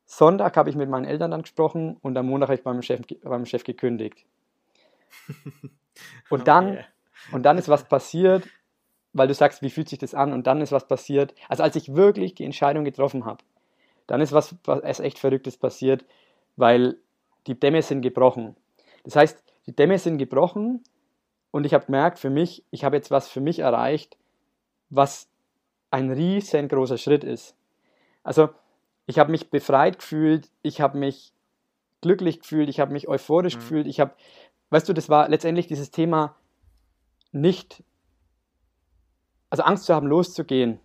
Sonntag 0.06 0.56
habe 0.56 0.70
ich 0.70 0.76
mit 0.76 0.90
meinen 0.90 1.06
Eltern 1.06 1.32
dann 1.32 1.42
gesprochen 1.42 1.98
und 2.02 2.18
am 2.18 2.28
Montag 2.28 2.50
habe 2.50 2.56
ich 2.56 2.64
beim 2.64 2.82
Chef, 2.82 3.02
beim 3.24 3.46
Chef 3.46 3.64
gekündigt. 3.64 4.26
Und 6.30 6.48
dann, 6.48 6.72
okay. 6.72 6.86
und 7.32 7.44
dann 7.44 7.58
ist 7.58 7.70
was 7.70 7.86
passiert, 7.86 8.44
weil 9.16 9.30
du 9.30 9.34
sagst, 9.34 9.62
wie 9.62 9.70
fühlt 9.70 9.88
sich 9.88 9.98
das 9.98 10.14
an 10.14 10.34
und 10.34 10.46
dann 10.46 10.60
ist 10.60 10.74
was 10.74 10.88
passiert. 10.88 11.34
Also 11.48 11.64
als 11.64 11.78
ich 11.78 11.96
wirklich 11.96 12.36
die 12.36 12.44
Entscheidung 12.44 12.84
getroffen 12.84 13.26
habe, 13.26 13.44
dann 14.08 14.20
ist 14.20 14.34
was, 14.34 14.56
was 14.66 15.00
echt 15.00 15.20
Verrücktes 15.20 15.56
passiert, 15.56 16.06
weil 16.58 16.98
die 17.48 17.58
Dämme 17.58 17.82
sind 17.82 18.02
gebrochen. 18.02 18.58
Das 19.06 19.16
heißt, 19.16 19.42
die 19.68 19.76
Dämme 19.76 19.98
sind 20.00 20.18
gebrochen 20.18 20.84
und 21.52 21.66
ich 21.66 21.74
habe 21.74 21.86
gemerkt, 21.86 22.20
für 22.20 22.30
mich, 22.30 22.66
ich 22.72 22.84
habe 22.84 22.98
jetzt 22.98 23.10
was 23.10 23.30
für 23.30 23.40
mich 23.40 23.60
erreicht, 23.60 24.18
was 24.90 25.30
ein 25.92 26.12
riesengroßer 26.12 26.98
Schritt 26.98 27.24
ist. 27.24 27.56
Also 28.22 28.50
ich 29.06 29.18
habe 29.18 29.32
mich 29.32 29.50
befreit 29.50 30.00
gefühlt, 30.00 30.50
ich 30.62 30.82
habe 30.82 30.98
mich 30.98 31.32
glücklich 32.02 32.42
gefühlt, 32.42 32.68
ich 32.68 32.82
habe 32.82 32.92
mich 32.92 33.08
euphorisch 33.08 33.56
mhm. 33.56 33.60
gefühlt, 33.60 33.88
ich 33.88 34.02
habe, 34.02 34.14
weißt 34.72 34.90
du, 34.90 34.94
das 34.94 35.08
war 35.08 35.30
letztendlich 35.30 35.68
dieses 35.68 35.90
Thema 35.90 36.36
nicht 37.32 37.82
also 39.50 39.64
Angst 39.64 39.86
zu 39.86 39.94
haben, 39.94 40.08
loszugehen, 40.08 40.80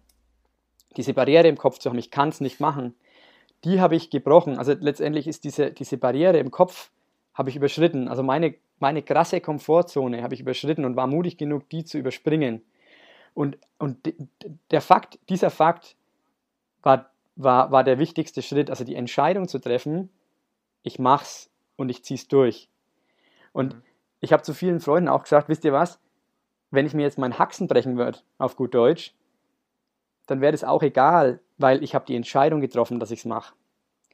diese 0.96 1.14
Barriere 1.14 1.48
im 1.48 1.56
Kopf 1.56 1.78
zu 1.78 1.88
haben, 1.88 1.98
ich 1.98 2.10
kann 2.10 2.28
es 2.28 2.40
nicht 2.40 2.60
machen, 2.60 2.94
die 3.64 3.80
habe 3.80 3.96
ich 3.96 4.10
gebrochen. 4.10 4.58
Also 4.58 4.72
letztendlich 4.78 5.26
ist 5.26 5.44
diese, 5.44 5.70
diese 5.70 5.98
Barriere 5.98 6.38
im 6.38 6.50
Kopf, 6.50 6.90
habe 7.34 7.50
ich 7.50 7.56
überschritten. 7.56 8.08
Also 8.08 8.22
meine, 8.22 8.54
meine 8.78 9.02
krasse 9.02 9.40
Komfortzone 9.40 10.22
habe 10.22 10.34
ich 10.34 10.40
überschritten 10.40 10.84
und 10.84 10.96
war 10.96 11.06
mutig 11.06 11.36
genug, 11.36 11.68
die 11.70 11.84
zu 11.84 11.98
überspringen. 11.98 12.62
Und, 13.34 13.58
und 13.78 14.12
der 14.70 14.80
Fakt, 14.80 15.18
dieser 15.28 15.50
Fakt 15.50 15.96
war, 16.82 17.10
war, 17.36 17.70
war 17.70 17.84
der 17.84 17.98
wichtigste 17.98 18.42
Schritt, 18.42 18.70
also 18.70 18.84
die 18.84 18.96
Entscheidung 18.96 19.46
zu 19.48 19.58
treffen, 19.58 20.10
ich 20.82 20.98
mach's 20.98 21.50
und 21.76 21.88
ich 21.88 22.04
zieh's 22.04 22.28
durch. 22.28 22.68
Und 23.52 23.74
mhm. 23.74 23.82
ich 24.20 24.32
habe 24.32 24.42
zu 24.42 24.54
vielen 24.54 24.80
Freunden 24.80 25.08
auch 25.08 25.22
gesagt, 25.22 25.48
wisst 25.48 25.64
ihr 25.64 25.72
was, 25.72 26.00
wenn 26.70 26.86
ich 26.86 26.94
mir 26.94 27.02
jetzt 27.02 27.18
meinen 27.18 27.38
Haxen 27.38 27.66
brechen 27.66 27.96
würde, 27.96 28.18
auf 28.38 28.56
gut 28.56 28.74
Deutsch, 28.74 29.14
dann 30.26 30.40
wäre 30.40 30.52
das 30.52 30.64
auch 30.64 30.82
egal, 30.82 31.40
weil 31.58 31.82
ich 31.82 31.94
habe 31.94 32.06
die 32.06 32.14
Entscheidung 32.14 32.60
getroffen, 32.60 33.00
dass 33.00 33.10
ich 33.10 33.20
es 33.20 33.24
mache. 33.24 33.54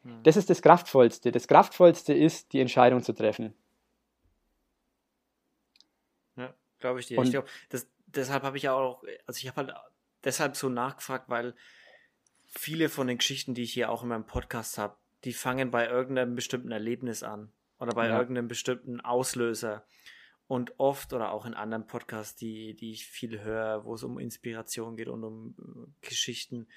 Hm. 0.02 0.22
Das 0.22 0.36
ist 0.36 0.48
das 0.48 0.62
Kraftvollste. 0.62 1.32
Das 1.32 1.48
Kraftvollste 1.48 2.14
ist, 2.14 2.52
die 2.52 2.60
Entscheidung 2.60 3.02
zu 3.02 3.12
treffen. 3.12 3.54
Ja, 6.36 6.54
glaube 6.78 7.00
ich 7.00 7.06
dir. 7.06 7.18
Und 7.18 7.26
ich 7.26 7.32
glaub, 7.32 7.46
das, 7.68 7.86
deshalb 8.06 8.42
habe 8.42 8.56
ich 8.56 8.64
ja 8.64 8.72
auch, 8.72 9.02
also 9.26 9.38
ich 9.38 9.48
habe 9.48 9.66
halt 9.66 9.74
deshalb 10.24 10.56
so 10.56 10.68
nachgefragt, 10.68 11.28
weil 11.28 11.54
viele 12.46 12.88
von 12.88 13.06
den 13.06 13.18
Geschichten, 13.18 13.54
die 13.54 13.62
ich 13.62 13.72
hier 13.72 13.90
auch 13.90 14.02
in 14.02 14.08
meinem 14.08 14.26
Podcast 14.26 14.78
habe, 14.78 14.96
die 15.24 15.32
fangen 15.32 15.70
bei 15.70 15.88
irgendeinem 15.88 16.34
bestimmten 16.34 16.70
Erlebnis 16.70 17.22
an 17.22 17.52
oder 17.78 17.92
bei 17.92 18.08
ja. 18.08 18.18
irgendeinem 18.18 18.48
bestimmten 18.48 19.00
Auslöser. 19.00 19.84
Und 20.48 20.78
oft 20.78 21.12
oder 21.12 21.32
auch 21.32 21.44
in 21.44 21.54
anderen 21.54 21.86
Podcasts, 21.86 22.36
die, 22.36 22.74
die 22.74 22.92
ich 22.92 23.06
viel 23.06 23.42
höre, 23.42 23.84
wo 23.84 23.94
es 23.94 24.04
um 24.04 24.18
Inspiration 24.18 24.96
geht 24.96 25.08
und 25.08 25.24
um 25.24 25.54
äh, 25.58 26.06
Geschichten, 26.06 26.68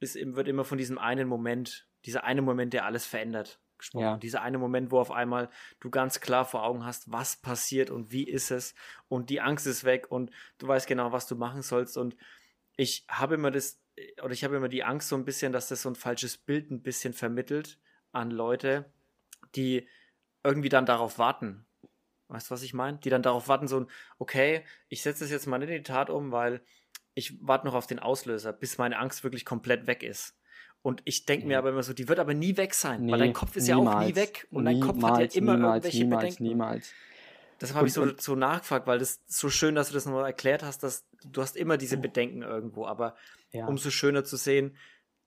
ist, 0.00 0.16
wird 0.16 0.48
immer 0.48 0.64
von 0.64 0.78
diesem 0.78 0.98
einen 0.98 1.28
Moment, 1.28 1.88
dieser 2.04 2.24
eine 2.24 2.42
Moment, 2.42 2.72
der 2.72 2.84
alles 2.84 3.06
verändert, 3.06 3.60
gesprochen. 3.78 4.02
Ja. 4.02 4.16
Dieser 4.16 4.42
eine 4.42 4.58
Moment, 4.58 4.90
wo 4.90 4.98
auf 4.98 5.10
einmal 5.10 5.50
du 5.80 5.90
ganz 5.90 6.20
klar 6.20 6.44
vor 6.44 6.64
Augen 6.64 6.84
hast, 6.84 7.10
was 7.10 7.36
passiert 7.36 7.90
und 7.90 8.12
wie 8.12 8.28
ist 8.28 8.50
es 8.50 8.74
und 9.08 9.30
die 9.30 9.40
Angst 9.40 9.66
ist 9.66 9.84
weg 9.84 10.10
und 10.10 10.30
du 10.58 10.66
weißt 10.66 10.86
genau, 10.86 11.12
was 11.12 11.26
du 11.26 11.36
machen 11.36 11.62
sollst. 11.62 11.96
Und 11.96 12.16
ich 12.76 13.06
habe 13.08 13.34
immer 13.34 13.50
das, 13.50 13.80
oder 14.22 14.32
ich 14.32 14.44
habe 14.44 14.56
immer 14.56 14.68
die 14.68 14.84
Angst 14.84 15.08
so 15.08 15.16
ein 15.16 15.24
bisschen, 15.24 15.52
dass 15.52 15.68
das 15.68 15.82
so 15.82 15.90
ein 15.90 15.94
falsches 15.94 16.36
Bild 16.36 16.70
ein 16.70 16.82
bisschen 16.82 17.12
vermittelt 17.12 17.78
an 18.12 18.30
Leute, 18.30 18.90
die 19.54 19.88
irgendwie 20.42 20.68
dann 20.68 20.86
darauf 20.86 21.18
warten, 21.18 21.65
Weißt 22.28 22.50
du, 22.50 22.54
was 22.54 22.62
ich 22.62 22.74
meine? 22.74 22.98
Die 22.98 23.10
dann 23.10 23.22
darauf 23.22 23.48
warten, 23.48 23.68
so 23.68 23.80
ein, 23.80 23.86
okay, 24.18 24.64
ich 24.88 25.02
setze 25.02 25.24
das 25.24 25.30
jetzt 25.30 25.46
mal 25.46 25.62
in 25.62 25.68
die 25.68 25.82
Tat 25.82 26.10
um, 26.10 26.32
weil 26.32 26.60
ich 27.14 27.34
warte 27.40 27.66
noch 27.66 27.74
auf 27.74 27.86
den 27.86 27.98
Auslöser, 27.98 28.52
bis 28.52 28.78
meine 28.78 28.98
Angst 28.98 29.24
wirklich 29.24 29.44
komplett 29.44 29.86
weg 29.86 30.02
ist. 30.02 30.36
Und 30.82 31.02
ich 31.04 31.24
denke 31.24 31.46
mir 31.46 31.58
aber 31.58 31.70
immer 31.70 31.82
so, 31.82 31.92
die 31.92 32.08
wird 32.08 32.18
aber 32.18 32.34
nie 32.34 32.56
weg 32.56 32.74
sein, 32.74 33.06
nee, 33.06 33.12
weil 33.12 33.18
dein 33.18 33.32
Kopf 33.32 33.56
ist 33.56 33.66
niemals, 33.66 33.86
ja 33.86 33.98
auch 33.98 34.06
nie 34.06 34.14
weg 34.14 34.46
und 34.52 34.64
dein 34.66 34.80
Kopf 34.80 35.02
hat 35.02 35.34
ja 35.34 35.40
immer 35.40 35.54
niemals, 35.56 35.84
irgendwelche 35.84 36.04
niemals, 36.04 36.22
Bedenken. 36.22 36.42
Niemals. 36.44 36.92
Das 37.58 37.74
habe 37.74 37.86
ich 37.86 37.92
so, 37.92 38.16
so 38.18 38.36
nachgefragt, 38.36 38.86
weil 38.86 38.98
das 38.98 39.20
so 39.26 39.48
schön, 39.48 39.74
dass 39.74 39.88
du 39.88 39.94
das 39.94 40.04
nochmal 40.04 40.26
erklärt 40.26 40.62
hast, 40.62 40.82
dass 40.82 41.06
du 41.24 41.40
hast 41.40 41.56
immer 41.56 41.76
diese 41.76 41.96
Bedenken 41.96 42.42
irgendwo, 42.42 42.86
aber 42.86 43.16
ja. 43.50 43.66
umso 43.66 43.90
schöner 43.90 44.24
zu 44.24 44.36
sehen, 44.36 44.76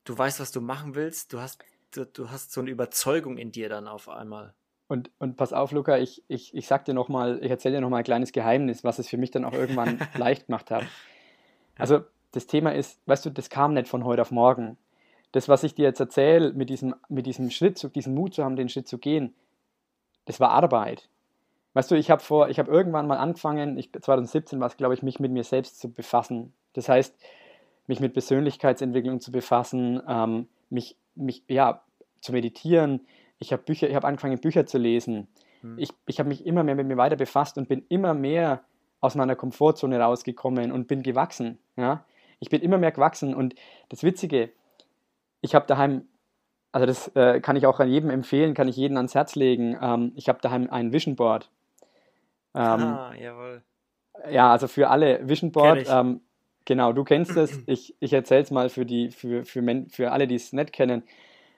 du 0.06 0.18
weißt, 0.18 0.40
was 0.40 0.52
du 0.52 0.62
machen 0.62 0.96
willst, 0.96 1.34
du 1.34 1.40
hast, 1.40 1.64
du, 1.92 2.06
du 2.06 2.30
hast 2.30 2.52
so 2.52 2.62
eine 2.62 2.70
Überzeugung 2.70 3.38
in 3.38 3.52
dir 3.52 3.68
dann 3.68 3.88
auf 3.88 4.08
einmal. 4.08 4.54
Und, 4.90 5.12
und 5.20 5.38
pass 5.38 5.54
auf, 5.54 5.72
Luca, 5.72 6.00
ich, 6.00 6.24
ich, 6.28 6.54
ich 6.56 6.66
sag 6.66 6.84
dir 6.86 6.96
noch 6.96 7.10
mal, 7.10 7.40
ich 7.44 7.52
erzähle 7.52 7.76
dir 7.76 7.82
noch 7.82 7.92
mal 7.92 7.98
ein 7.98 8.04
kleines 8.04 8.32
Geheimnis, 8.32 8.84
was 8.84 8.98
es 8.98 9.08
für 9.08 9.18
mich 9.18 9.30
dann 9.30 9.46
auch 9.46 9.54
irgendwann 9.54 10.00
leicht 10.18 10.48
gemacht 10.48 10.72
hat. 10.72 10.84
Also 11.78 12.02
das 12.32 12.48
Thema 12.48 12.74
ist, 12.74 13.00
weißt 13.06 13.28
du, 13.28 13.30
das 13.30 13.52
kam 13.52 13.76
nicht 13.76 13.88
von 13.88 14.04
heute 14.04 14.24
auf 14.24 14.32
morgen. 14.32 14.78
Das, 15.32 15.48
was 15.48 15.64
ich 15.64 15.76
dir 15.76 15.84
jetzt 15.84 16.00
erzähle, 16.00 16.54
mit 16.54 16.72
diesem, 16.72 16.96
mit 17.08 17.28
diesem 17.28 17.52
Schritt, 17.52 17.96
diesem 17.96 18.16
Mut 18.16 18.34
zu 18.34 18.44
haben, 18.44 18.56
den 18.56 18.68
Schritt 18.68 18.88
zu 18.88 18.98
gehen, 18.98 19.36
das 20.26 20.40
war 20.40 20.50
Arbeit. 20.50 21.08
Weißt 21.74 21.92
du, 21.92 21.96
ich 21.96 22.10
habe 22.10 22.24
vor, 22.24 22.50
ich 22.50 22.58
habe 22.58 22.72
irgendwann 22.72 23.06
mal 23.06 23.20
angefangen, 23.20 23.78
ich, 23.78 23.92
2017 23.94 24.60
war 24.60 24.68
es, 24.68 24.78
glaube 24.78 24.96
ich, 24.96 25.04
mich 25.04 25.20
mit 25.20 25.32
mir 25.32 25.44
selbst 25.44 25.80
zu 25.80 25.92
befassen. 25.92 26.52
Das 26.74 26.90
heißt, 26.90 27.16
mich 27.86 28.00
mit 28.00 28.14
Persönlichkeitsentwicklung 28.14 29.20
zu 29.20 29.32
befassen, 29.32 30.02
ähm, 30.08 30.48
mich, 30.72 30.98
mich, 31.14 31.44
ja, 31.48 31.84
zu 32.22 32.32
meditieren. 32.32 33.02
Ich 33.40 33.52
habe 33.54 33.64
Bücher, 33.64 33.90
ich 33.90 33.96
habe 33.96 34.08
angefangen, 34.08 34.40
Bücher 34.40 34.66
zu 34.66 34.78
lesen. 34.78 35.28
Hm. 35.62 35.78
Ich, 35.78 35.90
ich 36.06 36.20
habe 36.20 36.30
mich 36.30 36.46
immer 36.46 36.64
mehr 36.64 36.76
mit 36.76 36.88
mir 36.88 36.98
weiter 36.98 37.16
befasst 37.16 37.58
und 37.58 37.68
bin 37.68 37.86
immer 37.90 38.14
mehr 38.14 38.62
aus 39.02 39.16
meiner 39.16 39.36
Komfortzone 39.36 40.00
rausgekommen 40.00 40.72
und 40.72 40.88
bin 40.88 41.04
gewachsen. 41.04 41.58
Ja? 41.78 42.04
Ich 42.40 42.50
bin 42.50 42.62
immer 42.62 42.78
mehr 42.78 42.92
gewachsen 42.92 43.34
und 43.34 43.56
das 43.90 44.04
Witzige, 44.04 44.52
ich 45.42 45.56
habe 45.56 45.66
daheim, 45.68 46.08
also 46.72 46.86
das 46.86 47.08
äh, 47.16 47.40
kann 47.40 47.56
ich 47.56 47.66
auch 47.66 47.80
an 47.80 47.90
jedem 47.90 48.10
empfehlen, 48.10 48.54
kann 48.54 48.68
ich 48.68 48.76
jedem 48.76 48.98
ans 48.98 49.16
Herz 49.16 49.36
legen. 49.36 49.78
Ähm, 49.82 50.12
ich 50.16 50.30
habe 50.30 50.40
daheim 50.42 50.70
ein 50.70 50.92
Vision 50.92 51.16
Board. 51.16 51.50
Ähm, 52.54 52.62
ah, 52.62 53.14
jawohl. 53.20 53.62
Ja, 54.30 54.52
also 54.52 54.68
für 54.68 54.90
alle 54.90 55.28
Vision 55.28 55.52
Board. 55.52 55.88
Ähm, 55.90 56.22
genau, 56.66 56.94
du 56.94 57.04
kennst 57.04 57.36
es. 57.38 57.60
Ich, 57.68 57.96
ich 58.00 58.14
erzähle 58.14 58.42
es 58.42 58.52
mal 58.52 58.70
für, 58.70 58.86
die, 58.86 59.12
für, 59.12 59.46
für, 59.46 59.86
für 59.90 60.12
alle, 60.12 60.28
die 60.28 60.36
es 60.36 60.54
nicht 60.54 60.74
kennen. 60.74 61.04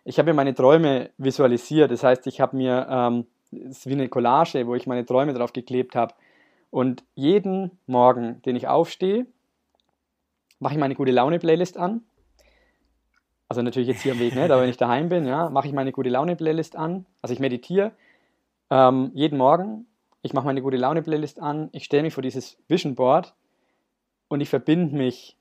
Ich 0.04 0.18
habe 0.18 0.32
mir 0.32 0.36
meine 0.36 0.54
Träume 0.54 1.12
visualisiert. 1.18 1.92
Das 1.92 2.04
heißt, 2.04 2.28
ich 2.28 2.42
habe 2.42 2.58
mir, 2.58 2.88
ähm, 2.90 3.26
es 3.52 3.80
ist 3.80 3.88
wie 3.88 3.94
eine 3.94 4.10
Collage, 4.10 4.66
wo 4.68 4.76
ich 4.76 4.88
meine 4.88 5.06
Träume 5.06 5.34
drauf 5.34 5.54
geklebt 5.54 5.96
habe. 5.96 6.14
Und 6.70 7.04
jeden 7.16 7.72
Morgen, 7.86 8.42
den 8.44 8.56
ich 8.56 8.68
aufstehe, 8.68 9.26
mache 10.60 10.74
ich 10.74 10.80
meine 10.80 10.96
gute 10.96 11.12
Laune-Playlist 11.12 11.78
an. 11.78 12.02
Also 13.50 13.62
natürlich 13.62 13.90
jetzt 13.90 14.02
hier 14.02 14.14
am 14.14 14.20
Weg, 14.20 14.34
ne? 14.34 14.46
aber 14.46 14.62
wenn 14.62 14.70
ich 14.70 14.78
daheim 14.78 15.10
bin, 15.10 15.26
ja, 15.26 15.50
mache 15.50 15.68
ich 15.68 15.74
meine 15.74 15.92
gute 15.92 16.10
Laune-Playlist 16.10 16.78
an. 16.78 17.06
Also 17.22 17.34
ich 17.34 17.40
meditiere 17.40 17.92
ähm, 18.70 19.12
jeden 19.14 19.38
Morgen 19.38 19.86
ich 20.22 20.34
mache 20.34 20.46
meine 20.46 20.62
gute 20.62 20.78
Laune-Playlist 20.78 21.40
an, 21.40 21.70
ich 21.72 21.84
stelle 21.84 22.04
mich 22.04 22.14
vor 22.14 22.24
dieses 22.24 22.58
Vision 22.68 22.96
Board 22.96 23.34
und 24.28 24.42
ich 24.42 24.50
verbinde 24.50 24.96
mich 24.96 25.38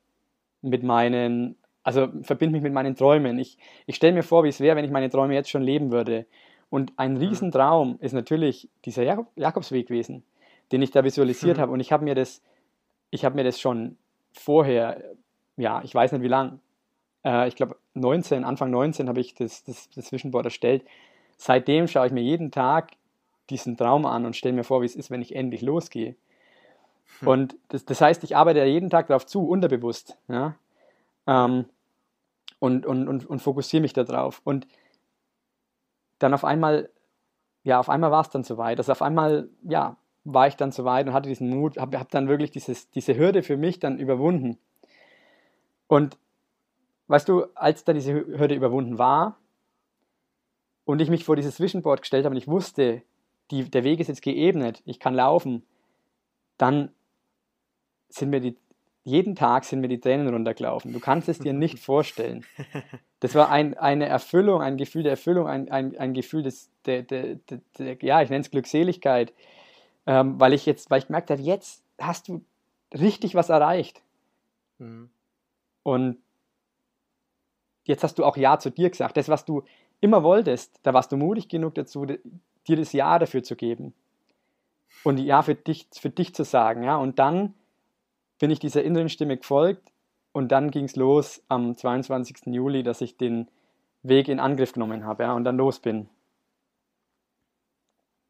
mit 0.62 0.82
meinen, 0.82 1.56
also 1.82 2.08
verbinde 2.22 2.52
mich 2.52 2.62
mit 2.62 2.72
meinen 2.72 2.94
Träumen. 2.94 3.38
Ich, 3.38 3.58
ich 3.86 3.96
stelle 3.96 4.12
mir 4.12 4.22
vor, 4.22 4.44
wie 4.44 4.48
es 4.48 4.60
wäre, 4.60 4.76
wenn 4.76 4.84
ich 4.84 4.90
meine 4.90 5.10
Träume 5.10 5.34
jetzt 5.34 5.50
schon 5.50 5.62
leben 5.62 5.92
würde. 5.92 6.26
Und 6.68 6.92
ein 6.96 7.14
mhm. 7.14 7.18
Riesentraum 7.18 7.98
ist 8.00 8.12
natürlich 8.12 8.68
dieser 8.84 9.02
Jak 9.02 9.26
Jakobsweg 9.36 9.88
gewesen, 9.88 10.22
den 10.72 10.82
ich 10.82 10.90
da 10.90 11.04
visualisiert 11.04 11.56
mhm. 11.56 11.62
habe. 11.62 11.72
Und 11.72 11.80
ich 11.80 11.92
habe 11.92 12.04
mir 12.04 12.14
das, 12.14 12.42
ich 13.10 13.24
habe 13.24 13.34
mir 13.34 13.44
das 13.44 13.60
schon 13.60 13.96
vorher, 14.32 15.02
ja, 15.56 15.82
ich 15.82 15.94
weiß 15.94 16.12
nicht 16.12 16.22
wie 16.22 16.28
lang, 16.28 16.60
äh, 17.24 17.48
ich 17.48 17.56
glaube 17.56 17.76
19, 17.94 18.44
Anfang 18.44 18.70
19 18.70 19.08
habe 19.08 19.20
ich 19.20 19.34
das, 19.34 19.64
das, 19.64 19.88
das 19.90 20.12
Vision 20.12 20.30
Board 20.30 20.46
erstellt. 20.46 20.84
Seitdem 21.36 21.88
schaue 21.88 22.06
ich 22.06 22.12
mir 22.12 22.22
jeden 22.22 22.50
Tag 22.50 22.92
diesen 23.48 23.76
Traum 23.76 24.06
an 24.06 24.26
und 24.26 24.36
stelle 24.36 24.54
mir 24.54 24.64
vor, 24.64 24.82
wie 24.82 24.86
es 24.86 24.94
ist, 24.94 25.10
wenn 25.10 25.22
ich 25.22 25.34
endlich 25.34 25.62
losgehe. 25.62 26.14
Hm. 27.20 27.28
Und 27.28 27.56
das, 27.68 27.84
das, 27.84 28.00
heißt, 28.00 28.22
ich 28.22 28.36
arbeite 28.36 28.60
ja 28.60 28.66
jeden 28.66 28.90
Tag 28.90 29.08
darauf 29.08 29.26
zu, 29.26 29.48
unterbewusst. 29.48 30.16
Ja? 30.28 30.54
Ähm, 31.26 31.66
und, 32.58 32.86
und, 32.86 33.08
und, 33.08 33.26
und 33.26 33.40
fokussiere 33.40 33.80
mich 33.80 33.92
darauf. 33.92 34.40
Und 34.44 34.66
dann 36.18 36.34
auf 36.34 36.44
einmal, 36.44 36.90
ja, 37.64 37.80
auf 37.80 37.88
einmal 37.88 38.10
war 38.10 38.20
es 38.20 38.30
dann 38.30 38.44
soweit. 38.44 38.78
Also 38.78 38.92
auf 38.92 39.02
einmal, 39.02 39.48
ja, 39.62 39.96
war 40.24 40.46
ich 40.46 40.56
dann 40.56 40.70
soweit 40.70 41.06
und 41.06 41.14
hatte 41.14 41.28
diesen 41.28 41.48
Mut, 41.48 41.78
habe 41.78 41.98
hab 41.98 42.10
dann 42.10 42.28
wirklich 42.28 42.50
dieses, 42.50 42.90
diese 42.90 43.16
Hürde 43.16 43.42
für 43.42 43.56
mich 43.56 43.80
dann 43.80 43.98
überwunden. 43.98 44.58
Und 45.86 46.18
weißt 47.08 47.28
du, 47.28 47.46
als 47.54 47.84
dann 47.84 47.96
diese 47.96 48.12
Hürde 48.12 48.54
überwunden 48.54 48.98
war 48.98 49.38
und 50.84 51.00
ich 51.00 51.10
mich 51.10 51.24
vor 51.24 51.36
dieses 51.36 51.58
Vision 51.58 51.82
Board 51.82 52.02
gestellt 52.02 52.24
habe 52.24 52.34
und 52.34 52.40
ich 52.40 52.48
wusste, 52.48 53.02
die, 53.50 53.68
der 53.68 53.82
Weg 53.82 53.98
ist 53.98 54.08
jetzt 54.08 54.22
geebnet, 54.22 54.82
ich 54.84 55.00
kann 55.00 55.14
laufen, 55.14 55.64
dann 56.58 56.92
sind 58.08 58.30
mir 58.30 58.40
die, 58.40 58.56
jeden 59.10 59.34
Tag 59.34 59.64
sind 59.64 59.80
mir 59.80 59.88
die 59.88 60.00
Tränen 60.00 60.28
runtergelaufen. 60.28 60.92
Du 60.92 61.00
kannst 61.00 61.28
es 61.28 61.38
dir 61.38 61.52
nicht 61.52 61.78
vorstellen. 61.84 62.44
Das 63.18 63.34
war 63.34 63.50
ein, 63.50 63.76
eine 63.76 64.06
Erfüllung, 64.06 64.62
ein 64.62 64.76
Gefühl 64.76 65.02
der 65.02 65.12
Erfüllung, 65.12 65.46
ein, 65.46 65.70
ein, 65.70 65.96
ein 65.98 66.14
Gefühl 66.14 66.42
des, 66.42 66.70
der, 66.86 67.02
der, 67.02 67.36
der, 67.36 67.60
der 67.78 67.96
ja, 68.00 68.22
ich 68.22 68.30
nenne 68.30 68.42
es 68.42 68.50
Glückseligkeit, 68.50 69.32
ähm, 70.06 70.40
weil 70.40 70.54
ich 70.54 70.64
jetzt, 70.64 70.90
weil 70.90 71.00
ich 71.00 71.06
gemerkt 71.06 71.30
habe, 71.30 71.42
jetzt 71.42 71.84
hast 71.98 72.28
du 72.28 72.44
richtig 72.94 73.34
was 73.34 73.48
erreicht. 73.48 74.02
Mhm. 74.78 75.10
Und 75.82 76.18
jetzt 77.84 78.04
hast 78.04 78.18
du 78.18 78.24
auch 78.24 78.36
Ja 78.36 78.58
zu 78.58 78.70
dir 78.70 78.90
gesagt. 78.90 79.16
Das, 79.16 79.28
was 79.28 79.44
du 79.44 79.64
immer 80.00 80.22
wolltest, 80.22 80.78
da 80.82 80.94
warst 80.94 81.12
du 81.12 81.16
mutig 81.16 81.48
genug 81.48 81.74
dazu, 81.74 82.06
dir 82.06 82.76
das 82.76 82.92
Ja 82.92 83.18
dafür 83.18 83.42
zu 83.42 83.56
geben 83.56 83.92
und 85.04 85.18
Ja 85.18 85.42
für 85.42 85.54
dich, 85.54 85.88
für 85.92 86.10
dich 86.10 86.34
zu 86.34 86.44
sagen. 86.44 86.82
Ja? 86.82 86.96
Und 86.96 87.18
dann 87.18 87.54
bin 88.40 88.50
ich 88.50 88.58
dieser 88.58 88.82
inneren 88.82 89.08
Stimme 89.08 89.36
gefolgt 89.36 89.92
und 90.32 90.50
dann 90.50 90.72
ging 90.72 90.86
es 90.86 90.96
los 90.96 91.44
am 91.46 91.76
22. 91.76 92.46
Juli, 92.46 92.82
dass 92.82 93.00
ich 93.00 93.16
den 93.16 93.48
Weg 94.02 94.28
in 94.28 94.40
Angriff 94.40 94.72
genommen 94.72 95.04
habe 95.04 95.24
ja, 95.24 95.34
und 95.34 95.44
dann 95.44 95.58
los 95.58 95.78
bin. 95.78 96.08